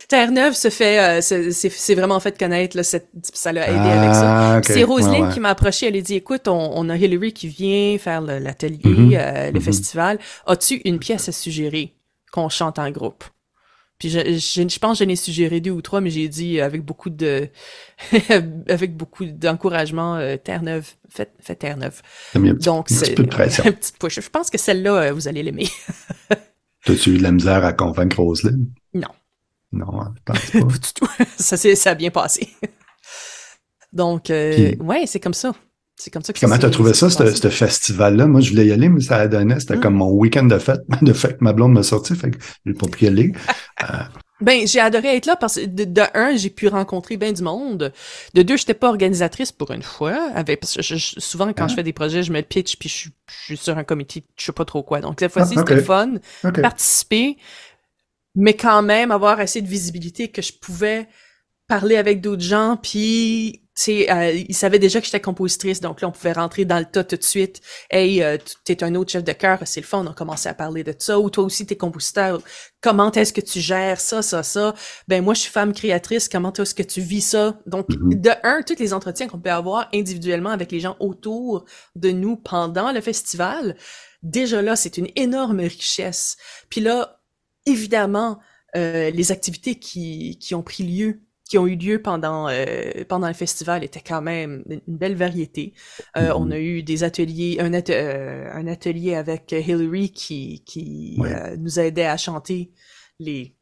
Terre-Neuve 0.09 0.53
se 0.53 0.69
fait, 0.69 0.99
euh, 0.99 1.21
c'est 1.21 1.51
c'est 1.51 1.95
vraiment 1.95 2.19
fait 2.19 2.37
connaître, 2.37 2.75
là, 2.77 2.83
cette- 2.83 3.09
ça 3.33 3.51
l'a 3.51 3.67
aidé 3.69 3.77
avec 3.89 4.13
ça. 4.15 4.55
Ah. 4.57 4.61
C'est 4.63 4.83
Roselyne 4.83 5.21
Ouais, 5.21 5.27
ouais. 5.27 5.33
qui 5.33 5.39
m'a 5.39 5.49
approché, 5.49 5.87
elle 5.87 5.95
a 5.97 6.01
dit, 6.01 6.15
écoute, 6.15 6.47
on, 6.47 6.71
on 6.75 6.89
a 6.89 6.97
Hillary 6.97 7.33
qui 7.33 7.47
vient 7.47 7.97
faire 7.97 8.21
l'atelier, 8.21 8.79
Mhm. 8.83 9.13
euh, 9.15 9.47
le 9.51 9.59
Mhm. 9.59 9.61
festival. 9.61 10.19
As-tu 10.45 10.75
une 10.85 10.99
pièce 10.99 11.29
à 11.29 11.31
suggérer 11.31 11.93
qu'on 12.31 12.49
chante 12.49 12.79
en 12.79 12.89
groupe? 12.91 13.23
Puis 13.99 14.09
je, 14.09 14.19
je, 14.19 14.67
je 14.67 14.79
pense 14.79 14.99
que 14.99 15.05
j'en 15.05 15.09
ai 15.11 15.15
suggéré 15.15 15.61
deux 15.61 15.71
ou 15.71 15.81
trois, 15.81 16.01
mais 16.01 16.09
j'ai 16.09 16.27
dit 16.27 16.59
avec 16.59 16.83
beaucoup 16.83 17.09
de 17.09 17.47
avec 18.67 18.97
beaucoup 18.97 19.23
d'encouragement 19.25 20.15
euh, 20.17 20.35
Terre-Neuve, 20.35 20.85
faites, 21.09 21.31
faites 21.39 21.59
Terre-Neuve. 21.59 22.01
Donc 22.35 22.91
un 22.91 22.95
petit 22.95 23.13
peu 23.13 23.23
de 23.23 23.29
pression. 23.29 23.63
push. 23.99 24.19
Je 24.19 24.29
pense 24.29 24.49
que 24.49 24.57
celle-là, 24.57 24.93
euh, 24.95 25.11
vous 25.13 25.27
allez 25.29 25.43
l'aimer. 25.43 25.67
T'as-tu 26.85 27.11
eu 27.11 27.17
de 27.19 27.23
la 27.23 27.31
misère 27.31 27.63
à 27.63 27.71
convaincre 27.71 28.19
Roselyne? 28.19 28.67
Non. 28.93 29.07
Non, 29.73 30.01
hein, 30.01 30.13
je 30.15 30.21
pense 30.23 30.39
Pas 30.51 30.59
pas. 30.59 30.65
du 30.65 30.93
tout. 30.93 31.07
ça, 31.37 31.57
c'est- 31.57 31.75
ça 31.75 31.91
a 31.91 31.95
bien 31.95 32.11
passé. 32.11 32.47
Donc, 33.93 34.29
euh, 34.29 34.53
Puis- 34.53 34.77
ouais, 34.81 35.03
c'est 35.05 35.19
comme 35.19 35.33
ça. 35.33 35.53
C'est 35.95 36.09
comme 36.09 36.23
ça 36.23 36.33
que 36.33 36.39
Comment 36.39 36.55
ça 36.55 36.61
t'as 36.61 36.67
s'est- 36.67 36.73
trouvé 36.73 36.93
ça, 36.93 37.09
ce 37.09 37.49
festival-là? 37.49 38.25
Moi, 38.25 38.41
je 38.41 38.49
voulais 38.49 38.65
y 38.65 38.71
aller, 38.71 38.89
mais 38.89 38.99
ça 39.01 39.17
a 39.17 39.27
donné, 39.27 39.59
c'était 39.59 39.75
Mm. 39.75 39.79
comme 39.81 39.93
mon 39.93 40.09
week-end 40.11 40.45
de 40.45 40.57
fête, 40.57 40.81
de 41.03 41.13
fête 41.13 41.37
que 41.37 41.43
ma 41.43 41.53
blonde 41.53 41.73
m'a 41.73 41.83
sorti, 41.83 42.15
fait 42.15 42.31
que 42.31 42.37
j'ai 42.65 42.73
pas 42.73 42.87
pu 42.87 43.05
y 43.05 43.07
aller. 43.07 43.31
Ben, 44.41 44.67
j'ai 44.67 44.79
adoré 44.79 45.15
être 45.15 45.25
là 45.27 45.35
parce 45.37 45.55
que 45.55 45.65
de, 45.67 45.83
de 45.85 46.01
un, 46.15 46.35
j'ai 46.35 46.49
pu 46.49 46.67
rencontrer 46.67 47.15
bien 47.15 47.31
du 47.31 47.43
monde. 47.43 47.93
De 48.33 48.41
deux, 48.41 48.57
j'étais 48.57 48.73
pas 48.73 48.89
organisatrice 48.89 49.51
pour 49.53 49.71
une 49.71 49.83
fois. 49.83 50.31
Avec, 50.33 50.59
parce 50.61 50.75
que 50.75 50.81
je- 50.81 50.95
je- 50.95 51.19
souvent, 51.19 51.53
quand 51.53 51.65
Ah. 51.65 51.67
je 51.67 51.75
fais 51.75 51.83
des 51.83 51.93
projets, 51.93 52.23
je 52.23 52.33
me 52.33 52.41
pitch 52.41 52.75
puis 52.77 52.89
je, 52.89 52.93
suis- 52.95 53.11
je 53.27 53.43
suis 53.45 53.57
sur 53.57 53.77
un 53.77 53.83
comité, 53.85 54.25
je 54.35 54.45
sais 54.45 54.51
pas 54.51 54.65
trop 54.65 54.81
quoi. 54.83 54.99
Donc, 54.99 55.17
cette 55.19 55.31
fois-ci, 55.31 55.53
Ah, 55.55 55.63
c'était 55.65 55.81
fun. 55.81 56.15
Participer, 56.61 57.37
mais 58.35 58.55
quand 58.55 58.81
même 58.81 59.11
avoir 59.11 59.39
assez 59.39 59.61
de 59.61 59.67
visibilité 59.67 60.29
que 60.29 60.41
je 60.41 60.53
pouvais 60.53 61.07
parler 61.67 61.95
avec 61.95 62.21
d'autres 62.21 62.41
gens, 62.43 62.77
puis 62.81 63.61
tu 63.75 63.81
sais, 63.81 64.11
euh, 64.11 64.31
ils 64.31 64.53
savaient 64.53 64.77
déjà 64.77 64.99
que 64.99 65.05
j'étais 65.05 65.21
compositrice, 65.21 65.79
donc 65.79 66.01
là 66.01 66.07
on 66.09 66.11
pouvait 66.11 66.33
rentrer 66.33 66.63
dans 66.65 66.77
le 66.77 66.85
tas 66.85 67.03
tout 67.03 67.15
de 67.15 67.23
suite. 67.23 67.61
Hey, 67.89 68.21
euh, 68.21 68.37
t'es 68.65 68.83
un 68.83 68.93
autre 68.93 69.11
chef 69.11 69.23
de 69.23 69.31
chœur, 69.31 69.59
c'est 69.65 69.79
le 69.79 69.85
fun, 69.87 70.03
on 70.05 70.11
a 70.11 70.13
commencé 70.13 70.47
à 70.47 70.53
parler 70.53 70.83
de 70.83 70.93
ça. 70.99 71.19
Ou 71.19 71.31
toi 71.31 71.43
aussi 71.43 71.65
t'es 71.65 71.75
compositeur, 71.77 72.39
comment 72.81 73.11
est-ce 73.11 73.33
que 73.33 73.41
tu 73.41 73.59
gères 73.61 73.99
ça, 73.99 74.21
ça, 74.21 74.43
ça? 74.43 74.75
Ben 75.07 75.23
moi 75.23 75.33
je 75.33 75.39
suis 75.41 75.51
femme 75.51 75.73
créatrice, 75.73 76.29
comment 76.29 76.53
est-ce 76.53 76.75
que 76.75 76.83
tu 76.83 77.01
vis 77.01 77.21
ça? 77.21 77.57
Donc 77.65 77.87
Mhm. 77.89 78.21
de 78.21 78.31
un, 78.43 78.61
tous 78.61 78.77
les 78.77 78.93
entretiens 78.93 79.27
qu'on 79.27 79.39
peut 79.39 79.49
avoir 79.49 79.89
individuellement 79.93 80.51
avec 80.51 80.71
les 80.71 80.81
gens 80.81 80.95
autour 80.99 81.65
de 81.95 82.11
nous 82.11 82.35
pendant 82.35 82.91
le 82.91 83.01
festival, 83.01 83.75
déjà 84.21 84.61
là 84.61 84.75
c'est 84.75 84.97
une 84.97 85.09
énorme 85.15 85.61
richesse. 85.61 86.37
Puis 86.69 86.81
là, 86.81 87.22
évidemment, 87.65 88.39
euh, 88.75 89.09
les 89.11 89.31
activités 89.31 89.75
qui, 89.75 90.37
qui 90.39 90.55
ont 90.55 90.63
pris 90.63 90.83
lieu, 90.83 91.21
qui 91.49 91.57
ont 91.57 91.67
eu 91.67 91.75
lieu 91.75 92.01
pendant, 92.01 92.47
euh, 92.49 93.03
pendant 93.07 93.27
le 93.27 93.33
festival 93.33 93.83
étaient 93.83 94.01
quand 94.01 94.21
même 94.21 94.63
une 94.67 94.81
belle 94.97 95.15
variété. 95.15 95.73
Euh, 96.17 96.29
Mhm. 96.29 96.35
On 96.37 96.51
a 96.51 96.59
eu 96.59 96.83
des 96.83 97.03
ateliers, 97.03 97.57
un, 97.59 97.73
at- 97.73 97.89
euh, 97.89 98.49
un 98.53 98.65
atelier 98.67 99.15
avec 99.15 99.51
Hillary 99.51 100.11
qui, 100.11 100.63
qui 100.65 101.17
Ouais. 101.19 101.33
euh, 101.33 101.57
nous 101.57 101.79
aidait 101.79 102.05
à 102.05 102.17
chanter 102.17 102.71
les, 103.19 103.55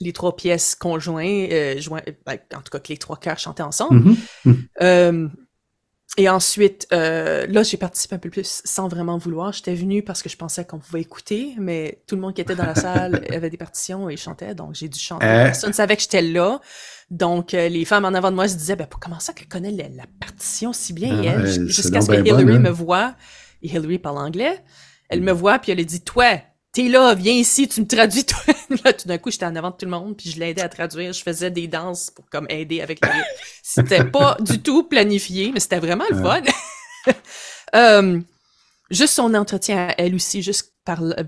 les 0.00 0.12
trois 0.12 0.34
pièces 0.34 0.74
conjointes, 0.74 1.52
euh, 1.52 1.78
joint- 1.80 2.02
ben, 2.26 2.38
en 2.54 2.62
tout 2.62 2.70
cas 2.70 2.80
que 2.80 2.88
les 2.88 2.98
trois 2.98 3.18
chœurs 3.18 3.38
chantaient 3.38 3.62
ensemble. 3.62 4.14
Mhm. 4.44 4.56
Euh, 4.82 5.28
et 6.18 6.28
ensuite, 6.30 6.86
euh, 6.92 7.46
là, 7.46 7.62
j'ai 7.62 7.76
participé 7.76 8.14
un 8.14 8.18
peu 8.18 8.30
plus 8.30 8.62
sans 8.64 8.88
vraiment 8.88 9.18
vouloir. 9.18 9.52
J'étais 9.52 9.74
venue 9.74 10.02
parce 10.02 10.22
que 10.22 10.30
je 10.30 10.36
pensais 10.36 10.64
qu'on 10.64 10.78
pouvait 10.78 11.02
écouter, 11.02 11.54
mais 11.58 12.00
tout 12.06 12.14
le 12.14 12.22
monde 12.22 12.32
qui 12.32 12.40
était 12.40 12.54
dans 12.54 12.64
la 12.64 12.74
salle 12.76 13.22
avait 13.30 13.50
des 13.50 13.58
partitions 13.58 14.08
et 14.08 14.16
chantait, 14.16 14.54
donc 14.54 14.74
j'ai 14.74 14.88
dû 14.88 14.98
chanter. 14.98 15.26
Euh. 15.26 15.44
Personne 15.44 15.70
ne 15.70 15.74
savait 15.74 15.96
que 15.96 16.02
j'étais 16.02 16.22
là. 16.22 16.60
Donc, 17.10 17.52
euh, 17.52 17.68
les 17.68 17.84
femmes 17.84 18.06
en 18.06 18.14
avant 18.14 18.30
de 18.30 18.36
moi 18.36 18.48
se 18.48 18.56
disaient, 18.56 18.76
ben, 18.76 18.88
comment 18.98 19.20
ça 19.20 19.32
qu'elle 19.34 19.48
connaît 19.48 19.70
la, 19.70 19.88
la 19.88 20.04
partition 20.18 20.72
si 20.72 20.92
bien? 20.92 21.18
Ah 21.18 21.22
Et 21.22 21.26
elle, 21.26 21.68
jusqu'à 21.68 22.00
ce 22.00 22.06
que 22.06 22.14
Hillary 22.14 22.44
bonne, 22.44 22.56
hein? 22.56 22.60
me 22.60 22.70
voit 22.70 23.14
Hillary 23.62 23.98
parle 23.98 24.18
anglais. 24.18 24.62
Elle 25.08 25.20
me 25.20 25.32
voit, 25.32 25.58
puis 25.58 25.72
elle 25.72 25.80
a 25.80 25.84
dit, 25.84 26.00
toi, 26.00 26.40
t'es 26.76 26.88
là, 26.88 27.14
viens 27.14 27.32
ici, 27.32 27.66
tu 27.68 27.80
me 27.80 27.86
traduis, 27.86 28.24
toi. 28.24 28.38
là, 28.84 28.92
tout 28.92 29.08
d'un 29.08 29.16
coup, 29.16 29.30
j'étais 29.30 29.46
en 29.46 29.56
avant 29.56 29.70
de 29.70 29.76
tout 29.76 29.86
le 29.86 29.90
monde, 29.90 30.14
puis 30.14 30.30
je 30.30 30.38
l'aidais 30.38 30.60
à 30.60 30.68
traduire. 30.68 31.14
Je 31.14 31.22
faisais 31.22 31.50
des 31.50 31.68
danses 31.68 32.10
pour 32.10 32.28
comme 32.28 32.46
aider 32.50 32.82
avec 32.82 33.02
le 33.02 33.10
C'était 33.62 34.04
pas 34.04 34.36
du 34.40 34.60
tout 34.60 34.82
planifié, 34.82 35.52
mais 35.54 35.60
c'était 35.60 35.78
vraiment 35.78 36.04
le 36.10 36.16
fun. 36.16 36.42
euh, 37.74 38.20
juste 38.90 39.14
son 39.14 39.34
entretien 39.34 39.88
à 39.88 39.94
elle 39.98 40.14
aussi, 40.14 40.42
juste 40.42 40.72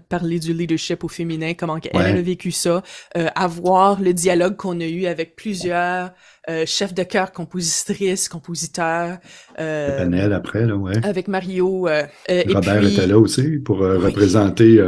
parler 0.09 0.39
du 0.39 0.53
leadership 0.53 1.03
au 1.03 1.09
féminin, 1.09 1.55
comment 1.55 1.79
elle, 1.93 2.01
a 2.01 2.23
vécu 2.23 2.53
ça, 2.53 2.83
euh, 3.17 3.27
avoir 3.35 4.01
le 4.01 4.15
dialogue 4.15 4.57
qu'on 4.57 4.81
a 4.81 4.85
eu 4.85 5.07
avec 5.07 5.35
plusieurs 5.35 6.13
euh, 6.49 6.65
chefs 6.67 6.95
de 6.95 7.03
chœur, 7.03 7.33
compositrices, 7.33 8.29
compositeurs. 8.29 9.19
Euh, 9.59 9.99
panel 9.99 10.33
après, 10.33 10.65
là, 10.65 10.77
ouais. 10.77 11.05
Avec 11.05 11.29
Mario. 11.29 11.89
Euh, 11.89 12.05
euh 12.31 12.43
Robert 12.55 12.85
était 12.85 13.07
là 13.07 13.19
aussi 13.19 13.59
pour 13.59 13.83
euh, 13.83 13.99
représenter 13.99 14.81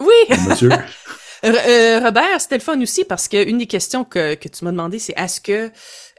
oui. 0.00 0.36
monsieur. 0.48 0.70
Robert, 1.42 2.40
c'était 2.40 2.56
le 2.56 2.62
fun 2.62 2.80
aussi 2.80 3.04
parce 3.04 3.28
que 3.28 3.48
une 3.48 3.58
des 3.58 3.66
questions 3.66 4.04
que, 4.04 4.34
que 4.34 4.48
tu 4.48 4.64
m'as 4.64 4.72
demandé, 4.72 4.98
c'est 4.98 5.14
est-ce 5.16 5.40
que 5.40 5.70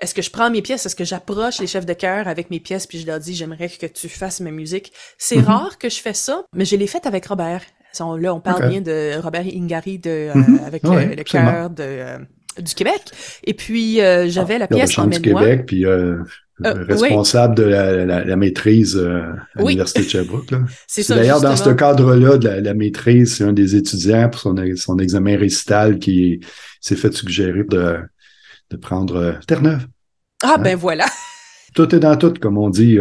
est-ce 0.02 0.16
que 0.16 0.22
je 0.22 0.32
prends 0.32 0.50
mes 0.50 0.62
pièces, 0.62 0.86
est-ce 0.86 0.96
que 0.96 1.04
j'approche 1.04 1.60
les 1.60 1.68
chefs 1.68 1.86
de 1.86 1.94
chœur 1.94 2.28
avec 2.28 2.50
mes 2.50 2.60
pièces 2.60 2.88
puis 2.88 3.00
je 3.00 3.06
leur 3.06 3.20
dis 3.20 3.36
j'aimerais 3.36 3.70
que 3.70 3.86
tu 3.86 4.10
fasses 4.10 4.40
ma 4.40 4.52
musique. 4.52 4.92
C'est 5.18 5.38
mm-hmm. 5.38 5.44
rare 5.44 5.78
que 5.78 5.90
je 5.90 6.02
fais 6.02 6.14
ça, 6.14 6.44
mais 6.56 6.66
je 6.66 6.76
l'ai 6.76 6.88
fait 6.88 7.06
avec 7.06 7.28
Robert. 7.28 7.62
Là, 8.00 8.34
on 8.34 8.40
parle 8.40 8.70
bien 8.70 8.82
de 8.82 9.20
Robert 9.22 9.46
Ingari 9.46 10.00
de, 10.00 10.32
mm-hmm. 10.34 10.66
avec 10.66 10.84
le, 10.84 11.24
chœur 11.24 11.70
de 11.70 12.20
du 12.60 12.74
Québec. 12.74 13.02
Et 13.44 13.54
puis, 13.54 14.02
euh, 14.02 14.28
j'avais 14.28 14.58
la 14.58 14.66
ah, 14.66 14.76
pièce 14.76 14.98
en 14.98 15.10
Québec, 15.10 15.66
puis 15.66 15.86
euh, 16.66 16.76
euh 16.76 16.86
responsable 16.88 17.56
de 17.56 17.64
la, 17.64 18.06
la, 18.06 18.24
la 18.24 18.36
maîtrise 18.36 18.98
euh, 18.98 19.24
à 19.56 19.62
l'Université 19.62 20.04
de 20.04 20.10
Sherbrooke. 20.10 20.54
C'est 20.88 21.08
D'ailleurs, 21.10 21.42
dans 21.42 21.56
ce 21.56 21.70
cadre-là 21.70 22.38
de 22.38 22.48
la, 22.48 22.74
maîtrise, 22.74 23.36
c'est 23.36 23.44
un 23.44 23.54
des 23.54 23.76
étudiants 23.76 24.30
pour 24.30 24.42
son, 24.42 24.56
son 24.76 24.98
examen 25.00 25.38
récital 25.38 26.00
qui 26.00 26.40
s'est 26.80 26.96
fait 26.96 27.14
suggérer 27.14 27.64
de, 27.64 27.98
de 28.70 28.78
prendre 28.78 29.40
Terre-Neuve. 29.48 29.88
Ah, 30.44 30.58
ben 30.58 30.76
voilà. 30.76 31.06
tout 31.76 31.94
est 31.96 32.00
dans 32.00 32.16
tout, 32.16 32.34
comme 32.42 32.58
on 32.58 32.70
dit 32.70 32.98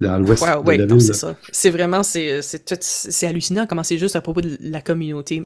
dans 0.00 0.18
l'ouest 0.18 0.42
de 0.42 0.70
la 0.72 0.86
ville. 0.86 1.00
c'est 1.00 1.12
ça. 1.12 1.36
C'est 1.50 1.70
vraiment, 1.70 2.02
c'est 2.02 3.26
hallucinant 3.26 3.66
comment 3.66 3.82
c'est 3.82 3.98
juste 3.98 4.16
à 4.16 4.20
propos 4.20 4.40
de 4.40 4.56
la 4.60 4.80
communauté 4.80 5.44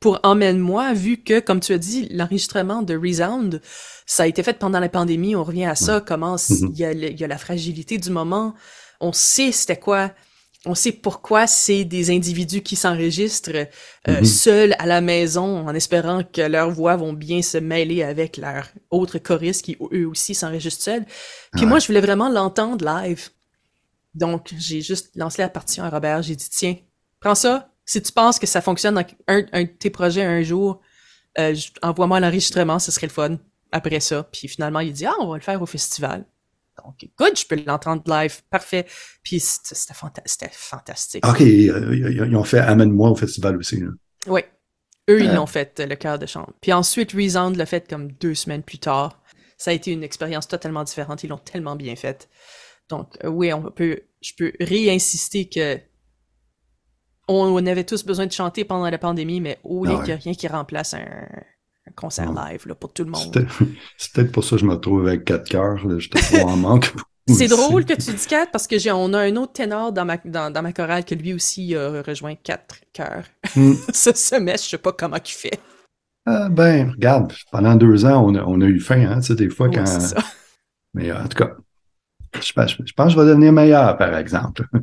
pour 0.00 0.20
Emmène-moi, 0.22 0.92
vu 0.94 1.16
que, 1.18 1.40
comme 1.40 1.60
tu 1.60 1.72
as 1.72 1.78
dit, 1.78 2.08
l'enregistrement 2.10 2.82
de 2.82 2.96
Resound, 2.96 3.60
ça 4.06 4.22
a 4.22 4.26
été 4.26 4.42
fait 4.42 4.58
pendant 4.58 4.80
la 4.80 4.88
pandémie, 4.88 5.34
on 5.34 5.44
revient 5.44 5.66
à 5.66 5.74
ça, 5.74 6.00
comment 6.00 6.36
mm-hmm. 6.36 6.70
il 6.72 7.20
y, 7.20 7.24
a 7.24 7.26
la 7.26 7.38
fragilité 7.38 7.98
du 7.98 8.10
moment, 8.10 8.54
on 9.00 9.12
sait 9.12 9.50
c'était 9.50 9.76
quoi, 9.78 10.12
on 10.66 10.74
sait 10.74 10.92
pourquoi 10.92 11.46
c'est 11.46 11.84
des 11.84 12.10
individus 12.10 12.62
qui 12.62 12.76
s'enregistrent 12.76 13.50
euh, 13.54 13.66
mm-hmm. 14.06 14.24
seuls 14.24 14.76
à 14.78 14.86
la 14.86 15.00
maison 15.00 15.66
en 15.66 15.74
espérant 15.74 16.22
que 16.22 16.42
leurs 16.42 16.70
voix 16.70 16.96
vont 16.96 17.12
bien 17.12 17.42
se 17.42 17.58
mêler 17.58 18.02
avec 18.02 18.36
leurs 18.36 18.68
autres 18.90 19.18
choristes 19.18 19.64
qui 19.64 19.76
eux 19.92 20.06
aussi 20.06 20.34
s'enregistrent 20.34 20.82
seuls. 20.82 21.06
Puis 21.52 21.66
moi, 21.66 21.80
je 21.80 21.86
voulais 21.88 22.00
vraiment 22.00 22.28
l'entendre 22.28 22.84
live. 22.84 23.30
Donc, 24.14 24.52
j'ai 24.56 24.80
juste 24.80 25.10
lancé 25.16 25.42
la 25.42 25.48
partition 25.48 25.84
à 25.84 25.90
Robert, 25.90 26.22
j'ai 26.22 26.34
dit, 26.34 26.48
tiens, 26.50 26.76
prends 27.20 27.34
ça, 27.34 27.72
si 27.88 28.02
tu 28.02 28.12
penses 28.12 28.38
que 28.38 28.46
ça 28.46 28.60
fonctionne 28.60 28.94
dans 28.94 29.04
un, 29.28 29.42
un 29.52 29.62
de 29.62 29.68
tes 29.68 29.88
projets 29.88 30.22
un 30.22 30.42
jour, 30.42 30.82
euh, 31.38 31.54
envoie-moi 31.82 32.20
l'enregistrement, 32.20 32.78
ce 32.78 32.92
serait 32.92 33.06
le 33.06 33.12
fun. 33.12 33.38
Après 33.72 34.00
ça, 34.00 34.24
puis 34.30 34.46
finalement, 34.46 34.80
il 34.80 34.92
dit 34.92 35.06
ah, 35.06 35.14
on 35.20 35.28
va 35.28 35.36
le 35.36 35.42
faire 35.42 35.60
au 35.62 35.66
festival. 35.66 36.26
Donc, 36.84 37.02
écoute, 37.02 37.40
je 37.40 37.46
peux 37.46 37.60
l'entendre 37.66 38.02
live, 38.06 38.42
parfait. 38.50 38.86
Puis 39.22 39.40
c'était 39.40 40.50
fantastique. 40.52 41.26
Ok, 41.26 41.40
ils 41.40 42.36
ont 42.36 42.44
fait 42.44 42.60
amène-moi 42.60 43.10
au 43.10 43.16
festival 43.16 43.56
aussi. 43.56 43.82
Oui, 44.26 44.42
eux 45.08 45.22
ils 45.22 45.32
l'ont 45.32 45.46
fait 45.46 45.80
le 45.80 45.96
cœur 45.96 46.18
de 46.18 46.26
chambre. 46.26 46.52
Puis 46.60 46.74
ensuite, 46.74 47.12
Resound 47.12 47.56
l'a 47.56 47.66
fait 47.66 47.88
comme 47.88 48.12
deux 48.12 48.34
semaines 48.34 48.62
plus 48.62 48.78
tard. 48.78 49.22
Ça 49.56 49.70
a 49.70 49.74
été 49.74 49.92
une 49.92 50.04
expérience 50.04 50.46
totalement 50.46 50.84
différente. 50.84 51.24
Ils 51.24 51.28
l'ont 51.28 51.38
tellement 51.38 51.74
bien 51.74 51.96
faite. 51.96 52.28
Donc 52.90 53.16
euh, 53.24 53.28
oui, 53.28 53.50
on 53.52 53.70
peut, 53.70 54.00
je 54.20 54.32
peux 54.36 54.52
réinsister 54.60 55.48
que 55.48 55.80
on, 57.28 57.66
avait 57.66 57.84
tous 57.84 58.04
besoin 58.04 58.26
de 58.26 58.32
chanter 58.32 58.64
pendant 58.64 58.88
la 58.88 58.98
pandémie, 58.98 59.40
mais 59.40 59.58
oh, 59.64 59.84
il 59.86 60.02
n'y 60.02 60.12
a 60.12 60.16
rien 60.16 60.34
qui 60.34 60.48
remplace 60.48 60.94
un, 60.94 61.28
concert 61.96 62.32
live 62.32 62.66
là, 62.66 62.74
pour 62.74 62.92
tout 62.92 63.04
le 63.04 63.10
monde. 63.10 63.46
C'est 63.96 64.12
peut-être 64.12 64.32
pour 64.32 64.44
ça 64.44 64.56
que 64.56 64.58
je 64.58 64.66
me 64.66 64.72
retrouve 64.72 65.06
avec 65.06 65.24
quatre 65.24 65.48
cœurs. 65.48 65.78
J'étais 65.98 66.20
trop 66.20 66.48
en 66.48 66.56
manque. 66.56 66.92
C'est 67.28 67.48
drôle 67.48 67.84
que 67.84 67.92
tu 67.92 68.12
dis 68.12 68.26
quatre 68.26 68.50
parce 68.50 68.66
que 68.66 68.78
j'ai 68.78 68.90
on 68.90 69.12
a 69.12 69.20
un 69.20 69.36
autre 69.36 69.52
ténor 69.52 69.92
dans 69.92 70.06
ma, 70.06 70.16
dans, 70.24 70.62
ma 70.62 70.72
chorale 70.72 71.04
que 71.04 71.14
lui 71.14 71.34
aussi 71.34 71.74
a 71.74 72.02
rejoint 72.02 72.34
quatre 72.34 72.76
cœurs. 72.94 73.24
Hmm. 73.54 73.74
ce 73.92 74.14
semestre, 74.14 74.64
je 74.64 74.70
sais 74.70 74.78
pas 74.78 74.92
comment 74.92 75.16
il 75.16 75.30
fait. 75.30 75.60
Ah, 76.24 76.48
ben, 76.48 76.90
regarde, 76.90 77.32
pendant 77.50 77.74
deux 77.74 78.04
ans, 78.04 78.24
on 78.26 78.34
a, 78.34 78.42
on 78.44 78.60
a 78.60 78.64
eu 78.64 78.80
faim, 78.80 79.06
hein, 79.10 79.20
tu 79.20 79.28
sais, 79.28 79.34
des 79.34 79.50
fois 79.50 79.68
quand. 79.70 79.84
Mais 80.94 81.12
en 81.12 81.26
tout 81.28 81.38
cas, 81.38 81.56
je 82.34 82.52
pense, 82.52 82.76
je 82.84 82.92
pense 82.92 83.14
que 83.14 83.20
je 83.20 83.24
vais 83.24 83.30
devenir 83.30 83.52
meilleur, 83.52 83.96
par 83.96 84.16
exemple. 84.16 84.66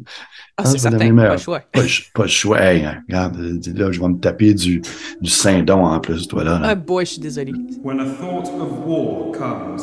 Ah, 0.58 0.64
c'est 0.64 0.78
certain, 0.78 1.14
pas 1.14 1.34
le 1.34 1.38
choix. 1.38 1.60
Pas, 1.60 1.82
pas 2.14 2.24
le 2.24 2.30
choix. 2.30 2.62
Hey, 2.62 2.86
hein, 2.86 3.04
regarde, 3.10 3.36
là, 3.36 3.92
je 3.92 4.00
vais 4.00 4.08
me 4.08 4.18
taper 4.18 4.54
du, 4.54 4.82
du 5.20 5.30
Saint-Don 5.30 5.84
en 5.84 6.00
plus, 6.00 6.30
toi, 6.30 6.46
là. 6.46 6.62
Ah, 6.64 6.76
boy, 6.76 7.06
je 7.06 7.12
suis 7.12 7.20
désolé. 7.20 7.52
When 7.84 8.00
a 8.00 8.06
thought 8.06 8.48
of 8.48 8.86
war 8.86 9.34
comes, 9.34 9.82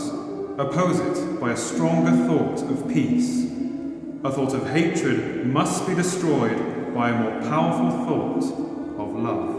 oppose 0.59 0.98
it 0.98 1.40
by 1.42 1.51
a 1.51 1.57
stronger 1.57 2.12
thought 2.27 2.62
of 2.70 2.88
peace. 2.88 3.51
A 4.25 4.31
thought 4.31 4.55
of 4.55 4.66
hatred 4.70 5.44
must 5.44 5.87
be 5.87 5.94
destroyed 5.94 6.57
by 6.94 7.11
a 7.11 7.14
more 7.20 7.38
powerful 7.51 7.90
thought 8.07 8.44
of 8.98 9.14
love. 9.14 9.51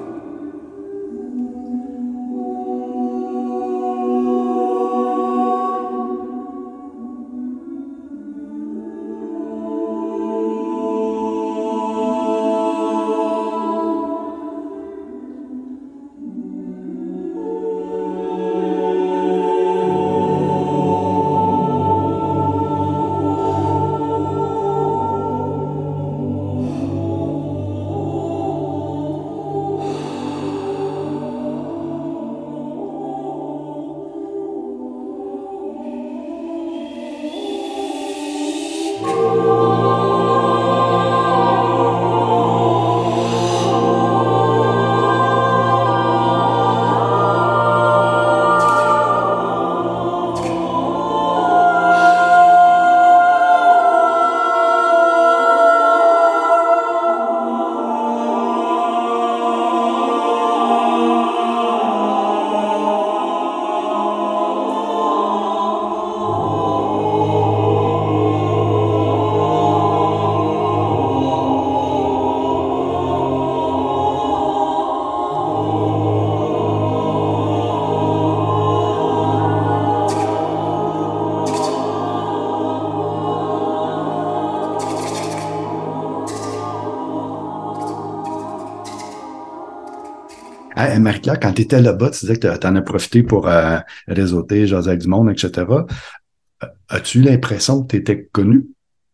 Marie-Claire, 91.00 91.40
quand 91.40 91.54
tu 91.54 91.62
étais 91.64 91.82
là-bas, 91.82 92.10
tu 92.10 92.22
disais 92.22 92.38
que 92.38 92.58
tu 92.58 92.68
en 92.68 92.76
as 92.76 92.82
profité 92.82 93.24
pour 93.24 93.48
euh, 93.48 93.80
réseauter, 94.08 94.68
jaser 94.68 94.90
avec 94.90 95.02
du 95.02 95.08
monde, 95.08 95.30
etc. 95.32 95.66
Euh, 95.70 96.68
as-tu 96.90 97.22
l'impression 97.22 97.84
que 97.84 97.88
tu 97.88 97.98
étais 97.98 98.30
connu? 98.32 98.68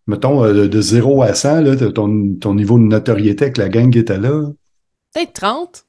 Mettons, 0.08 0.44
euh, 0.44 0.68
de 0.68 0.82
0 0.82 1.22
à 1.22 1.34
100, 1.34 1.62
là, 1.62 1.76
ton, 1.92 2.36
ton 2.36 2.56
niveau 2.56 2.78
de 2.78 2.84
notoriété 2.84 3.46
avec 3.46 3.58
la 3.58 3.70
gang 3.70 3.92
qui 3.92 4.00
était 4.00 4.18
là? 4.18 4.50
Peut-être 5.14 5.34
30. 5.34 5.86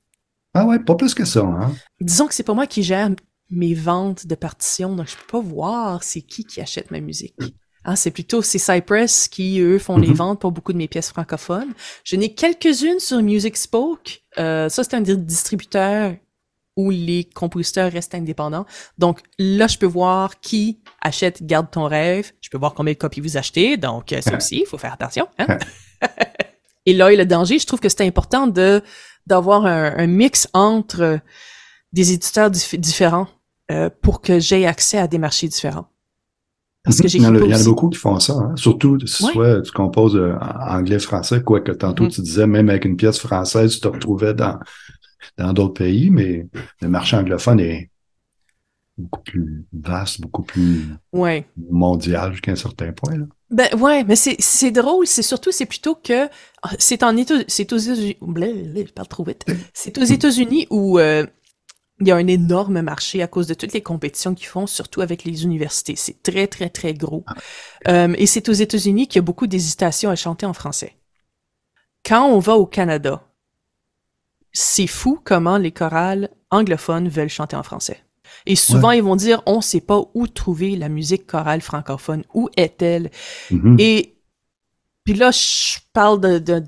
Ah 0.54 0.66
ouais, 0.66 0.78
pas 0.78 0.94
plus 0.94 1.14
que 1.14 1.24
ça. 1.24 1.40
Hein? 1.40 1.72
Disons 2.00 2.26
que 2.26 2.34
c'est 2.34 2.42
pas 2.42 2.54
moi 2.54 2.66
qui 2.66 2.82
gère 2.82 3.10
mes 3.50 3.74
ventes 3.74 4.26
de 4.26 4.34
partitions, 4.34 4.94
donc 4.94 5.08
je 5.08 5.16
peux 5.16 5.38
pas 5.38 5.40
voir 5.40 6.02
c'est 6.02 6.22
qui 6.22 6.44
qui 6.44 6.60
achète 6.60 6.90
ma 6.90 7.00
musique. 7.00 7.36
Ah, 7.84 7.96
c'est 7.96 8.10
plutôt 8.10 8.42
c'est 8.42 8.58
Cypress 8.58 9.26
qui 9.28 9.58
eux 9.60 9.78
font 9.78 9.96
les 9.96 10.08
Mhm. 10.08 10.14
ventes 10.14 10.40
pour 10.40 10.52
beaucoup 10.52 10.72
de 10.72 10.78
mes 10.78 10.88
pièces 10.88 11.08
francophones. 11.10 11.72
Je 12.04 12.16
n'ai 12.16 12.34
quelques-unes 12.34 13.00
sur 13.00 13.22
Music 13.22 13.56
Spoke. 13.56 14.22
Euh, 14.38 14.68
ça 14.68 14.84
c'est 14.84 14.94
un 14.94 15.00
di- 15.00 15.16
distributeur 15.16 16.14
où 16.76 16.90
les 16.90 17.24
compositeurs 17.24 17.90
restent 17.90 18.14
indépendants. 18.14 18.64
Donc 18.96 19.20
là, 19.38 19.66
je 19.66 19.76
peux 19.76 19.86
voir 19.86 20.40
qui 20.40 20.80
achète 21.02 21.42
Garde 21.44 21.70
ton 21.70 21.84
rêve. 21.86 22.32
Je 22.40 22.48
peux 22.50 22.58
voir 22.58 22.74
combien 22.74 22.92
de 22.92 22.98
copies 22.98 23.20
vous 23.20 23.36
achetez. 23.36 23.76
Donc 23.76 24.12
euh, 24.12 24.20
ça 24.20 24.36
aussi, 24.36 24.60
il 24.60 24.66
faut 24.66 24.78
faire 24.78 24.92
attention. 24.92 25.26
Hein? 25.38 25.58
Et 26.86 26.94
là, 26.94 27.12
et 27.12 27.16
le 27.16 27.26
danger, 27.26 27.58
je 27.58 27.66
trouve 27.66 27.78
que 27.80 27.88
c'est 27.90 28.06
important 28.06 28.46
de 28.46 28.82
d'avoir 29.26 29.66
un, 29.66 29.92
un 29.98 30.06
mix 30.06 30.48
entre 30.54 31.20
des 31.92 32.12
éditeurs 32.12 32.50
dif- 32.50 32.76
différents 32.78 33.26
euh, 33.70 33.90
pour 34.02 34.22
que 34.22 34.38
j'aie 34.40 34.64
accès 34.64 34.96
à 34.96 35.06
des 35.06 35.18
marchés 35.18 35.46
différents. 35.46 35.86
Parce 36.84 36.96
que 36.98 37.02
Mhm. 37.06 37.10
il, 37.14 37.22
y 37.22 37.26
en 37.26 37.28
a, 37.30 37.32
j'écris 37.34 37.40
pas 37.40 37.46
il 37.46 37.50
y 37.50 37.52
en 37.52 37.56
a 37.56 37.60
aussi. 37.60 37.68
beaucoup 37.68 37.88
qui 37.90 37.98
font 37.98 38.18
ça, 38.20 38.32
hein. 38.34 38.56
surtout 38.56 38.98
si 39.06 39.24
Ouais. 39.24 39.32
soit 39.32 39.62
tu 39.62 39.70
composes 39.72 40.16
euh, 40.16 40.34
anglais-français, 40.66 41.42
quoique 41.42 41.72
tantôt 41.72 42.04
Mhm. 42.04 42.10
tu 42.10 42.20
disais, 42.22 42.46
même 42.46 42.70
avec 42.70 42.84
une 42.86 42.96
pièce 42.96 43.18
française, 43.18 43.74
tu 43.74 43.80
te 43.80 43.88
retrouvais 43.88 44.34
dans 44.34 44.58
dans 45.36 45.52
d'autres 45.52 45.74
pays, 45.74 46.08
mais 46.10 46.46
le 46.80 46.88
marché 46.88 47.14
anglophone 47.16 47.60
est 47.60 47.90
beaucoup 48.96 49.20
plus 49.22 49.64
vaste, 49.72 50.20
beaucoup 50.20 50.42
plus 50.42 50.84
Ouais. 51.12 51.46
mondial 51.70 52.32
jusqu'à 52.32 52.52
un 52.52 52.56
certain 52.56 52.92
point. 52.92 53.16
Là. 53.18 53.26
Ben 53.50 53.68
ouais, 53.80 54.04
mais 54.04 54.16
c'est 54.16 54.36
c'est 54.38 54.70
drôle, 54.70 55.06
c'est 55.06 55.22
surtout 55.22 55.50
c'est 55.52 55.66
plutôt 55.66 55.94
que 55.94 56.28
c'est 56.78 57.02
en 57.02 57.14
c'est 57.48 57.72
aux 57.72 57.76
États-Unis, 57.78 58.16
blablabla, 58.22 58.84
je 58.86 58.92
parle 58.92 59.08
trop 59.08 59.24
vite. 59.24 59.44
C'est 59.74 59.98
aux 59.98 60.04
États-Unis 60.04 60.66
où 60.70 60.98
euh, 60.98 61.26
il 62.00 62.08
y 62.08 62.10
a 62.12 62.16
un 62.16 62.26
énorme 62.26 62.80
marché 62.80 63.22
à 63.22 63.26
cause 63.26 63.46
de 63.46 63.54
toutes 63.54 63.72
les 63.72 63.82
compétitions 63.82 64.34
qu'ils 64.34 64.46
font, 64.46 64.66
surtout 64.66 65.00
avec 65.02 65.24
les 65.24 65.44
universités. 65.44 65.96
C'est 65.96 66.22
très 66.22 66.46
très 66.46 66.70
très 66.70 66.94
gros. 66.94 67.24
Euh, 67.88 68.14
et 68.16 68.26
c'est 68.26 68.48
aux 68.48 68.52
États-Unis 68.52 69.06
qu'il 69.08 69.16
y 69.16 69.18
a 69.18 69.22
beaucoup 69.22 69.46
d'hésitation 69.46 70.10
à 70.10 70.16
chanter 70.16 70.46
en 70.46 70.52
français. 70.54 70.96
Quand 72.04 72.26
on 72.26 72.38
va 72.38 72.54
au 72.56 72.66
Canada, 72.66 73.22
c'est 74.52 74.86
fou 74.86 75.20
comment 75.22 75.58
les 75.58 75.72
chorales 75.72 76.30
anglophones 76.50 77.08
veulent 77.08 77.28
chanter 77.28 77.56
en 77.56 77.62
français. 77.62 78.02
Et 78.46 78.56
souvent, 78.56 78.90
ils 78.92 79.02
vont 79.02 79.16
dire, 79.16 79.42
on 79.46 79.60
sait 79.60 79.80
pas 79.80 80.02
où 80.14 80.26
trouver 80.26 80.76
la 80.76 80.88
musique 80.88 81.26
chorale 81.26 81.60
francophone. 81.60 82.24
Où 82.34 82.48
est-elle? 82.56 83.10
Mhm. 83.50 83.76
Et 83.78 84.16
puis 85.04 85.14
là, 85.14 85.30
je 85.30 85.78
parle 85.92 86.20
de, 86.20 86.38
de, 86.38 86.64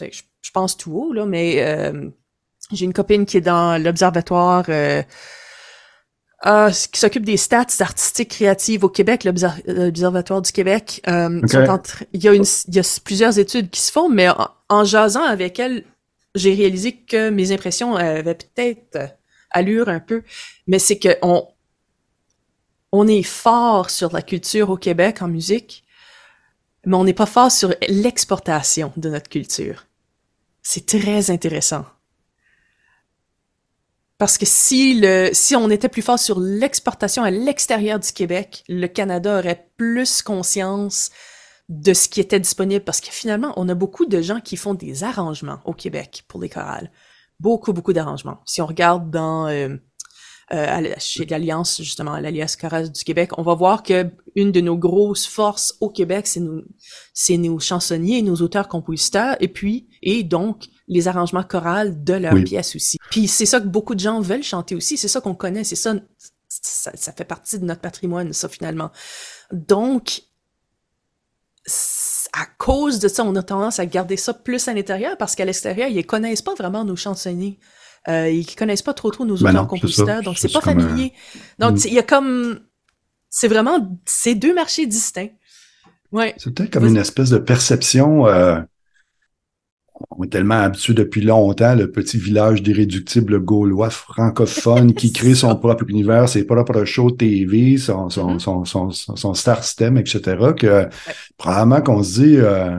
je- 0.00 0.04
je 0.40 0.50
pense 0.52 0.76
tout 0.76 0.92
haut 0.92 1.12
là, 1.12 1.26
mais 1.26 1.62
euh, 1.62 2.08
j'ai 2.72 2.84
une 2.84 2.92
copine 2.92 3.26
qui 3.26 3.36
est 3.38 3.42
dans 3.42 3.82
l'observatoire 3.82 4.64
euh, 4.68 5.02
ah, 6.42 6.70
qui 6.70 7.00
s'occupe 7.00 7.24
des 7.24 7.36
stats 7.36 7.66
artistiques 7.80 8.30
créatives 8.30 8.84
au 8.84 8.88
Québec, 8.88 9.24
l'Obser- 9.24 9.62
l'observatoire 9.66 10.42
du 10.42 10.52
Québec. 10.52 11.00
Euh, 11.08 11.40
il 12.12 12.22
y 12.22 12.28
a 12.28 12.32
une, 12.34 12.44
il 12.68 12.74
y 12.74 12.78
a 12.78 13.00
plusieurs 13.04 13.38
études 13.38 13.70
qui 13.70 13.80
se 13.80 13.90
font, 13.90 14.08
mais 14.08 14.28
en, 14.28 14.48
en 14.68 14.84
jasant 14.84 15.24
avec 15.24 15.58
elle, 15.58 15.84
j'ai 16.34 16.54
réalisé 16.54 16.94
que 16.94 17.30
mes 17.30 17.50
impressions 17.52 17.96
avaient 17.96 18.34
peut-être 18.34 19.16
allure 19.50 19.88
un 19.88 19.98
peu, 20.00 20.22
mais 20.66 20.78
c'est 20.78 20.98
que 20.98 21.16
on 21.22 21.48
on 22.92 23.06
est 23.06 23.22
fort 23.22 23.90
sur 23.90 24.12
la 24.12 24.22
culture 24.22 24.70
au 24.70 24.76
Québec 24.76 25.20
en 25.20 25.28
musique, 25.28 25.84
mais 26.86 26.96
on 26.96 27.04
n'est 27.04 27.12
pas 27.14 27.26
fort 27.26 27.50
sur 27.52 27.74
l'exportation 27.88 28.92
de 28.96 29.10
notre 29.10 29.28
culture. 29.28 29.86
C'est 30.62 30.86
très 30.86 31.30
intéressant. 31.30 31.84
Parce 34.18 34.36
que 34.36 34.46
si 34.46 34.98
le, 35.00 35.30
si 35.32 35.54
on 35.54 35.70
était 35.70 35.88
plus 35.88 36.02
fort 36.02 36.18
sur 36.18 36.40
l'exportation 36.40 37.22
à 37.22 37.30
l'extérieur 37.30 38.00
du 38.00 38.12
Québec, 38.12 38.64
le 38.68 38.88
Canada 38.88 39.38
aurait 39.38 39.70
plus 39.76 40.22
conscience 40.22 41.10
de 41.68 41.92
ce 41.94 42.08
qui 42.08 42.20
était 42.20 42.40
disponible. 42.40 42.84
Parce 42.84 43.00
que 43.00 43.10
finalement, 43.10 43.52
on 43.56 43.68
a 43.68 43.74
beaucoup 43.74 44.06
de 44.06 44.20
gens 44.20 44.40
qui 44.40 44.56
font 44.56 44.74
des 44.74 45.04
arrangements 45.04 45.60
au 45.64 45.72
Québec 45.72 46.24
pour 46.26 46.40
les 46.40 46.48
chorales. 46.48 46.90
Beaucoup, 47.38 47.72
beaucoup 47.72 47.92
d'arrangements. 47.92 48.38
Si 48.44 48.60
on 48.60 48.66
regarde 48.66 49.10
dans, 49.10 49.46
euh, 49.46 49.76
euh, 50.52 50.94
chez 50.98 51.24
l'Alliance, 51.26 51.80
justement, 51.80 52.18
l'Alliance 52.18 52.56
chorale 52.56 52.90
du 52.90 53.04
Québec, 53.04 53.38
on 53.38 53.42
va 53.42 53.54
voir 53.54 53.84
que 53.84 54.10
une 54.34 54.50
de 54.50 54.60
nos 54.60 54.76
grosses 54.76 55.26
forces 55.26 55.76
au 55.80 55.90
Québec, 55.90 56.26
c'est 56.26 56.40
nos, 56.40 56.62
nos 57.30 57.58
chansonniers, 57.60 58.22
nos 58.22 58.36
auteurs-compositeurs, 58.36 59.36
et 59.40 59.48
puis, 59.48 59.88
et 60.02 60.24
donc, 60.24 60.64
les 60.88 61.06
arrangements 61.08 61.42
chorales 61.44 62.02
de 62.02 62.14
leurs 62.14 62.32
Oui. 62.34 62.44
pièces 62.44 62.74
aussi. 62.76 62.98
Puis 63.10 63.28
c'est 63.28 63.46
ça 63.46 63.60
que 63.60 63.66
beaucoup 63.66 63.94
de 63.94 64.00
gens 64.00 64.20
veulent 64.20 64.42
chanter 64.42 64.74
aussi, 64.74 64.96
c'est 64.96 65.08
ça 65.08 65.20
qu'on 65.20 65.34
connaît, 65.34 65.64
c'est 65.64 65.76
ça, 65.76 65.94
ça, 66.48 66.90
ça 66.94 67.12
fait 67.12 67.24
partie 67.24 67.58
de 67.58 67.64
notre 67.64 67.80
patrimoine, 67.80 68.32
ça, 68.32 68.48
finalement. 68.48 68.90
Donc, 69.52 70.22
à 72.32 72.46
cause 72.58 72.98
de 72.98 73.08
ça, 73.08 73.24
on 73.24 73.34
a 73.36 73.42
tendance 73.42 73.78
à 73.78 73.86
garder 73.86 74.16
ça 74.16 74.32
plus 74.34 74.68
à 74.68 74.74
l'intérieur, 74.74 75.16
parce 75.16 75.34
qu'à 75.34 75.44
l'extérieur, 75.44 75.88
ils 75.88 76.04
connaissent 76.06 76.42
pas 76.42 76.54
vraiment 76.54 76.84
nos 76.84 76.96
chansonniers. 76.96 77.58
Euh, 78.08 78.30
ils 78.30 78.46
connaissent 78.54 78.82
pas 78.82 78.94
trop 78.94 79.10
trop 79.10 79.24
nos 79.26 79.36
Ben 79.38 79.52
non, 79.52 79.68
c'est 79.80 79.88
ça. 79.88 80.20
donc 80.22 80.38
C'est 80.38 80.52
pas 80.52 80.60
un- 80.60 80.62
familier. 80.62 81.12
Donc, 81.58 81.74
Mm. 81.76 81.80
il 81.86 81.94
y 81.94 81.98
a 81.98 82.02
comme... 82.02 82.60
C'est 83.28 83.48
vraiment... 83.48 83.98
C'est 84.06 84.34
deux 84.34 84.54
marchés 84.54 84.86
distincts. 84.86 85.28
Ouais. 86.12 86.34
C'est 86.38 86.54
peut-être 86.54 86.72
comme 86.72 86.86
une 86.86 86.96
espèce 86.96 87.28
de 87.28 87.36
perception. 87.38 88.26
euh, 88.26 88.60
on 90.10 90.24
est 90.24 90.28
tellement 90.28 90.56
habitué 90.60 90.94
depuis 90.94 91.20
longtemps, 91.22 91.74
le 91.74 91.90
petit 91.90 92.18
village 92.18 92.62
d'irréductibles 92.62 93.40
gaulois 93.40 93.90
francophones 93.90 94.94
qui 94.94 95.12
crée 95.18 95.34
son 95.34 95.54
propre 95.56 95.84
univers, 95.88 96.28
ses 96.28 96.44
propres 96.44 96.84
shows 96.84 97.12
TV, 97.12 97.76
son, 97.78 98.08
son, 98.10 98.32
Mhm. 98.34 98.38
son, 98.40 98.64
son, 98.64 98.90
son, 98.90 99.34
star 99.34 99.62
system, 99.64 99.96
etc., 99.98 100.52
que 100.56 100.88
probablement 101.36 101.80
qu'on 101.80 102.02
se 102.02 102.20
dit, 102.20 102.36
euh, 102.36 102.78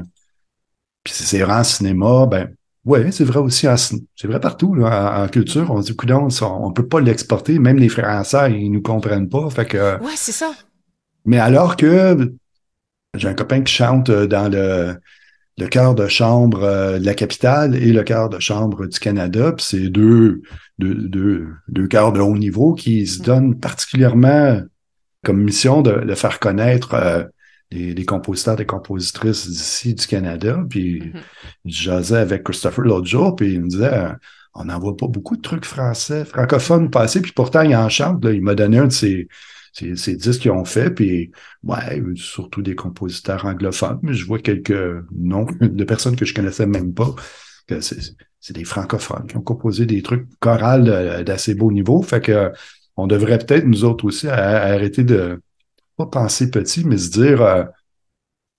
puis 1.03 1.13
c'est 1.13 1.39
vrai 1.39 1.53
en 1.55 1.63
cinéma, 1.63 2.25
ben, 2.25 2.49
ouais, 2.85 3.11
c'est 3.11 3.23
vrai 3.23 3.39
aussi 3.39 3.67
c'est 4.15 4.27
vrai 4.27 4.39
partout, 4.39 4.75
là, 4.75 5.19
en, 5.21 5.23
en 5.23 5.27
culture, 5.27 5.69
on 5.71 5.81
se 5.81 5.87
dit, 5.91 5.95
coudonc, 5.95 6.29
ça, 6.29 6.47
on 6.49 6.71
peut 6.71 6.87
pas 6.87 6.99
l'exporter, 7.01 7.59
même 7.59 7.77
les 7.77 7.89
Français, 7.89 8.51
ils 8.53 8.71
nous 8.71 8.81
comprennent 8.81 9.29
pas, 9.29 9.49
fait 9.49 9.65
que, 9.65 9.97
Ouais, 10.03 10.13
c'est 10.15 10.31
ça. 10.31 10.51
mais 11.25 11.39
alors 11.39 11.75
que 11.77 12.33
j'ai 13.15 13.27
un 13.27 13.33
copain 13.33 13.61
qui 13.61 13.73
chante 13.73 14.09
euh, 14.09 14.27
dans 14.27 14.51
le, 14.51 14.95
le 15.59 15.67
chœur 15.67 15.95
de 15.95 16.07
chambre 16.07 16.63
euh, 16.63 16.99
de 16.99 17.05
la 17.05 17.13
capitale 17.13 17.75
et 17.75 17.91
le 17.91 18.03
chœur 18.03 18.29
de 18.29 18.39
chambre 18.39 18.87
du 18.87 18.99
Canada, 18.99 19.51
puis 19.51 19.65
c'est 19.67 19.89
deux, 19.89 20.41
deux, 20.77 20.95
deux, 20.95 21.47
deux 21.67 21.87
chœurs 21.87 22.13
de 22.13 22.19
haut 22.19 22.37
niveau 22.37 22.73
qui 22.73 23.05
se 23.05 23.21
donnent 23.21 23.59
particulièrement 23.59 24.61
comme 25.23 25.41
mission 25.43 25.81
de, 25.81 25.91
de 26.05 26.15
faire 26.15 26.39
connaître 26.39 26.93
euh, 26.93 27.23
les, 27.71 27.93
les 27.93 28.05
compositeurs 28.05 28.59
et 28.61 28.65
compositrices 28.65 29.47
d'ici 29.47 29.93
du 29.93 30.07
Canada. 30.07 30.57
Puis 30.69 31.11
je 31.65 31.83
jasais 31.83 32.17
avec 32.17 32.43
Christopher 32.43 32.85
l'autre 32.85 33.07
jour, 33.07 33.35
puis 33.35 33.53
il 33.53 33.61
me 33.61 33.67
disait 33.67 33.93
euh, 33.93 34.13
on 34.55 34.65
n'en 34.65 34.79
voit 34.79 34.97
pas 34.97 35.07
beaucoup 35.07 35.35
de 35.37 35.41
trucs 35.41 35.65
français, 35.65 36.25
francophones 36.25 36.89
passer, 36.89 37.21
puis 37.21 37.31
pourtant 37.31 37.61
il 37.61 37.75
en 37.75 37.89
chante. 37.89 38.23
Là. 38.23 38.31
Il 38.31 38.41
m'a 38.41 38.55
donné 38.55 38.79
un 38.79 38.87
de 38.87 38.91
ses, 38.91 39.27
ses 39.73 40.15
disques 40.15 40.41
qu'ils 40.41 40.51
ont 40.51 40.65
fait, 40.65 40.89
puis 40.89 41.31
ouais, 41.63 42.01
surtout 42.15 42.61
des 42.61 42.75
compositeurs 42.75 43.45
anglophones, 43.45 43.99
mais 44.03 44.13
je 44.13 44.25
vois 44.25 44.39
quelques 44.39 45.03
noms 45.11 45.45
de 45.61 45.83
personnes 45.83 46.15
que 46.15 46.25
je 46.25 46.33
connaissais 46.33 46.65
même 46.65 46.93
pas. 46.93 47.13
C'est 47.81 47.99
c'est 48.41 48.53
des 48.55 48.63
francophones 48.63 49.27
qui 49.27 49.35
ont 49.35 49.41
composé 49.41 49.85
des 49.85 50.01
trucs 50.01 50.25
chorales 50.39 51.23
d'assez 51.25 51.55
beau 51.55 51.71
niveau. 51.73 52.01
Fait 52.01 52.21
que 52.21 52.51
on 52.95 53.05
devrait 53.05 53.37
peut-être, 53.37 53.65
nous 53.65 53.83
autres 53.83 54.05
aussi, 54.05 54.27
à- 54.29 54.35
à 54.35 54.73
arrêter 54.73 55.03
de 55.03 55.41
pas 55.97 56.05
penser 56.05 56.49
petit, 56.49 56.85
mais 56.85 56.97
se 56.97 57.09
dire 57.11 57.41
euh, 57.41 57.65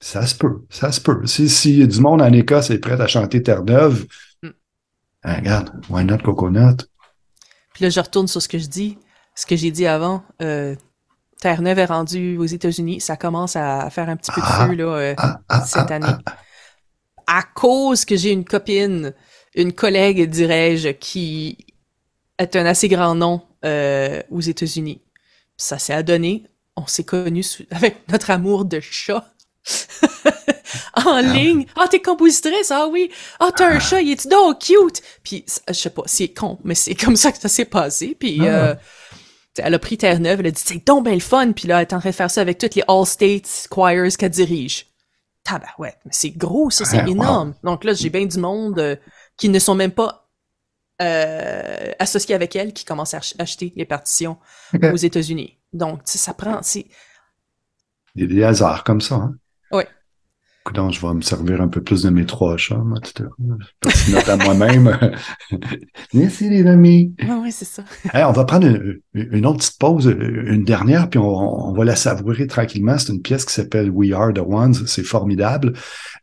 ça 0.01 0.27
se 0.27 0.35
peut, 0.35 0.61
ça 0.69 0.93
se 0.93 1.01
peut. 1.01 1.27
Si, 1.27 1.49
si 1.49 1.87
du 1.89 2.01
monde 2.01 2.21
en 2.23 2.33
Écosse 2.33 2.71
est 2.71 2.79
prêt 2.79 3.01
à 3.01 3.07
chanter 3.07 3.43
Terre-Neuve, 3.43 4.07
Mm. 4.43 4.49
hein, 5.25 5.35
regarde, 5.37 5.71
why 5.89 6.05
not 6.05 6.19
Coconut? 6.19 6.77
Puis 7.75 7.85
là, 7.85 7.91
je 7.91 8.01
retourne 8.01 8.29
sur 8.29 8.43
ce 8.43 8.49
que 8.49 8.59
je 8.59 8.67
dis, 8.67 8.99
ce 9.35 9.47
que 9.47 9.57
j'ai 9.57 9.71
dit 9.71 9.87
avant. 9.87 10.23
Euh, 10.43 10.75
Terre-Neuve 11.41 11.78
est 11.78 11.84
rendue 11.86 12.36
aux 12.38 12.45
États-Unis. 12.47 13.01
Ça 13.01 13.16
commence 13.16 13.57
à 13.57 13.88
faire 13.91 14.09
un 14.09 14.16
petit 14.16 14.30
peu 14.30 14.41
de 14.41 14.47
Ah. 14.49 14.66
feu 14.66 14.74
là, 14.74 14.84
euh, 14.84 15.14
Ah, 15.16 15.41
ah, 15.49 15.64
cette 15.64 15.91
année. 15.91 16.07
ah, 16.26 16.36
À 17.26 17.43
cause 17.43 18.05
que 18.05 18.16
j'ai 18.16 18.30
une 18.30 18.45
copine, 18.45 19.14
une 19.55 19.72
collègue, 19.72 20.28
dirais-je, 20.28 20.88
qui 20.91 21.57
est 22.38 22.57
un 22.57 22.66
assez 22.66 22.88
grand 22.88 23.14
nom 23.14 23.43
euh, 23.64 24.22
aux 24.30 24.41
États-Unis. 24.41 25.01
Ça 25.57 25.78
s'est 25.78 25.95
adonné. 25.95 26.45
On 26.76 26.86
s'est 26.86 27.05
connus 27.05 27.62
avec 27.70 28.09
notre 28.11 28.30
amour 28.30 28.64
de 28.64 28.80
chat. 28.80 29.32
en 31.05 31.20
ligne. 31.20 31.66
Ah, 31.76 31.86
t'es 31.88 32.01
compositrice? 32.01 32.70
Ah 32.70 32.86
oui. 32.88 33.11
Ah, 33.38 33.51
t'as 33.55 33.68
un 33.74 33.78
chat, 33.80 34.01
il 34.03 34.11
est 34.12 34.28
donc 34.28 34.61
cute? 34.61 35.03
Puis, 35.22 35.45
je 35.68 35.72
sais 35.72 35.91
pas, 35.91 36.03
c'est 36.07 36.28
con, 36.28 36.59
mais 36.64 36.74
c'est 36.74 36.95
comme 36.95 37.16
ça 37.16 37.32
que 37.32 37.38
ça 37.38 37.49
s'est 37.49 37.64
passé. 37.64 38.16
Puis, 38.18 38.38
euh, 38.47 38.74
elle 39.59 39.75
a 39.75 39.79
pris 39.79 39.99
Terre-Neuve, 39.99 40.41
elle 40.41 40.47
a 40.47 40.51
dit, 40.51 40.63
c'est 40.65 40.87
donc 40.87 41.05
bien 41.05 41.15
le 41.15 41.21
fun. 41.21 41.53
Puis 41.53 41.67
là, 41.69 41.77
elle 41.79 41.83
est 41.89 41.93
en 41.93 42.01
train 42.01 42.11
de 42.11 42.15
faire 42.15 42.31
ça 42.31 42.41
avec 42.41 42.59
toutes 42.59 42.75
les 42.75 42.85
All-States 42.89 43.69
Choirs 43.73 44.17
qu'elle 44.19 44.31
dirige. 44.31 44.87
Tabarouette, 45.45 45.99
mais 46.05 46.13
c'est 46.15 46.31
gros, 46.31 46.71
ça, 46.71 46.85
c'est 46.85 46.99
Ah, 46.99 47.05
wow. 47.05 47.11
énorme. 47.11 47.55
Donc 47.65 47.85
là, 47.85 47.95
j'ai 47.95 48.11
bien 48.11 48.27
du 48.27 48.39
monde 48.39 48.79
euh, 48.79 48.97
qui 49.37 49.49
ne 49.49 49.59
sont 49.59 49.75
même 49.75 49.91
pas 49.91 50.29
euh, 51.03 51.93
associés 51.99 52.35
avec 52.35 52.55
elle, 52.57 52.73
qui 52.75 52.85
commencent 52.85 53.15
à 53.15 53.19
ach- 53.19 53.35
acheter 53.39 53.73
les 53.75 53.87
partitions 53.87 54.37
aux 54.93 54.97
États-Unis. 54.97 55.59
Donc, 55.73 56.05
tu 56.05 56.13
sais, 56.13 56.19
ça 56.19 56.35
prend, 56.35 56.61
c'est... 56.63 56.87
Il 58.15 58.23
y 58.23 58.25
a 58.25 58.27
des 58.29 58.43
hasards 58.45 58.85
comme 58.85 59.01
ça, 59.01 59.15
hein? 59.15 59.35
Oui. 59.73 59.85
Donc, 60.75 60.93
je 60.93 61.01
vais 61.01 61.15
me 61.15 61.23
servir 61.23 61.61
un 61.63 61.69
peu 61.69 61.83
plus 61.83 62.03
de 62.03 62.11
mes 62.11 62.27
trois 62.27 62.57
chats, 62.59 62.77
moi, 62.77 62.99
tout 63.01 63.23
à 63.23 63.27
Petit 63.81 64.13
note 64.13 64.29
à 64.29 64.37
moi-même. 64.37 64.99
Merci, 66.15 66.51
les 66.51 66.67
amis. 66.67 67.15
Oui, 67.23 67.35
oui, 67.43 67.53
c'est 67.53 67.65
ça. 67.65 67.83
Hey, 68.13 68.25
on 68.25 68.33
va 68.33 68.45
prendre 68.45 68.67
une, 68.67 69.01
une, 69.15 69.47
autre 69.47 69.59
petite 69.59 69.79
pause, 69.79 70.07
une 70.07 70.65
dernière, 70.65 71.09
puis 71.09 71.19
on, 71.19 71.69
on 71.69 71.73
va 71.73 71.85
la 71.85 71.97
savourer 71.97 72.47
tranquillement. 72.47 72.99
C'est 72.99 73.13
une 73.13 73.23
pièce 73.23 73.47
qui 73.47 73.55
s'appelle 73.55 73.91
We 73.91 74.13
Are 74.13 74.35
the 74.35 74.43
Ones. 74.47 74.75
C'est 74.87 75.03
formidable. 75.03 75.73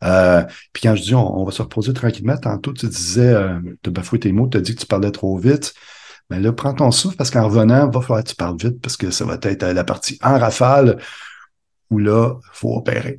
Euh, 0.04 0.44
puis 0.72 0.84
quand 0.84 0.96
je 0.96 1.02
dis 1.02 1.16
on, 1.16 1.40
on, 1.40 1.44
va 1.44 1.52
se 1.52 1.64
reposer 1.64 1.94
tranquillement, 1.94 2.38
tantôt 2.38 2.74
tu 2.74 2.88
disais, 2.88 3.34
euh, 3.34 3.60
tu 3.82 3.90
as 3.90 3.92
bafoué 3.92 4.20
tes 4.20 4.32
mots, 4.32 4.48
tu 4.48 4.58
as 4.58 4.62
dit 4.62 4.76
que 4.76 4.82
tu 4.82 4.88
parlais 4.88 5.12
trop 5.12 5.38
vite. 5.38 5.74
Mais 6.30 6.40
là, 6.40 6.54
prends 6.54 6.74
ton 6.74 6.92
souffle 6.92 7.18
parce 7.18 7.32
qu'en 7.32 7.46
revenant, 7.48 7.90
va 7.90 8.02
falloir 8.02 8.24
que 8.24 8.30
tu 8.30 8.36
parles 8.36 8.58
vite 8.60 8.82
parce 8.82 8.98
que 8.98 9.10
ça 9.10 9.26
va 9.26 9.40
être 9.42 9.66
la 9.66 9.84
partie 9.84 10.20
en 10.22 10.38
rafale 10.38 11.00
où 11.90 11.98
là, 11.98 12.36
il 12.40 12.50
faut 12.54 12.76
opérer. 12.76 13.18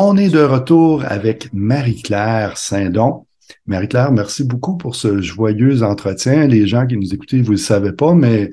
On 0.00 0.16
est 0.16 0.28
de 0.28 0.38
retour 0.38 1.02
avec 1.04 1.52
Marie-Claire 1.52 2.56
Saint-Don. 2.56 3.26
Marie-Claire, 3.66 4.12
merci 4.12 4.44
beaucoup 4.44 4.76
pour 4.76 4.94
ce 4.94 5.20
joyeux 5.20 5.82
entretien. 5.82 6.46
Les 6.46 6.68
gens 6.68 6.86
qui 6.86 6.96
nous 6.96 7.12
écoutaient, 7.12 7.38
vous 7.40 7.54
ne 7.54 7.56
le 7.56 7.56
savez 7.56 7.90
pas, 7.90 8.14
mais 8.14 8.52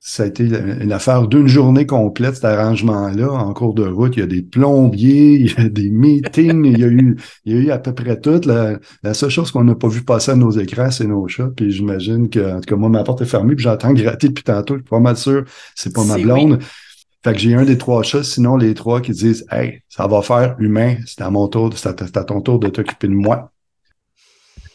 ça 0.00 0.22
a 0.22 0.26
été 0.26 0.44
une 0.46 0.90
affaire 0.90 1.28
d'une 1.28 1.48
journée 1.48 1.84
complète, 1.84 2.36
cet 2.36 2.46
arrangement-là. 2.46 3.30
En 3.30 3.52
cours 3.52 3.74
de 3.74 3.86
route, 3.86 4.16
il 4.16 4.20
y 4.20 4.22
a 4.22 4.26
des 4.26 4.40
plombiers, 4.40 5.34
il 5.34 5.52
y 5.52 5.60
a 5.60 5.68
des 5.68 5.90
meetings, 5.90 6.64
il 6.64 6.78
y 6.78 6.84
a 6.84 6.88
eu, 6.88 7.18
il 7.44 7.54
y 7.54 7.58
a 7.58 7.60
eu 7.60 7.70
à 7.70 7.78
peu 7.78 7.92
près 7.92 8.18
tout. 8.18 8.40
La, 8.46 9.12
seule 9.12 9.28
chose 9.28 9.50
qu'on 9.50 9.64
n'a 9.64 9.74
pas 9.74 9.88
vu 9.88 10.02
passer 10.02 10.30
à 10.30 10.34
nos 10.34 10.52
écrans, 10.52 10.90
c'est 10.90 11.06
nos 11.06 11.28
chats. 11.28 11.50
Puis 11.54 11.72
j'imagine 11.72 12.30
que, 12.30 12.54
en 12.54 12.60
tout 12.60 12.70
cas, 12.70 12.76
moi, 12.76 12.88
ma 12.88 13.04
porte 13.04 13.20
est 13.20 13.26
fermée, 13.26 13.54
puis 13.54 13.64
j'entends 13.64 13.92
gratter 13.92 14.28
depuis 14.28 14.44
tantôt. 14.44 14.76
Je 14.76 14.80
suis 14.80 14.88
pas 14.88 14.98
mal 14.98 15.18
sûr, 15.18 15.44
c'est 15.74 15.92
pas 15.92 16.04
ma 16.04 16.16
blonde. 16.16 16.58
Fait 17.24 17.32
que 17.32 17.38
j'ai 17.38 17.54
un 17.54 17.64
des 17.64 17.78
trois 17.78 18.02
chats, 18.02 18.22
sinon 18.22 18.56
les 18.56 18.74
trois 18.74 19.00
qui 19.00 19.12
disent 19.12 19.44
Hey, 19.50 19.82
ça 19.88 20.06
va 20.06 20.22
faire 20.22 20.56
humain, 20.58 20.96
c'est 21.06 21.22
à 21.22 21.30
mon 21.30 21.48
tour, 21.48 21.76
c'est 21.76 22.16
à, 22.16 22.24
ton 22.24 22.40
tour 22.40 22.58
de 22.58 22.68
t'occuper 22.68 23.08
de 23.08 23.14
moi. 23.14 23.52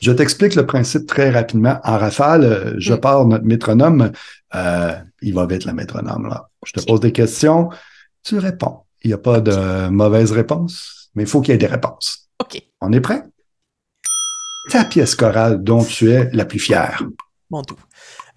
Je 0.02 0.12
t'explique 0.12 0.56
le 0.56 0.66
principe 0.66 1.08
très 1.08 1.30
rapidement. 1.30 1.80
En 1.86 1.98
rafale, 1.98 2.76
je 2.78 2.94
pars 2.94 3.26
notre 3.26 3.46
métronome. 3.46 4.12
Euh, 4.54 4.96
il 5.22 5.34
va 5.34 5.46
vite, 5.46 5.64
le 5.64 5.72
métronome. 5.72 6.28
Là. 6.28 6.50
Je 6.66 6.74
te 6.74 6.86
pose 6.86 7.00
des 7.00 7.14
questions, 7.14 7.70
tu 8.22 8.38
réponds. 8.38 8.80
Il 9.04 9.08
n'y 9.08 9.14
a 9.14 9.18
pas 9.18 9.39
de 9.39 9.88
mauvaise 9.88 10.34
réponse, 10.34 11.10
mais 11.16 11.24
il 11.24 11.30
faut 11.30 11.39
qu'il 11.39 11.54
y 11.54 11.56
ait 11.56 11.58
des 11.58 11.68
réponses. 11.68 12.30
OK. 12.39 12.62
On 12.82 12.91
est 12.91 13.00
prêt? 13.00 13.24
Ta 14.70 14.84
pièce 14.86 15.16
chorale 15.16 15.64
dont 15.64 15.84
tu 15.84 16.12
es 16.12 16.30
la 16.34 16.46
plus 16.46 16.60
fière. 16.60 17.04
Mon 17.50 17.64
tout. 17.64 17.78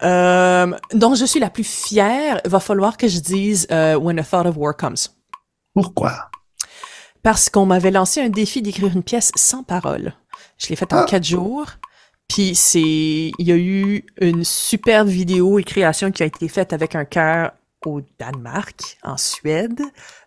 Euh, 0.03 0.71
dont 0.93 1.15
je 1.15 1.25
suis 1.25 1.39
la 1.39 1.49
plus 1.49 1.63
fière, 1.63 2.41
va 2.45 2.59
falloir 2.59 2.97
que 2.97 3.07
je 3.07 3.19
dise 3.19 3.67
euh, 3.71 3.95
When 3.95 4.19
a 4.19 4.23
Thought 4.23 4.45
of 4.45 4.57
War 4.57 4.75
Comes. 4.75 4.95
Pourquoi? 5.73 6.29
Parce 7.23 7.49
qu'on 7.49 7.65
m'avait 7.65 7.91
lancé 7.91 8.21
un 8.21 8.29
défi 8.29 8.61
d'écrire 8.61 8.95
une 8.95 9.03
pièce 9.03 9.31
sans 9.35 9.63
parole. 9.63 10.13
Je 10.57 10.67
l'ai 10.69 10.75
faite 10.75 10.93
en 10.93 10.99
ah. 10.99 11.05
quatre 11.05 11.23
jours. 11.23 11.65
Puis 12.27 12.55
c'est, 12.55 12.81
il 12.81 13.33
y 13.39 13.51
a 13.51 13.55
eu 13.55 14.05
une 14.19 14.43
superbe 14.43 15.07
vidéo 15.07 15.59
et 15.59 15.63
création 15.63 16.11
qui 16.11 16.23
a 16.23 16.25
été 16.25 16.47
faite 16.47 16.73
avec 16.73 16.93
un 16.93 17.05
cœur 17.05 17.51
au 17.85 18.01
Danemark, 18.19 18.97
en 19.03 19.17
Suède, 19.17 19.81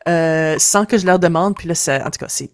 euh, 0.08 0.56
sans 0.58 0.86
que 0.86 0.96
je 0.98 1.06
leur 1.06 1.18
demande. 1.18 1.56
Puis 1.56 1.68
là, 1.68 1.74
ça, 1.74 2.04
en 2.06 2.10
tout 2.10 2.18
cas, 2.18 2.28
c'est, 2.28 2.50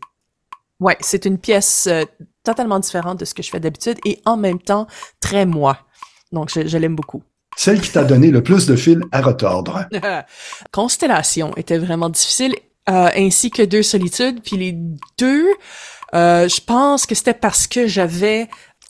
ouais, 0.81 0.97
c'est 1.01 1.27
une 1.27 1.39
pièce 1.39 1.87
euh, 1.87 2.05
totalement 2.43 2.81
différente 2.81 3.21
de 3.21 3.25
ce 3.25 3.35
que 3.35 3.43
je 3.43 3.51
fais 3.51 3.61
d'habitude 3.61 3.99
et 4.05 4.21
en 4.25 4.37
même 4.37 4.59
temps 4.59 4.87
très 5.21 5.47
moi. 5.47 5.79
Donc, 6.37 6.51
je, 6.55 6.76
l'aime 6.76 6.95
beaucoup. 6.95 7.22
Celle 7.57 7.80
qui 7.80 7.91
t'a 7.91 8.05
donné 8.05 8.30
le 8.30 8.43
plus 8.43 8.66
de 8.66 8.76
fil 8.76 9.01
à 9.11 9.22
retordre. 9.22 9.87
Constellation 10.70 11.57
était 11.57 11.78
vraiment 11.78 12.11
difficile, 12.11 12.55
euh, 12.91 13.09
ainsi 13.16 13.51
que 13.51 13.62
Deux 13.62 13.82
Solitudes. 13.82 14.43
Puis 14.45 14.59
les 14.59 14.76
deux, 15.16 15.47
euh, 16.14 16.47
je 16.47 16.61
pense 16.61 17.07
que 17.07 17.14
c'était 17.14 17.32
parce 17.32 17.66
que 17.66 17.87
j'avais 17.87 18.49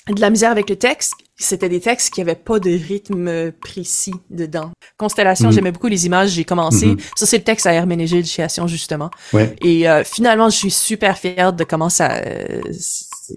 de 0.09 0.21
la 0.21 0.31
misère 0.31 0.51
avec 0.51 0.69
le 0.69 0.75
texte. 0.75 1.15
C'était 1.39 1.69
des 1.69 1.81
textes 1.81 2.13
qui 2.13 2.21
avaient 2.21 2.35
pas 2.35 2.59
de 2.59 2.71
rythme 2.71 3.53
précis 3.53 4.15
dedans. 4.29 4.73
Constellation, 4.97 5.51
mm. 5.51 5.53
j'aimais 5.53 5.71
beaucoup 5.71 5.87
les 5.87 6.07
images. 6.07 6.31
J'ai 6.31 6.45
commencé. 6.45 6.87
Mm-hmm. 6.87 7.11
Ça, 7.15 7.27
c'est 7.27 7.39
le 7.39 7.45
texte 7.45 7.67
à 7.67 7.75
Herménégilde 7.75 8.27
chez 8.27 8.43
Action, 8.43 8.67
justement. 8.67 9.11
Ouais. 9.33 9.55
Et 9.63 9.89
euh, 9.89 10.03
finalement, 10.03 10.51
je 10.51 10.57
suis 10.57 10.71
super 10.73 11.17
fière 11.17 11.53
de 11.53 11.63
comment 11.63 11.91
ça, 11.91 12.23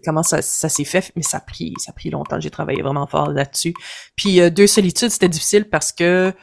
comment 0.03 0.23
ça, 0.23 0.41
ça 0.41 0.69
s'est 0.69 0.83
fait, 0.83 1.11
mais 1.15 1.21
ça 1.21 1.37
a 1.37 1.41
pris, 1.41 1.73
ça 1.77 1.91
a 1.91 1.93
pris 1.93 2.09
longtemps. 2.09 2.39
J'ai 2.39 2.49
travaillé 2.49 2.81
vraiment 2.81 3.07
fort 3.07 3.29
là-dessus. 3.29 3.73
Puis 4.15 4.41
euh, 4.41 4.49
Deux 4.49 4.67
solitudes, 4.67 5.09
c'était 5.09 5.29
difficile 5.29 5.69
parce 5.69 5.91
que 5.91 6.33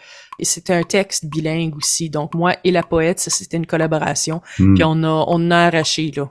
c'était 0.40 0.74
un 0.74 0.82
texte 0.82 1.26
bilingue 1.26 1.76
aussi. 1.76 2.10
Donc 2.10 2.34
moi 2.34 2.56
et 2.64 2.70
la 2.70 2.82
poète, 2.82 3.20
c'était 3.20 3.56
une 3.56 3.66
collaboration. 3.66 4.42
Hmm. 4.58 4.74
Puis 4.74 4.84
on 4.84 5.02
a, 5.02 5.24
on 5.28 5.50
a 5.50 5.56
arraché 5.56 6.12
là. 6.14 6.28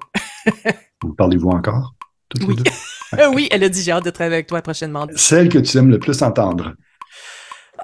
Vous 1.02 1.14
parlez-vous 1.14 1.50
encore? 1.50 1.96
oui. 2.48 2.56
oui, 3.34 3.48
elle 3.52 3.64
a 3.64 3.70
dit 3.70 3.82
j'ai 3.82 3.92
hâte 3.92 4.06
de 4.06 4.10
travailler 4.10 4.36
avec 4.36 4.48
toi 4.48 4.62
prochainement. 4.62 5.08
Celle 5.16 5.50
que 5.50 5.60
tu 5.60 5.78
aimes 5.78 5.90
le 5.90 6.00
plus 6.00 6.22
entendre? 6.22 6.74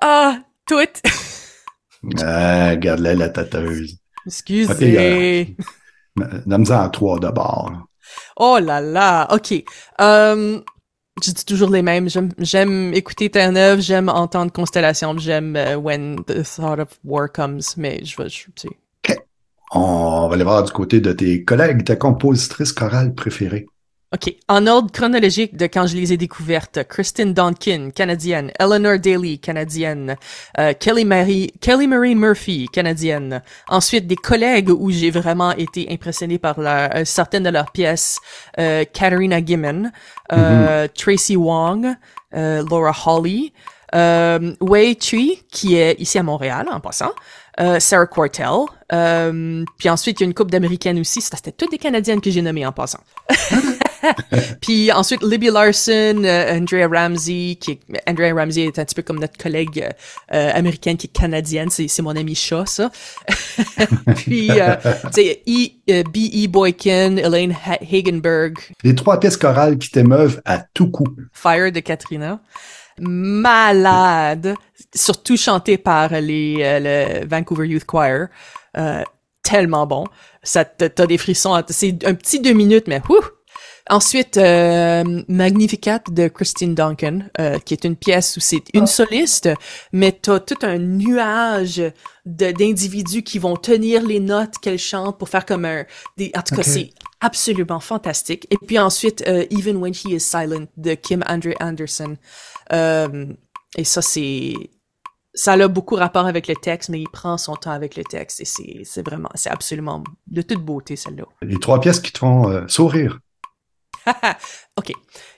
Ah, 0.01 0.39
toutes. 0.67 1.01
ah, 2.23 2.71
regarde-la, 2.71 3.15
la 3.15 3.29
tâteuse. 3.29 3.97
Excusez. 4.25 4.71
Okay, 4.71 5.55
euh, 6.19 6.41
Donne-en 6.45 6.89
trois 6.89 7.19
d'abord. 7.19 7.87
Oh 8.43 8.57
là 8.59 8.81
là, 8.81 9.27
ok. 9.31 9.63
Um, 9.99 10.63
je 11.23 11.29
dis 11.29 11.45
toujours 11.45 11.69
les 11.69 11.83
mêmes. 11.83 12.07
J'aime 12.39 12.91
écouter 12.91 13.29
Terre-Neuve, 13.29 13.81
j'aime 13.81 14.09
entendre 14.09 14.51
Constellation, 14.51 15.15
j'aime 15.19 15.55
uh, 15.55 15.75
When 15.75 16.23
the 16.25 16.41
Thought 16.43 16.79
of 16.79 16.87
War 17.03 17.31
Comes, 17.31 17.61
mais 17.77 18.03
je 18.03 18.17
vais, 18.17 18.29
tu 18.29 18.51
sais. 18.55 18.67
Ok. 18.67 19.15
On 19.75 20.27
va 20.27 20.33
aller 20.33 20.43
voir 20.43 20.63
du 20.63 20.71
côté 20.71 20.99
de 21.01 21.13
tes 21.13 21.43
collègues, 21.43 21.83
ta 21.83 21.95
compositrice 21.95 22.73
chorale 22.73 23.13
préférée. 23.13 23.67
OK. 24.13 24.35
En 24.49 24.67
ordre 24.67 24.91
chronologique 24.91 25.55
de 25.55 25.67
quand 25.67 25.87
je 25.87 25.95
les 25.95 26.11
ai 26.11 26.17
découvertes, 26.17 26.83
Kristen 26.89 27.33
Donkin, 27.33 27.91
canadienne, 27.95 28.51
Eleanor 28.59 28.99
Daly, 28.99 29.39
canadienne, 29.39 30.17
euh, 30.59 30.73
Kelly, 30.77 31.05
Marie, 31.05 31.53
Kelly 31.61 31.87
Marie 31.87 32.15
Murphy, 32.15 32.67
canadienne. 32.73 33.41
Ensuite, 33.69 34.07
des 34.07 34.17
collègues 34.17 34.69
où 34.69 34.91
j'ai 34.91 35.11
vraiment 35.11 35.51
été 35.51 35.87
impressionné 35.89 36.39
par 36.39 36.59
leur, 36.59 36.93
euh, 36.93 37.05
certaines 37.05 37.43
de 37.43 37.49
leurs 37.51 37.71
pièces, 37.71 38.19
euh, 38.59 38.83
Katarina 38.83 39.39
Gimmon, 39.39 39.91
euh, 40.33 40.87
mm-hmm. 40.87 40.89
Tracy 40.93 41.37
Wong, 41.37 41.95
euh, 42.35 42.63
Laura 42.69 42.93
Hawley, 43.05 43.53
Wei 44.59 44.97
Chui, 44.99 45.41
qui 45.49 45.75
est 45.75 45.95
ici 46.01 46.19
à 46.19 46.23
Montréal 46.23 46.67
en 46.69 46.81
passant, 46.81 47.11
Sarah 47.79 48.07
Quartel. 48.07 48.65
puis 49.77 49.89
ensuite, 49.89 50.19
il 50.19 50.23
y 50.23 50.25
a 50.25 50.27
une 50.27 50.33
coupe 50.33 50.51
d'américaines 50.51 50.99
aussi. 50.99 51.21
C'était 51.21 51.53
toutes 51.53 51.71
des 51.71 51.77
Canadiennes 51.77 52.19
que 52.19 52.29
j'ai 52.29 52.41
nommées 52.41 52.65
en 52.65 52.73
passant. 52.73 52.99
puis 54.61 54.91
ensuite, 54.91 55.23
Libby 55.23 55.47
Larson, 55.47 56.23
euh, 56.23 56.57
Andrea 56.57 56.87
Ramsey, 56.87 57.57
qui 57.59 57.71
est, 57.71 58.09
Andrea 58.09 58.33
Ramsey 58.33 58.65
est 58.65 58.79
un 58.79 58.85
petit 58.85 58.95
peu 58.95 59.01
comme 59.01 59.19
notre 59.19 59.37
collègue 59.37 59.87
euh, 60.33 60.51
américaine 60.53 60.97
qui 60.97 61.07
est 61.07 61.09
canadienne, 61.09 61.69
c'est, 61.69 61.87
c'est 61.87 62.01
mon 62.01 62.15
ami 62.15 62.35
chat, 62.35 62.65
ça. 62.65 62.91
puis, 64.15 64.49
euh, 64.51 64.75
tu 65.13 65.21
sais, 65.21 66.03
B.E. 66.03 66.47
Boykin, 66.47 67.17
Elaine 67.17 67.55
Hagenberg. 67.65 68.57
Les 68.83 68.95
trois 68.95 69.19
pièces 69.19 69.37
chorales 69.37 69.77
qui 69.77 69.89
t'émeuvent 69.89 70.41
à 70.45 70.59
tout 70.73 70.89
coup. 70.89 71.07
Fire 71.33 71.71
de 71.71 71.79
Katrina 71.79 72.39
malade, 72.99 74.53
surtout 74.93 75.35
chanté 75.35 75.77
par 75.79 76.11
les 76.11 76.57
le 76.79 77.25
Vancouver 77.25 77.67
Youth 77.67 77.85
Choir. 77.85 78.27
tellement 79.41 79.87
bon. 79.87 80.03
Ça 80.43 80.65
t'as 80.65 81.07
des 81.07 81.17
frissons. 81.17 81.59
C'est 81.69 82.05
un 82.05 82.13
petit 82.13 82.39
deux 82.41 82.53
minutes, 82.53 82.87
mais 82.87 83.01
ouh, 83.09 83.23
Ensuite, 83.91 84.37
euh, 84.37 85.21
Magnificat 85.27 85.99
de 86.09 86.29
Christine 86.29 86.73
Duncan, 86.73 87.23
euh, 87.41 87.59
qui 87.59 87.73
est 87.73 87.83
une 87.83 87.97
pièce 87.97 88.37
où 88.37 88.39
c'est 88.39 88.63
une 88.73 88.87
soliste, 88.87 89.49
mais 89.91 90.13
t'as 90.13 90.39
tout 90.39 90.55
un 90.61 90.77
nuage 90.77 91.83
d'individus 92.25 93.21
qui 93.21 93.37
vont 93.37 93.57
tenir 93.57 94.01
les 94.01 94.21
notes 94.21 94.53
qu'elle 94.61 94.79
chante 94.79 95.19
pour 95.19 95.27
faire 95.27 95.45
comme 95.45 95.65
un... 95.65 95.83
Des, 96.15 96.31
en 96.37 96.41
tout 96.41 96.55
cas, 96.55 96.63
c'est 96.63 96.91
absolument 97.19 97.81
fantastique. 97.81 98.47
Et 98.49 98.55
puis 98.65 98.79
ensuite, 98.79 99.25
euh, 99.27 99.45
Even 99.51 99.75
When 99.75 99.93
He 99.93 100.05
Is 100.05 100.21
Silent 100.21 100.67
de 100.77 100.93
Kim 100.93 101.21
Andre 101.27 101.53
Anderson. 101.59 102.15
Euh, 102.71 103.25
et 103.77 103.83
ça, 103.83 104.01
c'est... 104.01 104.53
Ça 105.33 105.53
a 105.53 105.67
beaucoup 105.67 105.95
rapport 105.95 106.27
avec 106.27 106.47
le 106.47 106.55
texte, 106.55 106.87
mais 106.87 107.01
il 107.01 107.09
prend 107.09 107.37
son 107.37 107.57
temps 107.57 107.71
avec 107.71 107.97
le 107.97 108.03
texte 108.05 108.41
et 108.41 108.45
c'est 108.45 108.81
c'est 108.83 109.05
vraiment, 109.05 109.29
c'est 109.33 109.49
absolument 109.49 110.03
de 110.27 110.41
toute 110.41 110.59
beauté, 110.59 110.97
celle-là. 110.97 111.23
Les 111.41 111.57
trois 111.57 111.79
pièces 111.79 112.01
qui 112.01 112.11
te 112.11 112.19
font 112.19 112.49
euh, 112.49 112.67
sourire. 112.67 113.19
OK. 114.77 114.89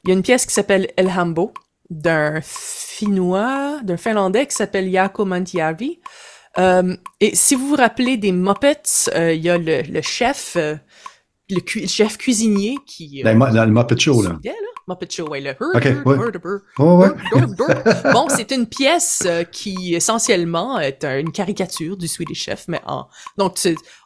Il 0.03 0.09
y 0.09 0.11
a 0.11 0.13
une 0.15 0.21
pièce 0.23 0.45
qui 0.45 0.53
s'appelle 0.53 0.91
El 0.97 1.09
Hambo 1.09 1.53
d'un 1.89 2.39
Finnois, 2.41 3.79
d'un 3.83 3.97
Finlandais 3.97 4.47
qui 4.47 4.55
s'appelle 4.55 4.91
Jaakko 4.91 5.25
Mantjärvi. 5.25 5.99
Euh, 6.59 6.95
et 7.19 7.35
si 7.35 7.55
vous 7.55 7.67
vous 7.69 7.75
rappelez 7.75 8.17
des 8.17 8.31
Muppets, 8.31 9.09
euh, 9.15 9.33
il 9.33 9.41
y 9.41 9.49
a 9.49 9.57
le, 9.57 9.81
le 9.81 10.01
chef, 10.01 10.53
euh, 10.55 10.75
le 11.49 11.59
cu- 11.59 11.87
chef 11.87 12.17
cuisinier 12.17 12.77
qui... 12.85 13.21
euh, 13.21 13.23
Dans, 13.25 13.31
le 13.31 13.37
Mo- 13.37 13.49
dans 13.55 13.65
le 13.65 13.71
Muppet 13.71 13.97
Show, 13.99 14.21
là. 14.21 14.29
Suédois, 14.41 14.51
là. 14.61 14.67
Muppet 14.87 15.07
Show, 15.09 15.27
ouais, 15.29 15.41
le... 15.41 15.55
Ouais. 16.05 16.17
Oh, 16.77 16.97
ouais. 16.97 17.09
bon, 18.13 18.27
c'est 18.29 18.51
une 18.51 18.67
pièce 18.67 19.23
euh, 19.25 19.43
qui 19.43 19.95
essentiellement 19.95 20.79
est 20.79 21.03
un- 21.03 21.19
une 21.19 21.31
caricature 21.31 21.97
du 21.97 22.07
Swedish 22.07 22.43
Chef, 22.43 22.65
mais 22.67 22.81
en 22.85 23.07
donc 23.37 23.57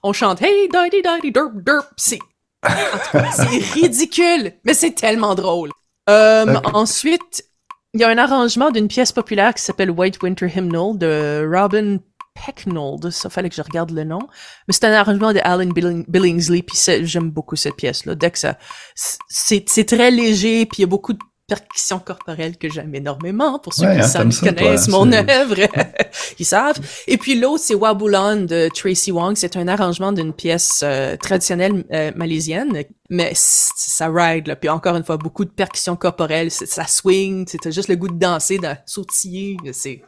on 0.04 0.14
chante 0.14 0.42
Hey 0.42 0.70
daddy 0.70 1.02
daddy 1.02 1.32
derp 1.32 1.52
derp, 1.56 1.88
c'est 1.98 2.20
c'est 2.64 3.64
ridicule, 3.74 4.54
mais 4.64 4.74
c'est 4.74 4.92
tellement 4.92 5.36
drôle. 5.36 5.72
Euh. 6.10 6.56
Ensuite, 6.74 7.46
il 7.94 8.02
y 8.02 8.04
a 8.04 8.10
un 8.10 8.18
arrangement 8.18 8.72
d'une 8.72 8.88
pièce 8.88 9.12
populaire 9.12 9.54
qui 9.54 9.62
s'appelle 9.62 9.92
White 9.92 10.22
Winter 10.22 10.48
Hymnal 10.54 10.98
de 10.98 11.48
Robin 11.52 11.98
Pecknold. 12.46 13.10
Ça 13.10 13.30
fallait 13.30 13.50
que 13.50 13.56
je 13.56 13.62
regarde 13.62 13.92
le 13.92 14.04
nom. 14.04 14.20
Mais 14.68 14.74
c'est 14.74 14.86
un 14.86 14.94
arrangement 14.94 15.34
de 15.34 15.40
Alan 15.44 15.66
Billing- 15.66 16.06
Billingsley, 16.08 16.62
puis 16.62 16.78
j'aime 17.04 17.32
beaucoup 17.32 17.56
cette 17.56 17.76
pièce-là. 17.76 18.16
Dès 18.16 18.32
que 18.32 18.40
ça, 18.40 18.58
c'est 18.96 19.68
c'est 19.68 19.86
très 19.86 20.12
léger, 20.12 20.66
puis 20.66 20.78
il 20.80 20.82
y 20.82 20.84
a 20.84 20.88
beaucoup 20.88 21.14
de 21.14 21.20
percussions 21.48 22.00
corporelles 22.00 22.58
que 22.58 22.70
j'aime 22.70 22.94
énormément. 22.94 23.58
Pour 23.60 23.74
ceux 23.74 23.86
Ouais, 23.86 23.96
qui 23.96 24.02
hein, 24.02 24.08
savent, 24.08 24.32
ça, 24.32 24.48
connaissent 24.54 24.88
mon 24.90 25.12
œuvre, 25.12 25.56
ils 26.40 26.46
savent. 26.46 26.78
Et 27.08 27.18
puis 27.18 27.40
l'autre, 27.40 27.64
c'est 27.64 27.74
Wabulan 27.76 28.38
de 28.42 28.70
Tracy 28.74 29.12
Wong. 29.12 29.36
C'est 29.38 29.56
un 29.56 29.68
arrangement 29.68 30.12
d'une 30.12 30.34
pièce 30.34 30.82
euh, 30.84 31.16
traditionnelle 31.16 31.86
euh, 31.94 32.12
malaisienne, 32.16 32.84
mais 33.10 33.32
ça 33.36 34.10
ride. 34.10 34.48
Là. 34.48 34.56
Puis 34.56 34.70
encore 34.70 34.96
une 34.96 35.04
fois, 35.06 35.18
beaucoup 35.18 35.46
de 35.46 35.50
percussions 35.50 35.96
corporelles, 35.96 36.52
c'est- 36.52 36.66
ça 36.66 36.86
swing, 36.86 37.46
c'est 37.48 37.72
juste 37.72 37.88
le 37.88 37.96
goût 37.96 38.10
de 38.10 38.20
danser, 38.20 38.58
de 38.58 38.68
sautiller. 38.86 39.56
C'est 39.72 40.02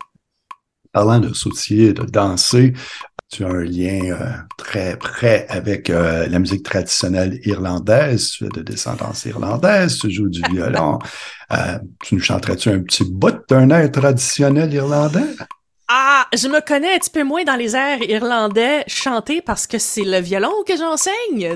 Parlant 0.91 1.19
de 1.19 1.33
sautiller, 1.33 1.93
de 1.93 2.03
danser, 2.03 2.73
tu 3.31 3.45
as 3.45 3.47
un 3.47 3.63
lien 3.63 3.99
euh, 4.05 4.31
très 4.57 4.97
près 4.97 5.45
avec 5.49 5.91
euh, 5.91 6.27
la 6.27 6.39
musique 6.39 6.63
traditionnelle 6.63 7.39
irlandaise. 7.45 8.31
Tu 8.31 8.45
es 8.45 8.49
de 8.49 8.61
descendance 8.61 9.25
irlandaise, 9.25 9.99
tu 9.99 10.09
joues 10.09 10.29
du 10.29 10.41
violon. 10.51 10.97
Euh, 11.51 11.77
tu 12.03 12.15
nous 12.15 12.21
chanterais-tu 12.21 12.69
un 12.69 12.79
petit 12.79 13.03
bout 13.03 13.35
d'un 13.47 13.69
air 13.69 13.91
traditionnel 13.91 14.73
irlandais? 14.73 15.35
Ah, 15.87 16.25
je 16.35 16.47
me 16.47 16.59
connais 16.59 16.95
un 16.95 16.97
petit 16.97 17.11
peu 17.11 17.23
moins 17.23 17.43
dans 17.43 17.55
les 17.55 17.75
airs 17.75 18.01
irlandais 18.01 18.83
chantés 18.87 19.41
parce 19.41 19.67
que 19.67 19.77
c'est 19.77 20.03
le 20.03 20.19
violon 20.19 20.53
que 20.67 20.75
j'enseigne. 20.75 21.55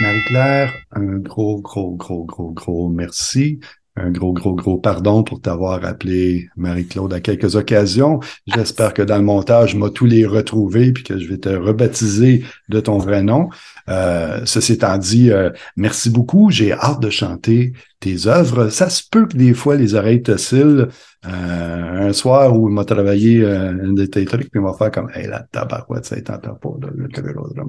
Marie-Claire, 0.00 0.72
un 0.92 1.18
gros, 1.18 1.60
gros, 1.60 1.96
gros, 1.96 2.26
gros, 2.26 2.54
gros 2.54 2.88
merci. 2.90 3.60
Un 3.94 4.10
gros, 4.10 4.32
gros, 4.32 4.54
gros 4.54 4.78
pardon 4.78 5.22
pour 5.22 5.42
t'avoir 5.42 5.84
appelé 5.84 6.48
Marie-Claude 6.56 7.12
à 7.12 7.20
quelques 7.20 7.56
occasions. 7.56 8.20
J'espère 8.46 8.94
que 8.94 9.02
dans 9.02 9.18
le 9.18 9.22
montage, 9.22 9.72
je 9.72 9.76
m'ai 9.76 9.92
tous 9.92 10.06
les 10.06 10.24
retrouvés 10.24 10.92
puis 10.92 11.04
que 11.04 11.18
je 11.18 11.28
vais 11.28 11.36
te 11.36 11.50
rebaptiser 11.50 12.42
de 12.70 12.80
ton 12.80 12.96
vrai 12.96 13.22
nom. 13.22 13.50
Euh, 13.90 14.40
ceci 14.46 14.72
étant 14.72 14.96
dit, 14.96 15.30
euh, 15.30 15.50
merci 15.76 16.08
beaucoup. 16.08 16.50
J'ai 16.50 16.72
hâte 16.72 17.00
de 17.00 17.10
chanter 17.10 17.74
tes 18.00 18.26
œuvres. 18.26 18.70
Ça 18.70 18.88
se 18.88 19.02
peut 19.10 19.26
que 19.26 19.36
des 19.36 19.52
fois 19.52 19.76
les 19.76 19.94
oreilles 19.94 20.22
t'oscillent. 20.22 20.86
Euh, 21.24 22.08
un 22.08 22.12
soir 22.12 22.58
où 22.58 22.68
il 22.68 22.74
m'a 22.74 22.84
travaillé 22.84 23.42
euh, 23.42 23.70
un 23.70 23.92
de 23.92 24.06
tes 24.06 24.24
trucs, 24.24 24.50
puis 24.50 24.58
il 24.58 24.60
m'a 24.60 24.72
fait 24.72 24.92
comme 24.92 25.08
Hey 25.14 25.28
la 25.28 25.40
tabarouette, 25.52 26.04
ça 26.04 26.20
t'entend 26.20 26.54
pas, 26.54 26.70
le 26.92 27.08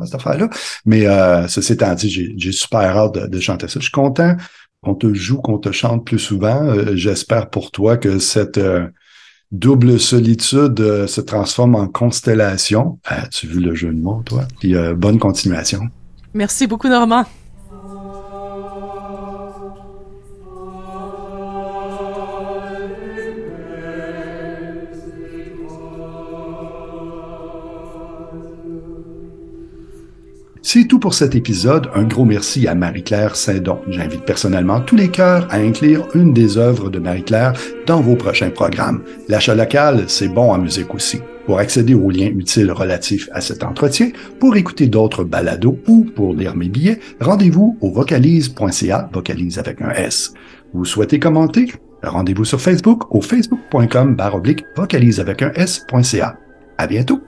cette 0.05 0.15
affaire-là. 0.15 0.49
Mais 0.85 1.05
euh, 1.05 1.47
ceci 1.47 1.73
étant 1.73 1.93
dit, 1.93 2.33
j'ai 2.35 2.51
super 2.51 2.97
hâte 2.97 3.13
de, 3.13 3.27
de 3.27 3.39
chanter 3.39 3.67
ça. 3.67 3.75
Je 3.75 3.83
suis 3.83 3.91
content 3.91 4.35
qu'on 4.83 4.95
te 4.95 5.13
joue, 5.13 5.37
qu'on 5.37 5.57
te 5.57 5.71
chante 5.71 6.05
plus 6.05 6.19
souvent. 6.19 6.63
Euh, 6.63 6.95
J'espère 6.95 7.49
pour 7.49 7.71
toi 7.71 7.97
que 7.97 8.19
cette 8.19 8.57
euh, 8.57 8.87
double 9.51 9.99
solitude 9.99 10.79
euh, 10.79 11.07
se 11.07 11.21
transforme 11.21 11.75
en 11.75 11.87
constellation. 11.87 12.99
As-tu 13.05 13.47
vu 13.47 13.59
le 13.59 13.73
jeu 13.73 13.89
de 13.89 13.99
mots, 13.99 14.21
toi? 14.25 14.43
Puis 14.59 14.75
bonne 14.95 15.19
continuation. 15.19 15.81
Merci 16.33 16.67
beaucoup, 16.67 16.87
Normand. 16.87 17.25
C'est 30.65 30.87
tout 30.87 30.97
pour 30.97 31.13
cet 31.13 31.35
épisode. 31.35 31.89
Un 31.93 32.05
gros 32.05 32.23
merci 32.23 32.69
à 32.69 32.73
Marie-Claire 32.73 33.35
Saint-Don. 33.35 33.81
J'invite 33.89 34.23
personnellement 34.23 34.79
tous 34.79 34.95
les 34.95 35.09
cœurs 35.09 35.45
à 35.51 35.57
inclure 35.57 36.07
une 36.15 36.33
des 36.33 36.57
œuvres 36.57 36.89
de 36.89 36.99
Marie-Claire 36.99 37.51
dans 37.85 37.99
vos 37.99 38.15
prochains 38.15 38.49
programmes. 38.49 39.03
L'achat 39.27 39.55
local, 39.55 40.05
c'est 40.07 40.29
bon 40.29 40.53
en 40.53 40.57
musique 40.57 40.95
aussi. 40.95 41.19
Pour 41.45 41.59
accéder 41.59 41.93
aux 41.93 42.09
liens 42.09 42.31
utiles 42.33 42.71
relatifs 42.71 43.27
à 43.33 43.41
cet 43.41 43.65
entretien, 43.65 44.11
pour 44.39 44.55
écouter 44.55 44.87
d'autres 44.87 45.25
balados 45.25 45.77
ou 45.89 46.05
pour 46.05 46.33
lire 46.33 46.55
mes 46.55 46.69
billets, 46.69 47.01
rendez-vous 47.19 47.77
au 47.81 47.91
vocalise.ca, 47.91 49.09
vocalise 49.11 49.59
avec 49.59 49.81
un 49.81 49.91
S. 49.91 50.33
Vous 50.73 50.85
souhaitez 50.85 51.19
commenter? 51.19 51.73
Rendez-vous 52.03 52.45
sur 52.45 52.61
Facebook 52.61 53.13
au 53.13 53.19
facebook.com 53.19 54.15
baroblique 54.15 54.63
vocalise 54.77 55.19
avec 55.19 55.41
un 55.41 55.51
S.ca. 55.55 56.37
À 56.77 56.87
bientôt! 56.87 57.21